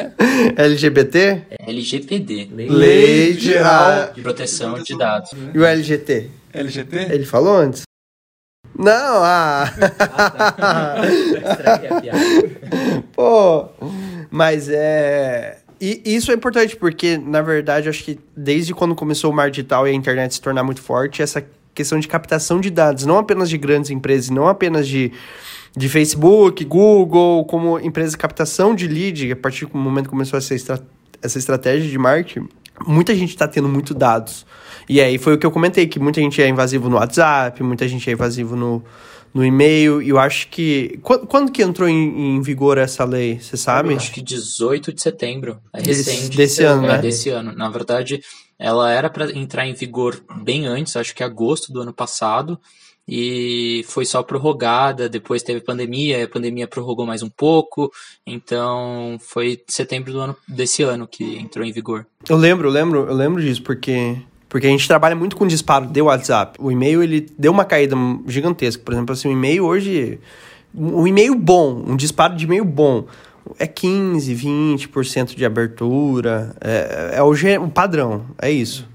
é? 0.57 0.65
LGBT? 0.65 1.41
LGPD. 1.59 2.49
Lei 2.69 3.33
de. 3.33 3.57
ah, 3.57 4.11
de 4.13 4.21
proteção 4.21 4.81
de 4.81 4.97
dados. 4.97 5.31
e 5.53 5.57
o 5.57 5.63
LGT? 5.63 6.29
LGT? 6.53 6.97
Ele 7.13 7.25
falou 7.25 7.55
antes? 7.55 7.83
Não, 8.77 9.23
ah. 9.23 9.71
Pô, 13.13 13.69
mas 14.29 14.67
é. 14.69 15.60
E 15.81 15.99
isso 16.05 16.31
é 16.31 16.35
importante 16.35 16.75
porque, 16.75 17.17
na 17.17 17.41
verdade, 17.41 17.89
acho 17.89 18.03
que 18.03 18.19
desde 18.37 18.71
quando 18.71 18.93
começou 18.93 19.31
o 19.31 19.33
mar 19.33 19.49
digital 19.49 19.87
e 19.87 19.89
a 19.89 19.93
internet 19.93 20.35
se 20.35 20.39
tornar 20.39 20.63
muito 20.63 20.79
forte, 20.79 21.23
essa 21.23 21.43
questão 21.73 21.99
de 21.99 22.07
captação 22.07 22.61
de 22.61 22.69
dados, 22.69 23.03
não 23.03 23.17
apenas 23.17 23.49
de 23.49 23.57
grandes 23.57 23.89
empresas, 23.89 24.29
não 24.29 24.47
apenas 24.47 24.87
de, 24.87 25.11
de 25.75 25.89
Facebook, 25.89 26.63
Google, 26.65 27.45
como 27.45 27.79
empresas 27.79 28.11
de 28.11 28.17
captação 28.19 28.75
de 28.75 28.87
lead, 28.87 29.31
a 29.31 29.35
partir 29.35 29.65
do 29.65 29.75
momento 29.75 30.03
que 30.03 30.11
começou 30.11 30.37
essa, 30.37 30.53
estra 30.53 30.85
essa 31.19 31.39
estratégia 31.39 31.89
de 31.89 31.97
marketing, 31.97 32.47
muita 32.85 33.15
gente 33.15 33.35
tá 33.35 33.47
tendo 33.47 33.67
muito 33.67 33.95
dados. 33.95 34.45
E 34.87 35.01
aí 35.01 35.17
foi 35.17 35.33
o 35.33 35.37
que 35.37 35.45
eu 35.45 35.51
comentei, 35.51 35.87
que 35.87 35.99
muita 35.99 36.21
gente 36.21 36.39
é 36.41 36.47
invasivo 36.47 36.89
no 36.89 36.97
WhatsApp, 36.97 37.61
muita 37.63 37.87
gente 37.87 38.07
é 38.07 38.13
invasivo 38.13 38.55
no, 38.55 38.83
no 39.33 39.45
e-mail, 39.45 40.01
e 40.01 40.09
eu 40.09 40.19
acho 40.19 40.47
que... 40.49 40.99
Quando, 41.01 41.27
quando 41.27 41.51
que 41.51 41.61
entrou 41.61 41.87
em, 41.87 42.35
em 42.35 42.41
vigor 42.41 42.77
essa 42.77 43.05
lei, 43.05 43.39
você 43.39 43.55
sabe? 43.55 43.93
Acho 43.93 44.11
que 44.11 44.21
18 44.21 44.93
de 44.93 45.01
setembro. 45.01 45.59
É 45.73 45.81
Desse- 45.81 46.11
recente. 46.11 46.37
desse 46.37 46.63
ano, 46.63 46.85
é, 46.85 46.87
né? 46.89 46.97
Desse 46.97 47.29
ano. 47.29 47.53
Na 47.53 47.69
verdade, 47.69 48.21
ela 48.59 48.91
era 48.91 49.09
para 49.09 49.31
entrar 49.31 49.65
em 49.65 49.73
vigor 49.73 50.21
bem 50.43 50.65
antes, 50.67 50.95
acho 50.95 51.15
que 51.15 51.23
agosto 51.23 51.71
do 51.71 51.81
ano 51.81 51.93
passado. 51.93 52.59
E 53.07 53.83
foi 53.87 54.05
só 54.05 54.21
prorrogada, 54.21 55.09
depois 55.09 55.41
teve 55.41 55.59
pandemia, 55.59 56.23
a 56.23 56.27
pandemia 56.27 56.67
prorrogou 56.67 57.05
mais 57.05 57.23
um 57.23 57.29
pouco, 57.29 57.91
então 58.25 59.17
foi 59.19 59.59
setembro 59.67 60.13
do 60.13 60.19
ano 60.19 60.35
desse 60.47 60.83
ano 60.83 61.07
que 61.07 61.37
entrou 61.37 61.65
em 61.65 61.71
vigor. 61.73 62.05
Eu 62.29 62.37
lembro, 62.37 62.67
eu 62.67 62.71
lembro, 62.71 62.99
eu 63.07 63.13
lembro 63.13 63.41
disso, 63.41 63.63
porque 63.63 64.17
porque 64.51 64.67
a 64.67 64.69
gente 64.69 64.85
trabalha 64.85 65.15
muito 65.15 65.37
com 65.37 65.47
disparo 65.47 65.85
de 65.85 66.01
WhatsApp. 66.01 66.57
O 66.59 66.69
e-mail 66.69 67.01
ele 67.01 67.25
deu 67.39 67.53
uma 67.53 67.63
caída 67.63 67.95
gigantesca. 68.27 68.83
Por 68.83 68.93
exemplo, 68.93 69.13
assim, 69.13 69.29
o 69.29 69.31
e-mail 69.31 69.63
hoje, 69.63 70.19
um 70.75 71.07
e-mail 71.07 71.33
bom, 71.35 71.81
um 71.87 71.95
disparo 71.95 72.35
de 72.35 72.43
e-mail 72.43 72.65
bom 72.65 73.05
é 73.57 73.65
15, 73.65 74.35
20% 74.35 75.35
de 75.35 75.45
abertura, 75.45 76.53
é, 76.59 77.13
é 77.13 77.23
o, 77.23 77.31
o 77.63 77.71
padrão, 77.71 78.25
é 78.41 78.51
isso. 78.51 78.85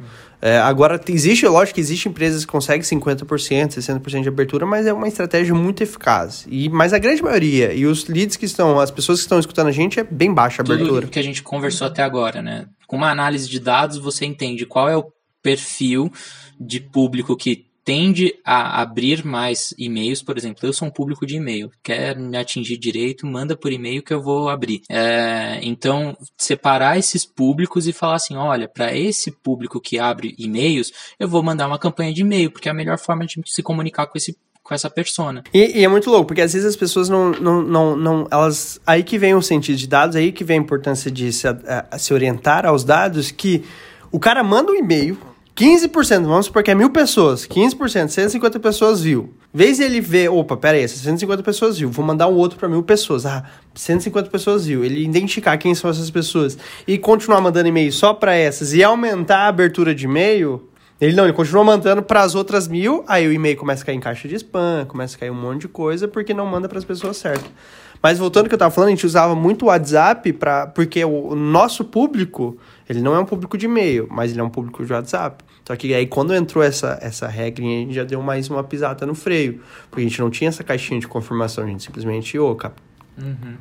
É, 0.42 0.58
agora, 0.58 1.00
existe, 1.08 1.46
lógico 1.46 1.76
que 1.76 1.80
existe 1.80 2.06
empresas 2.06 2.44
que 2.44 2.52
conseguem 2.52 2.82
50%, 2.82 3.78
60% 3.78 4.22
de 4.22 4.28
abertura, 4.28 4.66
mas 4.66 4.86
é 4.86 4.92
uma 4.92 5.08
estratégia 5.08 5.54
muito 5.54 5.82
eficaz. 5.82 6.46
E, 6.50 6.68
mas 6.68 6.92
a 6.92 6.98
grande 6.98 7.22
maioria, 7.22 7.72
e 7.72 7.86
os 7.86 8.06
leads 8.08 8.36
que 8.36 8.44
estão, 8.44 8.78
as 8.78 8.90
pessoas 8.90 9.20
que 9.20 9.24
estão 9.24 9.38
escutando 9.38 9.68
a 9.68 9.72
gente, 9.72 9.98
é 9.98 10.04
bem 10.04 10.34
baixa 10.34 10.60
a 10.60 10.64
abertura. 10.64 11.00
Tudo 11.00 11.10
que 11.10 11.18
a 11.18 11.24
gente 11.24 11.42
conversou 11.42 11.86
até 11.86 12.02
agora, 12.02 12.42
né? 12.42 12.66
Com 12.86 12.96
uma 12.96 13.10
análise 13.10 13.48
de 13.48 13.58
dados, 13.58 13.96
você 13.96 14.26
entende 14.26 14.66
qual 14.66 14.86
é 14.86 14.96
o 14.96 15.15
perfil 15.46 16.10
de 16.58 16.80
público 16.80 17.36
que 17.36 17.64
tende 17.84 18.34
a 18.44 18.82
abrir 18.82 19.24
mais 19.24 19.72
e-mails, 19.78 20.20
por 20.20 20.36
exemplo, 20.36 20.58
eu 20.66 20.72
sou 20.72 20.88
um 20.88 20.90
público 20.90 21.24
de 21.24 21.36
e-mail, 21.36 21.70
quer 21.84 22.16
me 22.18 22.36
atingir 22.36 22.76
direito, 22.76 23.24
manda 23.24 23.56
por 23.56 23.70
e-mail 23.70 24.02
que 24.02 24.12
eu 24.12 24.20
vou 24.20 24.48
abrir. 24.48 24.82
É, 24.90 25.60
então, 25.62 26.16
separar 26.36 26.98
esses 26.98 27.24
públicos 27.24 27.86
e 27.86 27.92
falar 27.92 28.16
assim, 28.16 28.34
olha, 28.34 28.66
para 28.68 28.92
esse 28.96 29.30
público 29.30 29.80
que 29.80 30.00
abre 30.00 30.34
e-mails, 30.36 30.90
eu 31.20 31.28
vou 31.28 31.44
mandar 31.44 31.68
uma 31.68 31.78
campanha 31.78 32.12
de 32.12 32.22
e-mail, 32.22 32.50
porque 32.50 32.68
é 32.68 32.72
a 32.72 32.74
melhor 32.74 32.98
forma 32.98 33.24
de 33.24 33.40
se 33.46 33.62
comunicar 33.62 34.06
com 34.08 34.18
esse 34.18 34.36
com 34.64 34.74
essa 34.74 34.90
persona. 34.90 35.44
E, 35.54 35.78
e 35.78 35.84
é 35.84 35.88
muito 35.88 36.10
louco, 36.10 36.26
porque 36.26 36.40
às 36.42 36.52
vezes 36.52 36.66
as 36.66 36.74
pessoas 36.74 37.08
não, 37.08 37.30
não, 37.30 37.62
não, 37.62 37.96
não. 37.96 38.28
Elas. 38.32 38.80
Aí 38.84 39.04
que 39.04 39.16
vem 39.16 39.32
o 39.32 39.40
sentido 39.40 39.76
de 39.78 39.86
dados, 39.86 40.16
aí 40.16 40.32
que 40.32 40.42
vem 40.42 40.58
a 40.58 40.60
importância 40.60 41.08
de 41.08 41.32
se, 41.32 41.46
a- 41.46 41.86
a 41.88 41.96
se 41.98 42.12
orientar 42.12 42.66
aos 42.66 42.82
dados, 42.82 43.30
que 43.30 43.62
o 44.10 44.18
cara 44.18 44.42
manda 44.42 44.72
um 44.72 44.74
e-mail, 44.74 45.16
15%, 45.56 46.24
vamos 46.24 46.46
supor 46.46 46.62
que 46.62 46.70
é 46.70 46.74
mil 46.74 46.90
pessoas, 46.90 47.46
15%, 47.46 48.08
150 48.08 48.60
pessoas 48.60 49.00
viu. 49.00 49.32
Vez 49.54 49.80
ele 49.80 50.02
vê, 50.02 50.28
opa, 50.28 50.54
pera 50.54 50.76
aí, 50.76 50.84
essas 50.84 50.98
150 50.98 51.42
pessoas 51.42 51.78
viu, 51.78 51.90
vou 51.90 52.04
mandar 52.04 52.28
um 52.28 52.34
outro 52.34 52.58
para 52.58 52.68
mil 52.68 52.82
pessoas. 52.82 53.24
Ah, 53.24 53.42
150 53.74 54.28
pessoas 54.28 54.66
viu. 54.66 54.84
Ele 54.84 55.02
identificar 55.02 55.56
quem 55.56 55.74
são 55.74 55.88
essas 55.88 56.10
pessoas 56.10 56.58
e 56.86 56.98
continuar 56.98 57.40
mandando 57.40 57.68
e-mail 57.68 57.90
só 57.90 58.12
para 58.12 58.34
essas 58.34 58.74
e 58.74 58.84
aumentar 58.84 59.44
a 59.44 59.48
abertura 59.48 59.94
de 59.94 60.04
e-mail. 60.04 60.68
Ele 61.00 61.16
não, 61.16 61.24
ele 61.24 61.32
continua 61.32 61.64
mandando 61.64 62.02
para 62.02 62.20
as 62.20 62.34
outras 62.34 62.68
mil, 62.68 63.02
aí 63.08 63.26
o 63.26 63.32
e-mail 63.32 63.56
começa 63.56 63.82
a 63.82 63.86
cair 63.86 63.96
em 63.96 64.00
caixa 64.00 64.28
de 64.28 64.34
spam, 64.34 64.84
começa 64.86 65.16
a 65.16 65.20
cair 65.20 65.30
um 65.30 65.34
monte 65.34 65.62
de 65.62 65.68
coisa 65.68 66.06
porque 66.06 66.34
não 66.34 66.44
manda 66.44 66.68
para 66.68 66.76
as 66.76 66.84
pessoas 66.84 67.16
certas. 67.16 67.50
Mas 68.02 68.18
voltando 68.18 68.44
ao 68.44 68.48
que 68.50 68.54
eu 68.54 68.58
tava 68.58 68.70
falando, 68.70 68.88
a 68.88 68.90
gente 68.90 69.06
usava 69.06 69.34
muito 69.34 69.64
o 69.64 69.68
WhatsApp 69.68 70.34
para 70.34 70.66
porque 70.66 71.02
o 71.02 71.34
nosso 71.34 71.82
público, 71.82 72.58
ele 72.88 73.00
não 73.00 73.14
é 73.14 73.18
um 73.18 73.24
público 73.24 73.56
de 73.58 73.66
e-mail, 73.66 74.06
mas 74.10 74.30
ele 74.30 74.40
é 74.40 74.44
um 74.44 74.50
público 74.50 74.84
de 74.84 74.92
WhatsApp. 74.92 75.44
Só 75.66 75.74
que 75.74 75.92
aí 75.92 76.06
quando 76.06 76.34
entrou 76.34 76.62
essa 76.62 76.98
essa 77.00 77.26
regrinha, 77.26 77.78
a 77.78 77.80
gente 77.80 77.94
já 77.94 78.04
deu 78.04 78.22
mais 78.22 78.48
uma 78.48 78.62
pisada 78.62 79.04
no 79.04 79.14
freio, 79.14 79.60
porque 79.90 80.02
a 80.02 80.08
gente 80.08 80.20
não 80.20 80.30
tinha 80.30 80.48
essa 80.48 80.62
caixinha 80.62 81.00
de 81.00 81.08
confirmação, 81.08 81.64
a 81.64 81.66
gente 81.66 81.82
simplesmente, 81.82 82.38
ô, 82.38 82.54
cap, 82.54 82.74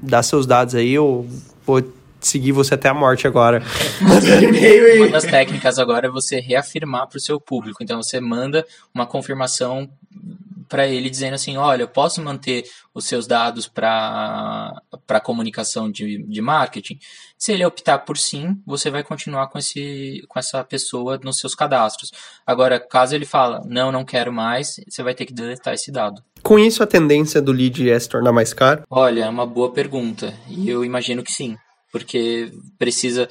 dá 0.02 0.22
seus 0.22 0.46
dados 0.46 0.76
aí, 0.76 0.94
eu 0.94 1.28
vou 1.66 1.82
seguir 2.20 2.52
você 2.52 2.74
até 2.74 2.90
a 2.90 2.94
morte 2.94 3.28
agora. 3.28 3.62
Uma 4.98 5.10
das 5.10 5.24
técnicas 5.24 5.78
agora 5.78 6.08
é 6.08 6.10
você 6.10 6.40
reafirmar 6.40 7.08
para 7.08 7.18
o 7.18 7.22
seu 7.22 7.40
público. 7.40 7.84
Então 7.84 8.02
você 8.02 8.20
manda 8.20 8.66
uma 8.94 9.06
confirmação 9.06 9.90
para 10.76 10.90
ele 10.90 11.10
dizendo 11.10 11.36
assim, 11.36 11.56
olha, 11.56 11.84
eu 11.84 11.88
posso 11.88 12.22
manter 12.22 12.66
os 12.94 13.06
seus 13.06 13.26
dados 13.26 13.66
para 13.66 14.74
comunicação 15.24 15.90
de, 15.90 16.22
de 16.28 16.42
marketing. 16.42 17.00
Se 17.38 17.54
ele 17.54 17.66
optar 17.66 18.00
por 18.00 18.18
sim, 18.18 18.62
você 18.68 18.90
vai 18.90 19.02
continuar 19.02 19.48
com 19.48 19.58
esse 19.58 20.26
com 20.28 20.38
essa 20.38 20.62
pessoa 20.66 21.18
nos 21.24 21.38
seus 21.38 21.56
cadastros. 21.56 22.12
Agora, 22.46 22.78
caso 22.78 23.16
ele 23.16 23.26
fala, 23.26 23.62
não, 23.66 23.90
não 23.90 24.04
quero 24.04 24.34
mais, 24.34 24.82
você 24.86 25.02
vai 25.02 25.16
ter 25.16 25.26
que 25.26 25.32
deletar 25.32 25.74
esse 25.74 25.94
dado. 25.94 26.22
Com 26.44 26.60
isso 26.60 26.84
a 26.84 26.88
tendência 26.88 27.42
do 27.42 27.54
lead 27.54 27.90
é 27.90 27.98
se 27.98 28.10
tornar 28.10 28.34
mais 28.34 28.52
caro. 28.52 28.84
Olha, 28.90 29.24
é 29.24 29.30
uma 29.30 29.46
boa 29.46 29.72
pergunta. 29.72 30.38
E 30.50 30.68
eu 30.68 30.84
imagino 30.84 31.24
que 31.24 31.32
sim, 31.32 31.56
porque 31.90 32.52
precisa 32.78 33.30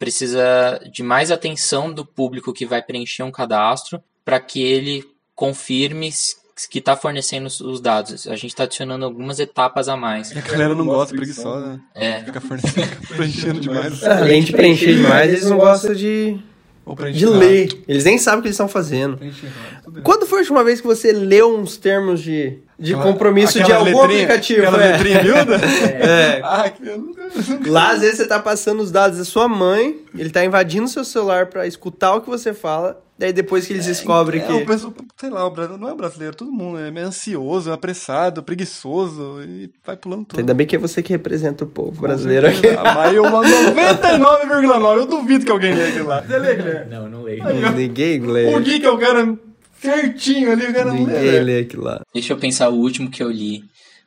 precisa 0.00 0.80
de 0.92 1.04
mais 1.04 1.30
atenção 1.30 1.92
do 1.92 2.04
público 2.04 2.52
que 2.52 2.66
vai 2.66 2.82
preencher 2.82 3.22
um 3.22 3.30
cadastro 3.30 4.02
para 4.24 4.40
que 4.40 4.60
ele 4.60 5.04
confirme 5.32 6.10
que 6.70 6.78
está 6.78 6.96
fornecendo 6.96 7.46
os- 7.46 7.60
os 7.60 7.80
dados. 7.80 8.26
A 8.26 8.34
gente 8.36 8.48
está 8.48 8.64
adicionando 8.64 9.04
algumas 9.04 9.38
etapas 9.40 9.88
a 9.88 9.96
mais. 9.96 10.36
A 10.36 10.40
galera 10.40 10.74
não 10.74 10.84
gosta, 10.86 11.14
preguiçosa. 11.14 11.66
né? 11.66 11.80
É, 11.94 12.24
Fica 12.24 12.40
fornecendo, 12.40 12.88
preenchendo 13.16 13.60
demais. 13.60 14.02
Além 14.04 14.42
de 14.42 14.52
preencher 14.52 14.94
demais, 14.96 15.30
eles 15.32 15.46
não 15.48 15.56
gostam 15.58 15.94
de, 15.94 16.36
de 17.14 17.26
ler. 17.26 17.82
Eles 17.88 18.04
nem 18.04 18.18
sabem 18.18 18.40
o 18.40 18.42
que 18.42 18.48
eles 18.48 18.54
estão 18.56 18.68
fazendo. 18.68 19.18
Quando 20.02 20.26
foi 20.26 20.38
a 20.38 20.42
última 20.42 20.62
vez 20.64 20.80
que 20.80 20.86
você 20.86 21.12
leu 21.12 21.58
uns 21.58 21.76
termos 21.76 22.20
de, 22.20 22.58
de 22.78 22.94
Aquela- 22.94 23.12
compromisso 23.12 23.52
de 23.54 23.62
aquela 23.62 23.78
algum 23.80 24.00
letrinha- 24.02 24.24
aplicativo? 24.24 24.62
Aquela 24.62 24.84
é. 24.84 24.92
letrinha 24.92 25.22
miúda? 25.22 25.60
É. 26.02 26.40
Ah, 26.42 26.70
que 26.70 26.86
eu 26.86 26.98
nunca... 26.98 27.22
Lá, 27.66 27.90
às 27.92 28.00
vezes, 28.00 28.16
você 28.16 28.26
tá 28.26 28.38
passando 28.38 28.80
os 28.82 28.90
dados 28.90 29.18
da 29.18 29.24
sua 29.24 29.46
mãe, 29.48 29.96
ele 30.16 30.30
tá 30.30 30.44
invadindo 30.44 30.88
seu 30.88 31.04
celular 31.04 31.46
pra 31.46 31.66
escutar 31.66 32.14
o 32.14 32.20
que 32.20 32.28
você 32.28 32.52
fala, 32.52 33.00
daí 33.18 33.32
depois 33.32 33.66
que 33.66 33.72
eles 33.72 33.86
descobrem 33.86 34.40
É, 34.42 34.44
que... 34.46 34.52
o 34.52 34.66
pessoal, 34.66 34.92
sei 35.18 35.30
lá, 35.30 35.46
o 35.46 35.50
Brasil 35.50 35.78
não 35.78 35.88
é 35.88 35.94
brasileiro, 35.94 36.34
todo 36.34 36.50
mundo 36.50 36.78
é 36.78 36.90
meio 36.90 37.06
ansioso, 37.06 37.70
apressado, 37.72 38.42
preguiçoso 38.42 39.40
e 39.46 39.70
vai 39.86 39.96
pulando 39.96 40.24
tudo. 40.26 40.40
Ainda 40.40 40.52
bem 40.54 40.66
que 40.66 40.74
é 40.74 40.78
você 40.78 41.02
que 41.02 41.12
representa 41.12 41.64
o 41.64 41.66
povo 41.68 42.00
brasileiro 42.00 42.48
aqui. 42.48 42.66
Ah, 42.76 42.94
Mas 42.94 43.14
eu, 43.14 43.22
uma 43.24 43.42
99,9, 43.42 44.96
eu 44.98 45.06
duvido 45.06 45.44
que 45.44 45.50
alguém 45.52 45.72
aquilo 45.72 46.08
lá. 46.08 46.22
Você 46.22 46.38
lê, 46.38 46.54
Guilherme? 46.56 46.90
não, 46.90 47.08
não 47.08 47.22
leio. 47.22 47.42
Ninguém 47.74 48.20
lê. 48.20 48.54
O 48.54 48.60
Gui 48.60 48.80
que 48.80 48.86
é 48.86 48.90
o 48.90 48.98
cara 48.98 49.34
certinho 49.82 50.52
ali, 50.52 50.66
o 50.66 50.72
cara 50.72 50.92
não 50.92 51.04
lê. 51.04 51.40
Lê 51.40 51.60
aquilo 51.60 51.84
lá. 51.84 52.00
Deixa 52.14 52.32
eu 52.32 52.38
pensar 52.38 52.68
o 52.68 52.76
último 52.76 53.10
que 53.10 53.22
eu 53.22 53.30
li. 53.30 53.64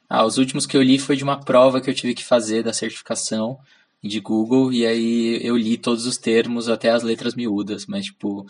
Ah, 0.09 0.26
os 0.26 0.38
últimos 0.38 0.65
que 0.65 0.78
eu 0.78 0.82
li 0.82 0.97
foi 0.97 1.15
de 1.15 1.23
uma 1.23 1.39
prova 1.39 1.82
que 1.82 1.89
eu 1.89 1.93
tive 1.93 2.13
que 2.13 2.23
fazer 2.23 2.63
da 2.63 2.73
certificação 2.73 3.57
de 4.03 4.19
Google, 4.19 4.71
e 4.71 4.86
aí 4.86 5.39
eu 5.43 5.57
li 5.57 5.78
todos 5.78 6.05
os 6.05 6.17
termos, 6.17 6.69
até 6.69 6.91
as 6.91 7.01
letras 7.01 7.34
miúdas, 7.34 7.86
mas 7.88 8.05
tipo, 8.05 8.45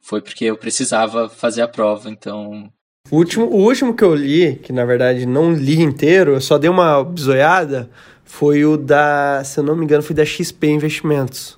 foi 0.00 0.20
porque 0.20 0.44
eu 0.44 0.56
precisava 0.56 1.28
fazer 1.28 1.62
a 1.62 1.68
prova, 1.68 2.10
então. 2.10 2.68
O 3.10 3.16
último, 3.16 3.46
o 3.46 3.62
último 3.62 3.94
que 3.94 4.02
eu 4.02 4.14
li, 4.14 4.56
que 4.56 4.72
na 4.72 4.84
verdade 4.84 5.24
não 5.24 5.52
li 5.52 5.80
inteiro, 5.80 6.32
eu 6.32 6.40
só 6.40 6.58
dei 6.58 6.68
uma 6.68 7.04
bisoiada, 7.04 7.88
foi 8.24 8.64
o 8.64 8.76
da, 8.76 9.42
se 9.44 9.60
eu 9.60 9.64
não 9.64 9.76
me 9.76 9.84
engano, 9.84 10.02
foi 10.02 10.16
da 10.16 10.24
XP 10.24 10.66
Investimentos. 10.66 11.56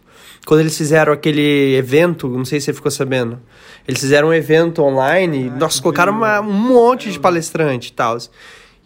Quando 0.49 0.61
eles 0.61 0.79
fizeram 0.79 1.13
aquele 1.13 1.77
evento, 1.77 2.27
não 2.27 2.43
sei 2.43 2.59
se 2.59 2.65
você 2.65 2.73
ficou 2.73 2.91
sabendo, 2.91 3.39
eles 3.87 4.01
fizeram 4.01 4.29
um 4.29 4.33
evento 4.33 4.83
online, 4.83 5.51
nossa, 5.51 5.83
colocaram 5.83 6.11
uma- 6.11 6.41
um 6.41 6.51
monte 6.51 7.13
de 7.13 7.21
palestrante 7.21 7.91
e 7.91 7.93
tal. 7.93 8.17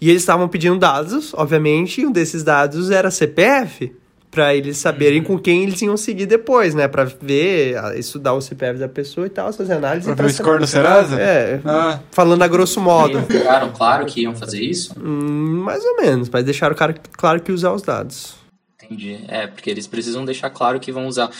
E 0.00 0.10
eles 0.10 0.22
estavam 0.22 0.48
pedindo 0.48 0.76
dados, 0.76 1.32
obviamente, 1.34 2.00
e 2.00 2.06
um 2.06 2.10
desses 2.10 2.42
dados 2.42 2.90
era 2.90 3.12
CPF, 3.12 3.92
para 4.28 4.52
eles 4.56 4.76
saberem 4.76 5.22
com 5.22 5.38
quem 5.38 5.62
eles 5.62 5.80
iam 5.82 5.96
seguir 5.96 6.26
depois, 6.26 6.74
né? 6.74 6.88
Para 6.88 7.04
ver, 7.04 7.76
ah, 7.78 7.96
estudar 7.96 8.32
o 8.32 8.40
CPF 8.40 8.80
da 8.80 8.88
pessoa 8.88 9.28
e 9.28 9.30
tal, 9.30 9.52
fazer 9.52 9.74
análise. 9.74 10.12
Pra 10.12 10.14
e 10.14 10.16
ver 10.28 10.32
o 10.32 10.34
score 10.34 10.58
no 10.60 10.66
Serasa? 10.66 11.14
É, 11.20 11.60
Ah, 11.64 12.00
falando 12.10 12.42
a 12.42 12.48
grosso 12.48 12.80
modo. 12.80 13.22
Ficaram 13.22 13.70
claro 13.70 14.04
que 14.06 14.22
iam 14.22 14.34
fazer 14.34 14.60
isso? 14.60 14.96
Hum, 15.00 15.62
mais 15.64 15.84
ou 15.84 15.94
menos, 15.98 16.28
mas 16.28 16.44
deixaram 16.44 16.74
o 16.74 16.76
cara 16.76 16.92
claro 17.16 17.40
que 17.40 17.52
usar 17.52 17.70
os 17.72 17.82
dados. 17.82 18.41
Entendi. 18.92 19.24
É, 19.28 19.46
porque 19.46 19.70
eles 19.70 19.86
precisam 19.86 20.24
deixar 20.24 20.50
claro 20.50 20.78
que 20.80 20.92
vão 20.92 21.06
usar, 21.06 21.30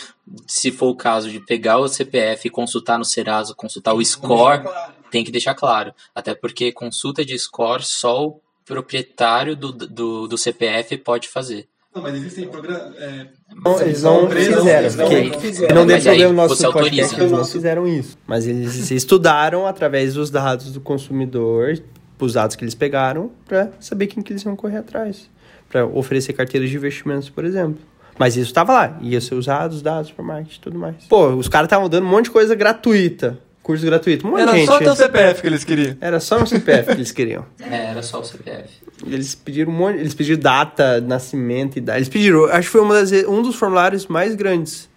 se 0.46 0.70
for 0.70 0.88
o 0.88 0.96
caso 0.96 1.30
de 1.30 1.40
pegar 1.40 1.78
o 1.78 1.88
CPF 1.88 2.48
e 2.48 2.50
consultar 2.50 2.98
no 2.98 3.04
Serasa, 3.04 3.54
consultar 3.54 3.94
o 3.94 4.04
score, 4.04 4.62
tem 5.10 5.24
que 5.24 5.30
deixar 5.30 5.54
claro. 5.54 5.94
Até 6.14 6.34
porque 6.34 6.72
consulta 6.72 7.24
de 7.24 7.38
score 7.38 7.82
só 7.84 8.26
o 8.26 8.40
proprietário 8.64 9.54
do, 9.56 9.72
do, 9.72 10.26
do 10.28 10.38
CPF 10.38 10.96
pode 10.98 11.28
fazer. 11.28 11.68
Não, 11.94 12.00
mas 12.00 12.14
existem 12.14 12.48
programas. 12.48 12.96
É... 12.96 13.26
Não, 13.54 13.80
eles 13.80 14.02
não 14.02 14.24
empresas, 14.24 14.56
fizeram, 14.56 14.80
eles 14.80 14.96
não- 14.96 15.04
porque 15.08 15.28
não 15.30 15.40
fizeram. 15.40 15.74
não 15.74 15.86
deu 15.86 15.96
Mas 15.96 16.06
aí 16.06 16.18
problema 16.18 16.42
no 16.42 16.48
nosso 16.48 16.72
podcast, 16.72 17.20
eles 17.20 17.32
não 17.32 17.44
fizeram 17.44 17.86
isso. 17.86 18.18
Mas 18.26 18.46
eles 18.46 18.90
estudaram 18.90 19.66
através 19.66 20.14
dos 20.14 20.30
dados 20.30 20.72
do 20.72 20.80
consumidor, 20.80 21.78
os 22.18 22.32
dados 22.32 22.56
que 22.56 22.64
eles 22.64 22.74
pegaram, 22.74 23.30
para 23.46 23.72
saber 23.80 24.06
quem 24.06 24.22
que 24.22 24.32
eles 24.32 24.42
iam 24.42 24.56
correr 24.56 24.78
atrás. 24.78 25.28
Para 25.72 25.86
oferecer 25.86 26.34
carteiras 26.34 26.70
de 26.70 26.76
investimentos, 26.76 27.28
por 27.28 27.44
exemplo. 27.44 27.78
Mas 28.18 28.36
isso 28.36 28.52
tava 28.52 28.72
lá, 28.72 28.98
ia 29.00 29.20
ser 29.20 29.34
usado 29.34 29.72
os 29.72 29.82
dados 29.82 30.12
para 30.12 30.22
marketing 30.22 30.58
e 30.58 30.60
tudo 30.60 30.78
mais. 30.78 30.96
Pô, 31.08 31.28
os 31.30 31.48
caras 31.48 31.66
estavam 31.66 31.88
dando 31.88 32.06
um 32.06 32.10
monte 32.10 32.26
de 32.26 32.30
coisa 32.30 32.54
gratuita, 32.54 33.40
curso 33.62 33.84
gratuito, 33.84 34.26
um 34.26 34.32
monte 34.32 34.42
de 34.42 34.48
Era 34.48 34.58
gente. 34.58 34.66
só 34.66 34.78
teu 34.78 34.94
CPF 34.94 35.40
que 35.40 35.46
eles 35.46 35.64
queriam. 35.64 35.96
Era 35.98 36.20
só 36.20 36.38
no 36.38 36.46
CPF 36.46 36.84
que 36.86 36.92
eles 36.92 37.10
queriam. 37.10 37.46
É, 37.58 37.86
era 37.86 38.02
só 38.02 38.20
o 38.20 38.24
CPF. 38.24 38.68
Eles 39.06 39.34
pediram 39.34 39.72
um 39.72 39.74
monte, 39.74 39.98
eles 39.98 40.14
pediram 40.14 40.38
data, 40.40 41.00
nascimento, 41.00 41.78
idade. 41.78 42.00
Eles 42.00 42.08
pediram, 42.10 42.44
acho 42.44 42.68
que 42.68 42.72
foi 42.72 42.82
uma 42.82 42.94
das, 42.94 43.10
um 43.26 43.40
dos 43.40 43.56
formulários 43.56 44.06
mais 44.06 44.34
grandes 44.34 44.90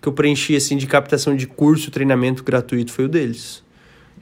que 0.00 0.08
eu 0.08 0.12
preenchi 0.12 0.56
assim 0.56 0.76
de 0.76 0.86
captação 0.86 1.36
de 1.36 1.46
curso, 1.46 1.90
treinamento 1.90 2.42
gratuito 2.42 2.92
foi 2.92 3.06
o 3.06 3.08
deles. 3.08 3.62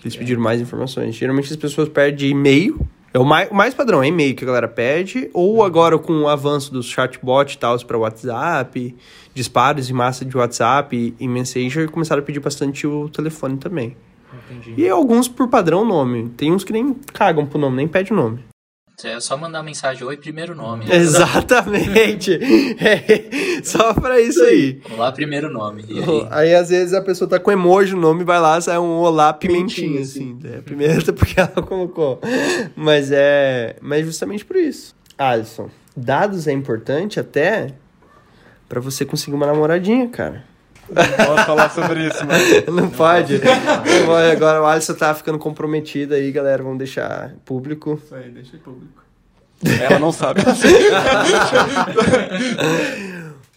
Eles 0.03 0.17
pediram 0.17 0.41
mais 0.41 0.61
informações. 0.61 1.15
Geralmente 1.15 1.51
as 1.51 1.57
pessoas 1.57 1.89
pedem 1.89 2.31
e-mail. 2.31 2.81
É 3.13 3.19
o 3.19 3.25
mais, 3.25 3.51
o 3.51 3.55
mais 3.55 3.75
padrão, 3.75 4.03
é 4.03 4.09
e-mail 4.09 4.35
que 4.35 4.45
a 4.45 4.47
galera 4.47 4.69
pede, 4.69 5.31
ou 5.33 5.65
agora 5.65 5.99
com 5.99 6.13
o 6.23 6.29
avanço 6.29 6.73
dos 6.73 6.87
chatbot 6.87 7.55
e 7.55 7.59
tal 7.59 7.79
para 7.85 7.97
WhatsApp, 7.97 8.95
disparos 9.35 9.89
em 9.89 9.93
massa 9.93 10.25
de 10.25 10.37
WhatsApp 10.37 11.15
e 11.19 11.29
Messenger, 11.29 11.91
começaram 11.91 12.23
a 12.23 12.25
pedir 12.25 12.41
bastante 12.41 12.87
o 12.87 13.09
telefone 13.09 13.57
também. 13.57 13.97
Entendi. 14.51 14.75
E 14.77 14.89
alguns 14.89 15.27
por 15.27 15.49
padrão 15.49 15.85
nome. 15.85 16.29
Tem 16.37 16.53
uns 16.53 16.65
que 16.65 16.73
nem 16.73 16.95
cagam 17.13 17.47
pro 17.47 17.59
nome, 17.59 17.77
nem 17.77 17.89
pede 17.89 18.13
o 18.13 18.17
nome. 18.17 18.48
É 19.05 19.21
só 19.21 19.37
mandar 19.37 19.59
uma 19.59 19.65
mensagem, 19.65 20.03
oi, 20.05 20.17
primeiro 20.17 20.57
nome. 20.57 20.85
Exatamente. 20.91 22.33
É, 22.35 23.63
só 23.63 23.95
pra 23.95 24.21
isso 24.21 24.43
aí. 24.43 24.83
Olá, 24.93 25.13
primeiro 25.13 25.49
nome. 25.49 25.85
E 25.89 26.01
aí? 26.01 26.27
Aí, 26.31 26.55
às 26.55 26.71
vezes, 26.71 26.93
a 26.93 27.01
pessoa 27.01 27.31
tá 27.31 27.39
com 27.39 27.53
emoji 27.53 27.95
no 27.95 28.01
nome, 28.01 28.25
vai 28.25 28.41
lá, 28.41 28.61
sai 28.61 28.77
um 28.77 28.99
olá 28.99 29.33
pimentinha, 29.33 30.01
assim. 30.01 30.37
É, 30.43 30.61
primeiro 30.63 31.01
porque 31.15 31.39
ela 31.39 31.63
colocou. 31.63 32.21
Mas 32.75 33.13
é... 33.13 33.77
Mas 33.81 34.05
justamente 34.05 34.45
por 34.45 34.57
isso. 34.57 34.97
Alisson, 35.17 35.71
dados 35.97 36.49
é 36.49 36.53
importante 36.53 37.21
até 37.21 37.75
pra 38.69 38.81
você 38.81 39.05
conseguir 39.05 39.37
uma 39.37 39.47
namoradinha, 39.47 40.09
cara. 40.09 40.45
Posso 40.95 41.45
falar 41.45 41.71
sobre 41.71 42.07
isso, 42.07 42.25
mano. 42.27 42.43
Não 42.83 42.91
pode. 42.91 43.35
Não 43.35 44.07
pode. 44.07 44.31
Agora 44.31 44.63
o 44.63 44.67
Alisson 44.67 44.95
tá 44.95 45.15
ficando 45.15 45.39
comprometido 45.39 46.15
aí, 46.15 46.33
galera. 46.33 46.63
Vamos 46.63 46.79
deixar 46.79 47.35
público. 47.45 48.01
Isso 48.05 48.15
aí, 48.15 48.31
deixa 48.31 48.57
público. 48.59 49.03
Ela 49.81 49.99
não 49.99 50.13
sabe. 50.13 50.41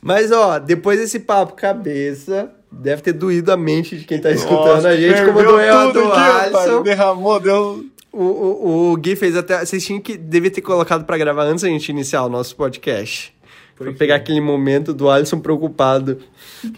Mas, 0.01 0.31
ó, 0.31 0.57
depois 0.57 0.99
desse 0.99 1.19
papo 1.19 1.53
cabeça, 1.53 2.51
deve 2.71 3.03
ter 3.03 3.13
doído 3.13 3.51
a 3.51 3.57
mente 3.57 3.95
de 3.97 4.05
quem 4.05 4.19
tá 4.19 4.31
escutando 4.31 4.87
a 4.87 4.95
gente, 4.95 5.23
como 5.25 5.43
doeu 5.43 5.77
a 5.77 5.87
tudo 5.87 6.01
do. 6.01 6.11
Alisson. 6.11 6.81
Derramou, 6.81 7.39
deu. 7.39 7.85
O, 8.11 8.23
o, 8.23 8.91
o 8.91 8.97
Gui 8.97 9.15
fez 9.15 9.37
até. 9.37 9.63
Vocês 9.63 9.85
tinham 9.85 10.01
que. 10.01 10.17
Devia 10.17 10.49
ter 10.49 10.61
colocado 10.61 11.05
pra 11.05 11.17
gravar 11.19 11.43
antes 11.43 11.61
da 11.61 11.69
gente 11.69 11.89
iniciar 11.89 12.23
o 12.23 12.29
nosso 12.29 12.55
podcast. 12.55 13.31
Pra 13.81 13.93
pegar 13.93 14.15
aquele 14.15 14.41
momento 14.41 14.93
do 14.93 15.09
Alisson 15.09 15.39
preocupado. 15.39 16.19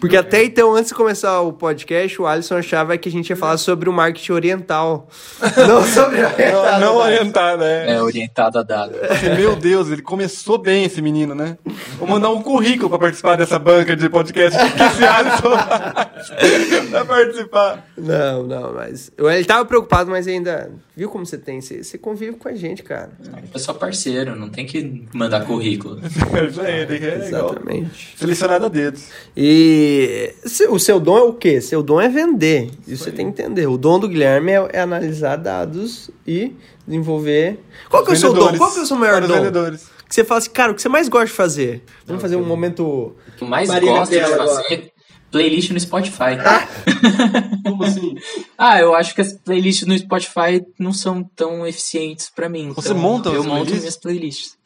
Porque 0.00 0.16
até 0.16 0.42
então, 0.42 0.74
antes 0.74 0.88
de 0.88 0.94
começar 0.94 1.40
o 1.42 1.52
podcast, 1.52 2.20
o 2.20 2.26
Alisson 2.26 2.56
achava 2.56 2.96
que 2.96 3.08
a 3.08 3.12
gente 3.12 3.30
ia 3.30 3.36
falar 3.36 3.58
sobre 3.58 3.88
o 3.88 3.92
marketing 3.92 4.32
oriental. 4.32 5.08
Não 5.68 5.84
sobre 5.84 6.20
o 6.20 6.22
Não, 6.22 6.80
não 6.80 6.96
orientada, 6.96 7.64
é. 7.64 7.94
É 7.94 8.02
orientado 8.02 8.58
a 8.58 8.62
dado. 8.62 8.94
Assim, 9.10 9.34
Meu 9.34 9.54
Deus, 9.56 9.90
ele 9.90 10.02
começou 10.02 10.58
bem 10.58 10.84
esse 10.84 11.02
menino, 11.02 11.34
né? 11.34 11.58
Vou 11.98 12.08
mandar 12.08 12.30
um 12.30 12.42
currículo 12.42 12.88
pra 12.88 12.98
participar 12.98 13.36
dessa 13.36 13.58
banca 13.58 13.94
de 13.94 14.08
podcast. 14.08 14.58
Que 14.58 14.82
esse 14.82 15.04
Alisson 15.04 15.50
pra 16.90 17.04
participar? 17.04 17.86
Não, 17.96 18.42
não, 18.42 18.72
mas. 18.74 19.10
Ele 19.18 19.44
tava 19.44 19.64
preocupado, 19.64 20.10
mas 20.10 20.26
ainda. 20.26 20.70
Viu 20.96 21.08
como 21.10 21.26
você 21.26 21.36
tem? 21.36 21.60
Você, 21.60 21.82
você 21.82 21.98
convive 21.98 22.36
com 22.36 22.48
a 22.48 22.54
gente, 22.54 22.82
cara. 22.82 23.10
É 23.52 23.58
só 23.58 23.74
parceiro, 23.74 24.36
não 24.36 24.48
tem 24.48 24.64
que 24.64 25.04
mandar 25.12 25.44
currículo. 25.44 26.00
É 26.34 26.46
Isso 26.46 26.60
aí, 26.60 26.86
é 27.02 27.26
igual. 27.28 27.44
Exatamente. 27.50 28.14
Selecionado 28.16 28.66
a 28.66 28.68
dedos. 28.68 29.04
E 29.36 30.34
se- 30.44 30.66
o 30.68 30.78
seu 30.78 31.00
dom 31.00 31.18
é 31.18 31.22
o 31.22 31.32
quê? 31.32 31.60
Seu 31.60 31.82
dom 31.82 32.00
é 32.00 32.08
vender. 32.08 32.70
Isso 32.86 33.04
você 33.04 33.12
tem 33.12 33.30
que 33.32 33.40
entender. 33.42 33.66
O 33.66 33.76
dom 33.78 33.98
do 33.98 34.08
Guilherme 34.08 34.52
é, 34.52 34.68
é 34.74 34.80
analisar 34.80 35.36
dados 35.36 36.10
e 36.26 36.52
desenvolver. 36.86 37.58
Qual 37.88 38.04
que 38.04 38.10
é 38.10 38.14
o 38.14 38.16
seu 38.16 38.32
dom? 38.32 38.56
Qual 38.56 38.72
que 38.72 38.78
é 38.78 38.82
o 38.82 38.86
seu 38.86 38.96
maior 38.96 39.14
Para 39.16 39.22
os 39.24 39.28
dom? 39.28 39.34
vendedores. 39.36 39.86
Que 40.08 40.14
você 40.14 40.24
fala 40.24 40.38
assim, 40.38 40.50
cara, 40.50 40.72
o 40.72 40.74
que 40.74 40.82
você 40.82 40.88
mais 40.88 41.08
gosta 41.08 41.26
de 41.26 41.32
fazer? 41.32 41.82
Vamos 42.06 42.20
fazer 42.22 42.36
um 42.36 42.44
momento. 42.44 42.82
O 42.84 43.14
que 43.36 43.42
eu 43.44 43.48
mais 43.48 43.68
Marina 43.68 43.92
gosto 43.92 44.10
de 44.12 44.18
Bela 44.18 44.34
agora. 44.34 44.62
fazer 44.62 44.92
playlist 45.30 45.70
no 45.70 45.80
Spotify. 45.80 46.36
Como 47.64 47.82
assim? 47.84 48.14
ah, 48.56 48.78
eu 48.80 48.94
acho 48.94 49.14
que 49.14 49.20
as 49.20 49.32
playlists 49.32 49.86
no 49.86 49.96
Spotify 49.98 50.64
não 50.78 50.92
são 50.92 51.24
tão 51.34 51.66
eficientes 51.66 52.30
pra 52.34 52.48
mim. 52.48 52.72
Você 52.74 52.90
então 52.90 53.00
monta 53.00 53.30
Eu 53.30 53.40
as 53.40 53.46
monto 53.46 53.54
playlists? 53.64 53.80
minhas 53.80 53.96
playlists. 53.96 54.56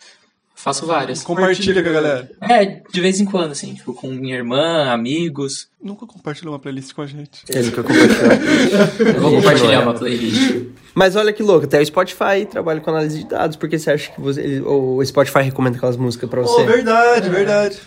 Faço 0.61 0.87
várias. 0.87 1.23
Compartilha 1.23 1.81
com 1.85 1.89
a 1.89 1.93
galera. 1.93 2.31
É, 2.43 2.83
de 2.93 3.01
vez 3.01 3.21
em 3.21 3.25
quando, 3.25 3.53
assim, 3.53 3.75
tipo, 3.75 3.95
com 3.95 4.09
minha 4.09 4.35
irmã, 4.35 4.91
amigos. 4.91 5.69
Nunca 5.81 6.05
compartilhou 6.05 6.53
uma 6.53 6.59
playlist 6.59 6.93
com 6.95 7.03
a 7.03 7.07
gente. 7.07 7.45
Ele 7.49 7.67
nunca 7.71 7.85
compartilhou. 7.85 9.07
Eu 9.15 9.21
vou 9.21 9.31
compartilhar 9.37 9.81
uma 9.83 9.95
playlist. 9.95 10.57
Mas 10.97 11.15
olha 11.15 11.33
que 11.33 11.45
louco, 11.45 11.67
até 11.67 11.81
o 11.81 11.87
Spotify 11.87 12.45
trabalha 12.51 12.81
com 12.81 12.91
análise 12.91 13.19
de 13.21 13.29
dados, 13.29 13.57
porque 13.57 13.79
você 13.79 13.93
acha 13.93 14.11
que 14.11 14.21
você, 14.21 14.41
ele- 14.41 14.61
o 14.63 15.01
Spotify 15.05 15.43
recomenda 15.43 15.77
aquelas 15.77 15.97
músicas 15.97 16.29
pra 16.29 16.41
você? 16.43 16.63
Oh, 16.63 16.67
verdade, 16.67 17.29
verdade. 17.29 17.79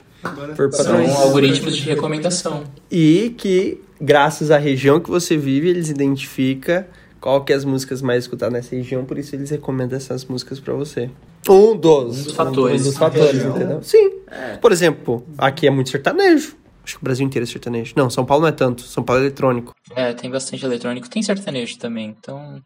Por 0.55 0.71
São 0.71 0.95
algoritmos 1.17 1.75
de 1.75 1.81
recomendação. 1.83 2.63
E 2.89 3.35
que, 3.37 3.81
graças 3.99 4.49
à 4.49 4.57
região 4.57 4.97
que 5.01 5.09
você 5.09 5.35
vive, 5.35 5.67
eles 5.67 5.89
identificam 5.89 6.85
qual 7.19 7.43
que 7.43 7.51
é 7.51 7.55
as 7.57 7.65
músicas 7.65 8.01
mais 8.01 8.23
escutadas 8.23 8.53
nessa 8.53 8.75
região, 8.75 9.03
por 9.03 9.17
isso 9.17 9.35
eles 9.35 9.49
recomendam 9.49 9.97
essas 9.97 10.23
músicas 10.23 10.59
pra 10.59 10.73
você. 10.73 11.09
Um 11.49 11.75
dos, 11.75 12.19
Um 12.19 12.23
dos 12.23 12.33
fatores. 12.33 12.81
Um 12.81 12.83
dos 12.85 12.97
fatores, 12.97 13.43
entendeu? 13.43 13.83
Sim. 13.83 14.11
Por 14.61 14.71
exemplo, 14.71 15.25
aqui 15.37 15.67
é 15.67 15.69
muito 15.71 15.89
sertanejo. 15.89 16.55
Acho 16.83 16.95
que 16.95 17.01
o 17.01 17.03
Brasil 17.03 17.25
inteiro 17.25 17.43
é 17.43 17.47
sertanejo. 17.47 17.93
Não, 17.95 18.09
São 18.09 18.25
Paulo 18.25 18.41
não 18.43 18.49
é 18.49 18.51
tanto. 18.51 18.81
São 18.81 19.03
Paulo 19.03 19.21
é 19.21 19.25
eletrônico. 19.25 19.73
É, 19.95 20.13
tem 20.13 20.29
bastante 20.29 20.65
eletrônico. 20.65 21.09
Tem 21.09 21.21
sertanejo 21.21 21.77
também, 21.77 22.15
então... 22.17 22.61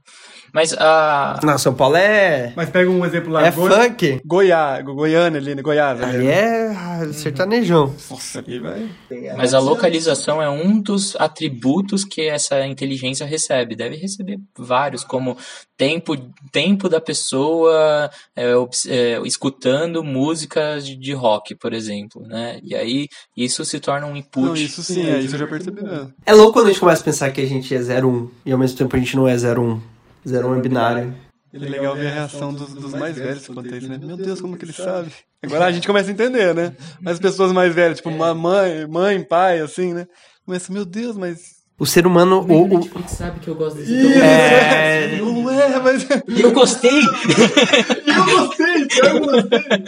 Mas 0.56 0.72
a... 0.72 1.38
Não, 1.44 1.58
São 1.58 1.74
Paulo 1.74 1.98
é... 1.98 2.54
Mas 2.56 2.70
pega 2.70 2.90
um 2.90 3.06
exemplo 3.06 3.30
lá. 3.30 3.46
É 3.46 3.52
Goi- 3.52 3.70
funk. 3.70 4.22
Goiá, 4.24 4.82
Go- 4.82 4.96
Goiânia 4.96 5.38
ali, 5.38 5.54
né? 5.54 5.62
Goiás. 5.62 6.02
ali, 6.02 6.20
né? 6.20 6.32
é 6.32 6.68
ah, 6.70 7.12
sertanejão. 7.12 7.94
Nossa, 8.10 8.40
ali 8.40 8.60
vai. 8.60 8.90
Mas 9.36 9.54
a 9.54 9.60
localização 9.60 10.42
é 10.42 10.50
um 10.50 10.80
dos 10.80 11.14
atributos 11.18 12.06
que 12.06 12.22
essa 12.30 12.66
inteligência 12.66 13.26
recebe. 13.26 13.76
Deve 13.76 13.98
receber 13.98 14.40
vários, 14.58 15.04
como 15.04 15.36
tempo, 15.76 16.16
tempo 16.54 16.88
da 16.88 17.02
pessoa 17.02 18.10
é, 18.34 18.54
é, 18.88 19.22
escutando 19.26 20.06
músicas 20.06 20.86
de, 20.86 20.96
de 20.96 21.12
rock, 21.12 21.54
por 21.56 21.74
exemplo, 21.74 22.26
né? 22.26 22.62
E 22.64 22.74
aí 22.74 23.10
isso 23.36 23.66
se 23.66 23.78
torna 23.82 24.08
um 24.08 24.16
input. 24.16 24.46
Não, 24.46 24.56
isso 24.56 24.82
sim, 24.82 25.06
é, 25.06 25.20
isso 25.20 25.36
eu 25.36 25.40
já 25.40 25.48
percebi 25.48 25.84
mesmo. 25.84 26.14
É 26.26 26.34
louco 26.34 26.54
quando 26.54 26.68
a 26.68 26.70
gente 26.70 26.80
começa 26.80 27.02
a 27.02 27.06
pensar 27.06 27.30
que 27.32 27.42
a 27.42 27.46
gente 27.46 27.76
é 27.76 27.80
01 27.80 28.30
e 28.46 28.54
ao 28.54 28.58
mesmo 28.58 28.78
tempo 28.78 28.96
a 28.96 29.00
gente 29.00 29.18
não 29.18 29.28
é 29.28 29.36
01. 29.36 29.95
01 30.26 30.56
é 30.56 30.62
binário. 30.62 31.16
É 31.54 31.58
legal 31.58 31.96
ver 31.96 32.08
a 32.08 32.14
reação 32.14 32.54
dos, 32.54 32.74
dos 32.74 32.94
mais 32.94 33.16
velhos 33.16 33.48
quanto 33.48 33.74
a 33.74 33.78
isso, 33.78 33.88
né? 33.88 33.98
Meu 34.02 34.18
Deus, 34.18 34.42
como 34.42 34.58
que 34.58 34.66
ele 34.66 34.74
sabe? 34.74 35.10
Agora 35.42 35.66
a 35.66 35.72
gente 35.72 35.88
começa 35.88 36.10
a 36.10 36.14
entender, 36.14 36.54
né? 36.54 36.74
Mas 37.02 37.14
as 37.14 37.20
pessoas 37.20 37.52
mais 37.54 37.74
velhas, 37.74 37.98
tipo 37.98 38.10
uma 38.10 38.34
mãe, 38.34 38.86
mãe, 38.88 39.24
pai, 39.24 39.60
assim, 39.62 39.94
né? 39.94 40.06
Começa, 40.46 40.74
meu 40.74 40.84
Deus, 40.84 41.16
mas. 41.16 41.56
O 41.80 41.86
ser 41.86 42.06
humano. 42.08 42.46
O, 42.50 42.80
o- 42.80 42.90
sabe 43.08 43.40
que 43.40 43.48
eu 43.50 43.56
gosto 43.56 43.78
desse 43.78 43.94
é, 44.14 45.18
Não 45.22 45.50
é, 45.50 45.80
mas. 45.80 46.06
Eu 46.40 46.52
gostei! 46.52 47.00
Eu 47.00 48.26
gostei, 48.26 48.88
eu 49.04 49.20
gostei. 49.20 49.60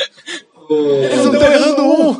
Eles 0.69 1.23
não 1.25 1.33
estão 1.33 1.53
errando 1.53 1.83
um. 1.83 2.19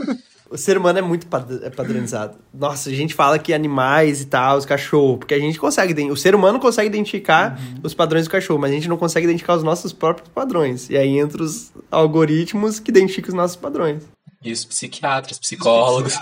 O 0.49 0.57
ser 0.57 0.77
humano 0.77 0.99
é 0.99 1.01
muito 1.01 1.27
é 1.63 1.69
padronizado. 1.69 2.35
Nossa, 2.53 2.89
a 2.89 2.93
gente 2.93 3.13
fala 3.13 3.37
que 3.39 3.53
animais 3.53 4.21
e 4.21 4.25
tal, 4.25 4.57
os 4.57 4.65
cachorros, 4.65 5.19
porque 5.19 5.33
a 5.33 5.39
gente 5.39 5.59
consegue. 5.59 5.93
O 6.11 6.15
ser 6.17 6.33
humano 6.35 6.59
consegue 6.59 6.87
identificar 6.87 7.59
os 7.83 7.93
padrões 7.93 8.25
do 8.25 8.31
cachorro, 8.31 8.59
mas 8.59 8.71
a 8.71 8.73
gente 8.73 8.87
não 8.87 8.97
consegue 8.97 9.25
identificar 9.25 9.55
os 9.55 9.63
nossos 9.63 9.91
próprios 9.93 10.29
padrões. 10.29 10.89
E 10.89 10.97
aí 10.97 11.17
entra 11.19 11.41
os 11.43 11.71
algoritmos 11.91 12.79
que 12.79 12.89
identificam 12.91 13.29
os 13.29 13.35
nossos 13.35 13.55
padrões. 13.57 14.03
E 14.43 14.51
os 14.51 14.63
psiquiatras, 14.63 15.39
psicólogos. 15.39 16.13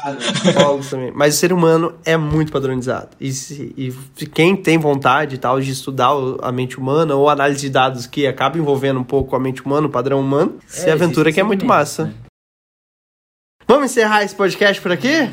Psicólogos 0.42 0.90
também. 0.90 1.12
Mas 1.14 1.36
o 1.36 1.38
ser 1.38 1.52
humano 1.52 1.96
é 2.06 2.16
muito 2.16 2.50
padronizado. 2.52 3.10
E, 3.20 3.32
se- 3.34 3.74
e 3.78 3.92
quem 4.28 4.56
tem 4.56 4.78
vontade 4.78 5.38
tal 5.38 5.60
de 5.60 5.70
estudar 5.70 6.12
a 6.42 6.52
mente 6.52 6.80
humana 6.80 7.14
ou 7.14 7.30
análise 7.30 7.60
de 7.62 7.70
dados 7.70 8.08
que 8.08 8.26
acaba 8.26 8.58
envolvendo 8.58 9.00
um 9.00 9.04
pouco 9.04 9.36
a 9.36 9.40
mente 9.40 9.62
humana, 9.64 9.88
o 9.88 9.90
padrão 9.90 10.22
humano, 10.22 10.58
se 10.66 10.90
aventura 10.90 11.32
que 11.32 11.40
é 11.42 11.44
muito 11.44 11.66
massa. 11.66 12.14
Vamos 13.68 13.92
encerrar 13.92 14.24
esse 14.24 14.36
podcast 14.36 14.82
por 14.82 14.92
aqui? 14.92 15.30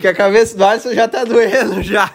Que 0.00 0.06
a 0.08 0.14
cabeça 0.14 0.56
do 0.56 0.64
Alisson 0.64 0.94
já 0.94 1.06
tá 1.08 1.24
doendo 1.24 1.82
já. 1.82 2.10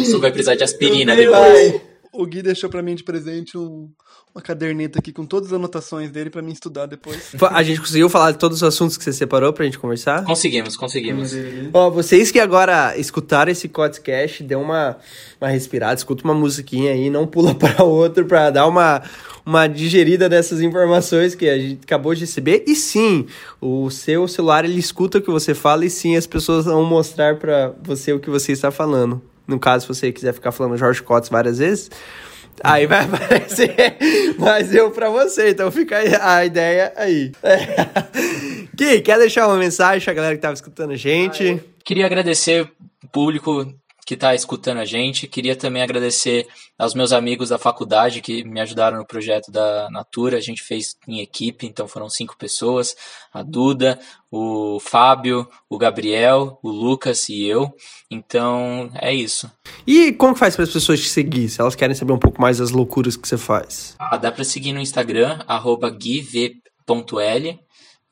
Isso 0.00 0.18
vai 0.20 0.30
precisar 0.30 0.54
de 0.54 0.64
aspirina 0.64 1.14
depois. 1.14 1.80
O 2.12 2.26
Gui 2.26 2.42
deixou 2.42 2.68
pra 2.68 2.82
mim 2.82 2.94
de 2.94 3.04
presente 3.04 3.56
um- 3.56 3.88
uma 4.34 4.40
caderneta 4.40 4.98
aqui 4.98 5.12
com 5.12 5.26
todas 5.26 5.48
as 5.48 5.54
anotações 5.54 6.10
dele 6.10 6.30
pra 6.30 6.40
mim 6.40 6.52
estudar 6.52 6.86
depois. 6.86 7.34
A 7.50 7.62
gente 7.62 7.80
conseguiu 7.80 8.08
falar 8.08 8.32
de 8.32 8.38
todos 8.38 8.58
os 8.58 8.62
assuntos 8.62 8.96
que 8.96 9.04
você 9.04 9.12
separou 9.12 9.52
pra 9.52 9.66
gente 9.66 9.78
conversar? 9.78 10.24
Conseguimos, 10.24 10.74
conseguimos. 10.74 11.32
Ó, 11.72 11.90
vocês 11.90 12.30
que 12.30 12.40
agora 12.40 12.96
escutaram 12.96 13.52
esse 13.52 13.68
podcast, 13.68 14.42
dê 14.42 14.54
uma, 14.54 14.96
uma 15.38 15.50
respirada, 15.50 15.94
escuta 15.94 16.24
uma 16.24 16.32
musiquinha 16.32 16.92
aí, 16.92 17.10
não 17.10 17.26
pula 17.26 17.52
para 17.54 17.84
outro 17.84 18.24
pra 18.24 18.48
dar 18.48 18.66
uma, 18.66 19.02
uma 19.44 19.66
digerida 19.66 20.30
dessas 20.30 20.62
informações 20.62 21.34
que 21.34 21.46
a 21.46 21.58
gente 21.58 21.80
acabou 21.84 22.14
de 22.14 22.22
receber. 22.22 22.64
E 22.66 22.74
sim, 22.74 23.26
o 23.60 23.90
seu 23.90 24.26
celular 24.26 24.64
ele 24.64 24.78
escuta 24.78 25.18
o 25.18 25.20
que 25.20 25.30
você 25.30 25.52
fala 25.52 25.84
e 25.84 25.90
sim, 25.90 26.16
as 26.16 26.26
pessoas 26.26 26.64
vão 26.64 26.82
mostrar 26.84 27.36
para 27.36 27.74
você 27.82 28.14
o 28.14 28.18
que 28.18 28.30
você 28.30 28.52
está 28.52 28.70
falando. 28.70 29.20
No 29.46 29.58
caso, 29.58 29.82
se 29.82 29.88
você 29.88 30.10
quiser 30.10 30.32
ficar 30.32 30.52
falando 30.52 30.78
Jorge 30.78 31.02
Cotes 31.02 31.28
várias 31.28 31.58
vezes, 31.58 31.90
aí 32.62 32.86
vai 32.86 33.04
aparecer 33.04 33.98
mais 34.38 34.74
eu 34.74 34.90
para 34.90 35.10
você. 35.10 35.50
Então 35.50 35.70
fica 35.70 35.98
a 36.22 36.44
ideia 36.44 36.92
aí. 36.96 37.32
Gui, 38.74 39.00
quer 39.00 39.18
deixar 39.18 39.46
uma 39.46 39.56
mensagem 39.56 40.04
pra 40.04 40.14
galera 40.14 40.34
que 40.34 40.42
tava 40.42 40.54
escutando 40.54 40.92
a 40.92 40.96
gente? 40.96 41.62
Queria 41.84 42.06
agradecer 42.06 42.62
o 42.62 43.08
público 43.08 43.72
que 44.04 44.14
está 44.14 44.34
escutando 44.34 44.78
a 44.78 44.84
gente. 44.84 45.26
Queria 45.26 45.54
também 45.54 45.82
agradecer 45.82 46.46
aos 46.78 46.94
meus 46.94 47.12
amigos 47.12 47.50
da 47.50 47.58
faculdade 47.58 48.20
que 48.20 48.44
me 48.44 48.60
ajudaram 48.60 48.98
no 48.98 49.06
projeto 49.06 49.50
da 49.50 49.88
Natura. 49.90 50.36
A 50.36 50.40
gente 50.40 50.62
fez 50.62 50.96
em 51.06 51.20
equipe, 51.20 51.66
então 51.66 51.86
foram 51.86 52.08
cinco 52.08 52.36
pessoas: 52.36 52.96
a 53.32 53.42
Duda, 53.42 53.98
o 54.30 54.80
Fábio, 54.80 55.48
o 55.68 55.78
Gabriel, 55.78 56.58
o 56.62 56.70
Lucas 56.70 57.28
e 57.28 57.44
eu. 57.44 57.72
Então 58.10 58.90
é 58.94 59.14
isso. 59.14 59.50
E 59.86 60.12
como 60.12 60.34
que 60.34 60.40
faz 60.40 60.56
para 60.56 60.64
as 60.64 60.72
pessoas 60.72 61.00
te 61.00 61.08
seguir, 61.08 61.48
se 61.48 61.60
elas 61.60 61.74
querem 61.74 61.94
saber 61.94 62.12
um 62.12 62.18
pouco 62.18 62.40
mais 62.40 62.58
das 62.58 62.70
loucuras 62.70 63.16
que 63.16 63.28
você 63.28 63.38
faz? 63.38 63.94
Ah, 63.98 64.16
dá 64.16 64.32
para 64.32 64.44
seguir 64.44 64.72
no 64.72 64.80
Instagram, 64.80 65.40
arroba 65.46 65.88
guiv.l. 65.90 67.60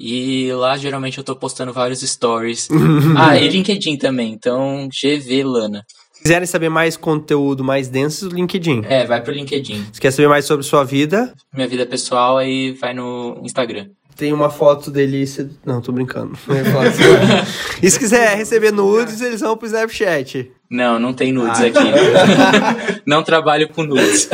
E 0.03 0.51
lá 0.55 0.79
geralmente 0.79 1.19
eu 1.19 1.25
tô 1.25 1.37
postando 1.37 1.75
vários 1.75 2.01
stories. 2.01 2.69
ah, 3.19 3.39
e 3.39 3.47
LinkedIn 3.49 3.99
também, 3.99 4.33
então 4.33 4.89
GV 4.89 5.45
Lana. 5.45 5.85
Se 6.11 6.23
quiserem 6.23 6.47
saber 6.47 6.71
mais 6.71 6.97
conteúdo 6.97 7.63
mais 7.63 7.89
denso, 7.89 8.29
LinkedIn. 8.29 8.83
É, 8.89 9.05
vai 9.07 9.23
pro 9.23 9.33
LinkedIn. 9.33 9.87
Se 9.93 10.01
quer 10.01 10.11
saber 10.11 10.29
mais 10.29 10.47
sobre 10.47 10.65
sua 10.65 10.85
vida, 10.85 11.35
Minha 11.55 11.69
vida 11.69 11.85
pessoal 11.85 12.39
aí 12.39 12.73
vai 12.73 12.95
no 12.95 13.41
Instagram. 13.43 13.89
tem 14.17 14.33
uma 14.33 14.49
foto 14.49 14.91
dele. 14.91 15.25
Não, 15.67 15.83
tô 15.83 15.93
brincando. 15.93 16.33
E 17.83 17.91
se 17.91 17.99
quiser 17.99 18.37
receber 18.37 18.71
nudes, 18.73 19.21
eles 19.21 19.41
vão 19.41 19.57
pro 19.57 19.67
Snapchat. 19.67 20.51
Não, 20.71 21.01
não 21.01 21.13
tem 21.13 21.33
nudes 21.33 21.61
aqui. 21.61 21.91
não 23.05 23.25
trabalho 23.25 23.69
com 23.69 23.83
nudes. 23.83 24.29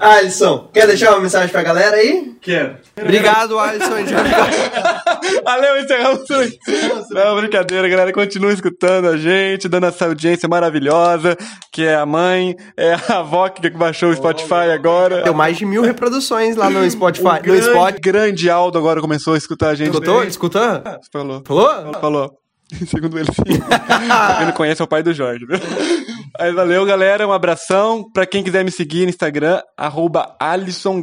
Alisson, 0.00 0.68
quer 0.74 0.88
deixar 0.88 1.12
uma 1.12 1.20
mensagem 1.20 1.48
pra 1.50 1.62
galera 1.62 1.96
aí? 1.96 2.32
Quero. 2.40 2.78
Obrigado, 3.00 3.56
Alisson. 3.60 3.92
Valeu, 5.44 5.78
encerramos. 5.78 6.24
Não, 7.12 7.36
brincadeira, 7.36 7.88
galera. 7.88 8.12
Continua 8.12 8.52
escutando 8.52 9.06
a 9.06 9.16
gente, 9.16 9.68
dando 9.68 9.86
essa 9.86 10.06
audiência 10.06 10.48
maravilhosa, 10.48 11.36
que 11.70 11.84
é 11.84 11.94
a 11.94 12.04
mãe, 12.04 12.56
é 12.76 12.94
a 12.94 13.18
avó 13.18 13.48
que 13.48 13.70
baixou 13.70 14.10
o 14.10 14.16
Spotify 14.16 14.72
agora. 14.74 15.22
Deu 15.22 15.34
mais 15.34 15.56
de 15.56 15.64
mil 15.64 15.82
reproduções 15.82 16.56
lá 16.56 16.68
no 16.68 16.90
Spotify. 16.90 17.24
O 17.24 17.34
No 17.34 17.40
grande, 17.42 17.68
Spot. 17.68 17.94
grande 18.00 18.50
Aldo 18.50 18.78
agora 18.78 19.00
começou 19.00 19.34
a 19.34 19.38
escutar 19.38 19.68
a 19.68 19.74
gente. 19.76 19.90
Escutou? 19.90 20.24
Escutou? 20.24 20.82
Falou. 21.12 21.42
Falou? 21.46 21.92
Falou. 22.00 22.41
Segundo 22.86 23.18
ele, 23.18 23.28
sim. 23.32 23.58
Não 24.44 24.52
conhece 24.52 24.82
o 24.82 24.86
pai 24.86 25.02
do 25.02 25.12
Jorge? 25.12 25.46
Mas 26.38 26.54
valeu, 26.54 26.84
galera. 26.86 27.26
Um 27.26 27.32
abração. 27.32 28.04
Pra 28.12 28.26
quem 28.26 28.42
quiser 28.42 28.64
me 28.64 28.70
seguir 28.70 29.04
no 29.04 29.10
Instagram, 29.10 29.60
arroba 29.76 30.34
Alisson 30.40 31.00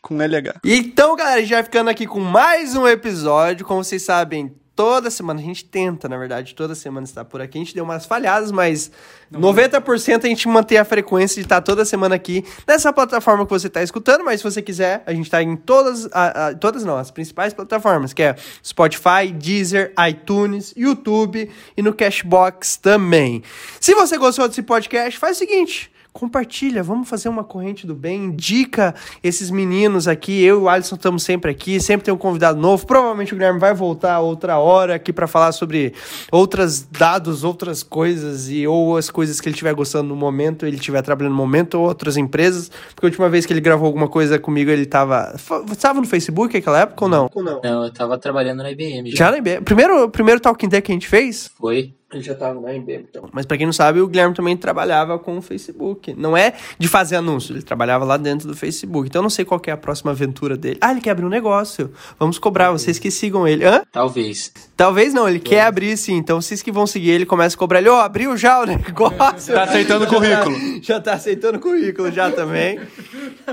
com 0.00 0.20
LH. 0.20 0.60
Então, 0.64 1.16
galera, 1.16 1.38
a 1.38 1.40
gente 1.40 1.52
vai 1.52 1.62
ficando 1.62 1.90
aqui 1.90 2.06
com 2.06 2.20
mais 2.20 2.76
um 2.76 2.86
episódio. 2.86 3.66
Como 3.66 3.82
vocês 3.82 4.02
sabem, 4.02 4.54
toda 4.76 5.10
semana, 5.10 5.40
a 5.40 5.42
gente 5.42 5.64
tenta, 5.64 6.08
na 6.08 6.16
verdade, 6.16 6.54
toda 6.54 6.74
semana 6.74 7.04
estar 7.04 7.24
por 7.24 7.40
aqui. 7.40 7.58
A 7.58 7.60
gente 7.62 7.74
deu 7.74 7.84
umas 7.84 8.04
falhadas, 8.06 8.50
mas 8.50 8.90
90% 9.32 10.24
a 10.24 10.28
gente 10.28 10.48
mantém 10.48 10.78
a 10.78 10.84
frequência 10.84 11.36
de 11.36 11.42
estar 11.46 11.60
toda 11.60 11.84
semana 11.84 12.14
aqui 12.14 12.44
nessa 12.66 12.92
plataforma 12.92 13.44
que 13.44 13.50
você 13.50 13.66
está 13.68 13.82
escutando. 13.82 14.24
Mas 14.24 14.40
se 14.40 14.44
você 14.50 14.60
quiser, 14.60 15.02
a 15.06 15.12
gente 15.12 15.26
está 15.26 15.42
em 15.42 15.56
todas, 15.56 16.06
a- 16.12 16.48
a- 16.48 16.54
todas 16.54 16.84
não, 16.84 16.96
as 16.96 17.10
principais 17.10 17.52
plataformas, 17.54 18.12
que 18.12 18.22
é 18.22 18.34
Spotify, 18.64 19.32
Deezer, 19.32 19.92
iTunes, 20.08 20.74
YouTube 20.76 21.50
e 21.76 21.82
no 21.82 21.92
Cashbox 21.94 22.76
também. 22.76 23.42
Se 23.80 23.94
você 23.94 24.18
gostou 24.18 24.48
desse 24.48 24.62
podcast, 24.62 25.18
faz 25.18 25.36
o 25.36 25.38
seguinte 25.38 25.90
compartilha, 26.14 26.80
vamos 26.80 27.08
fazer 27.08 27.28
uma 27.28 27.42
corrente 27.42 27.88
do 27.88 27.94
bem, 27.94 28.26
indica 28.26 28.94
esses 29.20 29.50
meninos 29.50 30.06
aqui, 30.06 30.44
eu 30.44 30.60
e 30.60 30.62
o 30.62 30.68
Alisson 30.68 30.94
estamos 30.94 31.24
sempre 31.24 31.50
aqui, 31.50 31.80
sempre 31.80 32.04
tem 32.04 32.14
um 32.14 32.16
convidado 32.16 32.58
novo, 32.58 32.86
provavelmente 32.86 33.34
o 33.34 33.36
Guilherme 33.36 33.58
vai 33.58 33.74
voltar 33.74 34.20
outra 34.20 34.56
hora 34.58 34.94
aqui 34.94 35.12
para 35.12 35.26
falar 35.26 35.50
sobre 35.50 35.92
outros 36.30 36.82
dados, 36.82 37.42
outras 37.42 37.82
coisas 37.82 38.48
e 38.48 38.64
ou 38.64 38.96
as 38.96 39.10
coisas 39.10 39.40
que 39.40 39.48
ele 39.48 39.54
estiver 39.54 39.74
gostando 39.74 40.08
no 40.10 40.14
momento, 40.14 40.64
ele 40.64 40.76
estiver 40.76 41.02
trabalhando 41.02 41.32
no 41.32 41.36
momento, 41.36 41.74
ou 41.74 41.88
outras 41.88 42.16
empresas, 42.16 42.70
porque 42.94 43.04
a 43.04 43.08
última 43.08 43.28
vez 43.28 43.44
que 43.44 43.52
ele 43.52 43.60
gravou 43.60 43.86
alguma 43.86 44.06
coisa 44.08 44.38
comigo, 44.38 44.70
ele 44.70 44.86
tava, 44.86 45.34
estava 45.72 46.00
no 46.00 46.06
Facebook 46.06 46.54
naquela 46.54 46.82
época 46.82 47.04
ou 47.04 47.10
não? 47.10 47.28
Não? 47.34 47.84
Eu 47.84 47.92
tava 47.92 48.16
trabalhando 48.18 48.62
na 48.62 48.70
IBM 48.70 49.10
já. 49.10 49.16
Já 49.16 49.30
na 49.32 49.38
IBM. 49.38 49.64
Primeiro, 49.64 50.08
primeiro 50.10 50.40
Talking 50.40 50.68
Deck 50.68 50.86
que 50.86 50.92
a 50.92 50.94
gente 50.94 51.08
fez, 51.08 51.50
Foi. 51.58 51.92
Ele 52.14 52.22
já 52.22 52.34
tava 52.34 52.60
na 52.60 52.74
IBM, 52.74 53.06
então. 53.10 53.28
Mas 53.32 53.44
pra 53.46 53.56
quem 53.56 53.66
não 53.66 53.72
sabe, 53.72 54.00
o 54.00 54.06
Guilherme 54.06 54.34
também 54.34 54.56
trabalhava 54.56 55.18
com 55.18 55.38
o 55.38 55.42
Facebook. 55.42 56.14
Não 56.16 56.36
é 56.36 56.54
de 56.78 56.88
fazer 56.88 57.16
anúncio, 57.16 57.54
ele 57.54 57.62
trabalhava 57.62 58.04
lá 58.04 58.16
dentro 58.16 58.48
do 58.48 58.56
Facebook. 58.56 59.08
Então 59.08 59.20
eu 59.20 59.24
não 59.24 59.30
sei 59.30 59.44
qual 59.44 59.58
que 59.60 59.70
é 59.70 59.72
a 59.72 59.76
próxima 59.76 60.10
aventura 60.10 60.56
dele. 60.56 60.78
Ah, 60.80 60.92
ele 60.92 61.00
quer 61.00 61.10
abrir 61.10 61.24
um 61.24 61.28
negócio. 61.30 61.92
Vamos 62.18 62.38
cobrar, 62.38 62.70
vocês 62.70 62.98
que 62.98 63.10
sigam 63.10 63.46
ele. 63.46 63.64
Hã? 63.64 63.82
Talvez. 63.90 64.52
Talvez 64.76 65.12
não, 65.12 65.28
ele 65.28 65.40
quer 65.40 65.62
abrir 65.62 65.96
sim. 65.96 66.14
Então 66.16 66.40
vocês 66.40 66.62
que 66.62 66.72
vão 66.72 66.86
seguir 66.86 67.10
ele, 67.10 67.26
começam 67.26 67.56
a 67.56 67.58
cobrar 67.58 67.78
ele. 67.80 67.88
Ô, 67.88 67.94
abriu 67.94 68.36
já 68.36 68.60
o 68.60 68.66
negócio. 68.66 69.54
Tá 69.54 69.64
aceitando 69.64 70.04
o 70.04 70.08
currículo. 70.08 70.56
Já 70.82 71.00
tá 71.00 71.14
aceitando 71.14 71.58
o 71.58 71.60
currículo 71.60 72.10
já 72.10 72.30
também. 72.30 72.80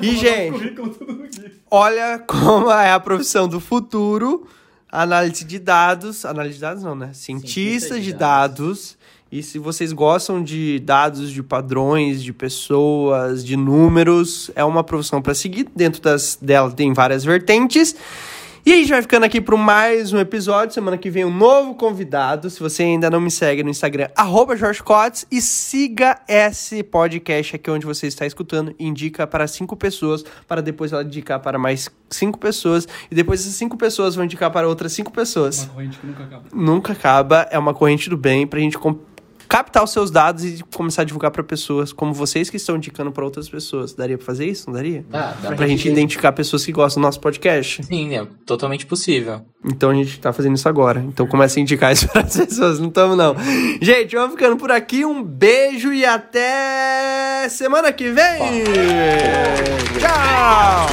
E, 0.02 0.16
gente, 0.16 0.74
olha 1.70 2.18
como 2.20 2.72
é 2.72 2.94
a 2.94 3.00
profissão 3.00 3.48
do 3.48 3.60
futuro. 3.60 4.48
Análise 4.92 5.46
de 5.46 5.58
dados. 5.58 6.26
Análise 6.26 6.56
de 6.56 6.62
dados 6.62 6.84
não, 6.84 6.96
né? 6.96 7.12
Cientista, 7.14 7.96
de, 7.96 8.08
de 8.08 8.14
dados. 8.14 8.98
E 9.32 9.42
se 9.42 9.58
vocês 9.58 9.94
gostam 9.94 10.44
de 10.44 10.80
dados, 10.80 11.32
de 11.32 11.42
padrões, 11.42 12.22
de 12.22 12.34
pessoas, 12.34 13.46
de 13.46 13.56
números, 13.56 14.52
é 14.56 14.64
uma 14.66 14.84
profissão 14.84 15.22
para 15.22 15.34
seguir. 15.34 15.70
Dentro 15.74 16.02
das, 16.02 16.38
dela 16.42 16.70
tem 16.70 16.92
várias 16.92 17.24
vertentes. 17.24 17.96
E 18.64 18.74
a 18.74 18.76
gente 18.76 18.90
vai 18.90 19.02
ficando 19.02 19.24
aqui 19.26 19.42
para 19.42 19.58
mais 19.58 20.14
um 20.14 20.20
episódio. 20.20 20.72
Semana 20.74 20.96
que 20.96 21.10
vem 21.10 21.26
um 21.26 21.36
novo 21.36 21.74
convidado. 21.74 22.48
Se 22.48 22.60
você 22.60 22.84
ainda 22.84 23.10
não 23.10 23.20
me 23.20 23.32
segue 23.32 23.64
no 23.64 23.72
Instagram, 23.72 24.10
arroba 24.16 24.56
Jorge 24.56 24.84
Cotes. 24.84 25.26
E 25.32 25.42
siga 25.42 26.20
esse 26.28 26.84
podcast 26.84 27.56
aqui 27.56 27.72
onde 27.72 27.88
você 27.88 28.06
está 28.06 28.24
escutando. 28.24 28.76
Indica 28.78 29.26
para 29.26 29.48
cinco 29.48 29.76
pessoas, 29.76 30.24
para 30.48 30.62
depois 30.62 30.94
ela 30.94 31.04
indicar 31.04 31.40
para 31.40 31.58
mais 31.58 31.90
cinco 32.12 32.38
pessoas. 32.38 32.88
E 33.10 33.16
depois 33.16 33.42
essas 33.42 33.56
cinco 33.56 33.76
pessoas 33.76 34.14
vão 34.14 34.26
indicar 34.26 34.52
para 34.52 34.68
outras 34.68 34.94
cinco 34.94 35.12
pessoas. 35.12 35.64
Uma 35.64 35.74
corrente 35.74 35.98
que 35.98 36.06
nunca 36.06 36.24
acaba. 36.24 36.44
Nunca 36.54 36.94
acaba. 36.94 37.48
É 37.50 37.58
uma 37.58 37.74
corrente 37.74 38.12
do 38.12 38.18
bem 38.18 38.46
pra 38.46 38.60
gente 38.60 38.78
com- 38.78 39.00
captar 39.52 39.84
os 39.84 39.92
seus 39.92 40.10
dados 40.10 40.46
e 40.46 40.64
começar 40.74 41.02
a 41.02 41.06
divulgar 41.06 41.30
para 41.30 41.44
pessoas 41.44 41.92
como 41.92 42.14
vocês 42.14 42.50
que 42.50 42.56
estão 42.56 42.78
indicando 42.78 43.12
para 43.12 43.26
outras 43.26 43.50
pessoas. 43.50 43.94
Daria 43.94 44.18
para 44.18 44.26
fazer 44.26 44.46
isso? 44.46 44.68
Não 44.68 44.74
daria? 44.74 45.04
Dá, 45.10 45.36
dá 45.42 45.52
Pra 45.52 45.68
gente 45.68 45.90
identificar 45.90 46.32
pessoas 46.32 46.66
que 46.66 46.72
gostam 46.72 47.02
do 47.02 47.06
nosso 47.06 47.20
podcast. 47.20 47.84
Sim, 47.84 48.16
é 48.16 48.26
totalmente 48.46 48.86
possível. 48.86 49.42
Então 49.66 49.90
a 49.90 49.94
gente 49.94 50.18
tá 50.22 50.32
fazendo 50.32 50.56
isso 50.56 50.70
agora. 50.70 51.04
Então 51.06 51.28
começa 51.28 51.60
a 51.60 51.62
indicar 51.62 51.92
isso 51.92 52.08
para 52.14 52.22
as 52.22 52.38
pessoas. 52.38 52.80
Não 52.80 52.88
estamos, 52.88 53.18
não. 53.18 53.36
Gente, 53.82 54.16
vamos 54.16 54.32
ficando 54.36 54.56
por 54.56 54.72
aqui. 54.72 55.04
Um 55.04 55.22
beijo 55.22 55.92
e 55.92 56.06
até 56.06 57.50
semana 57.50 57.92
que 57.92 58.10
vem. 58.10 58.64
Tchau! 60.00 60.88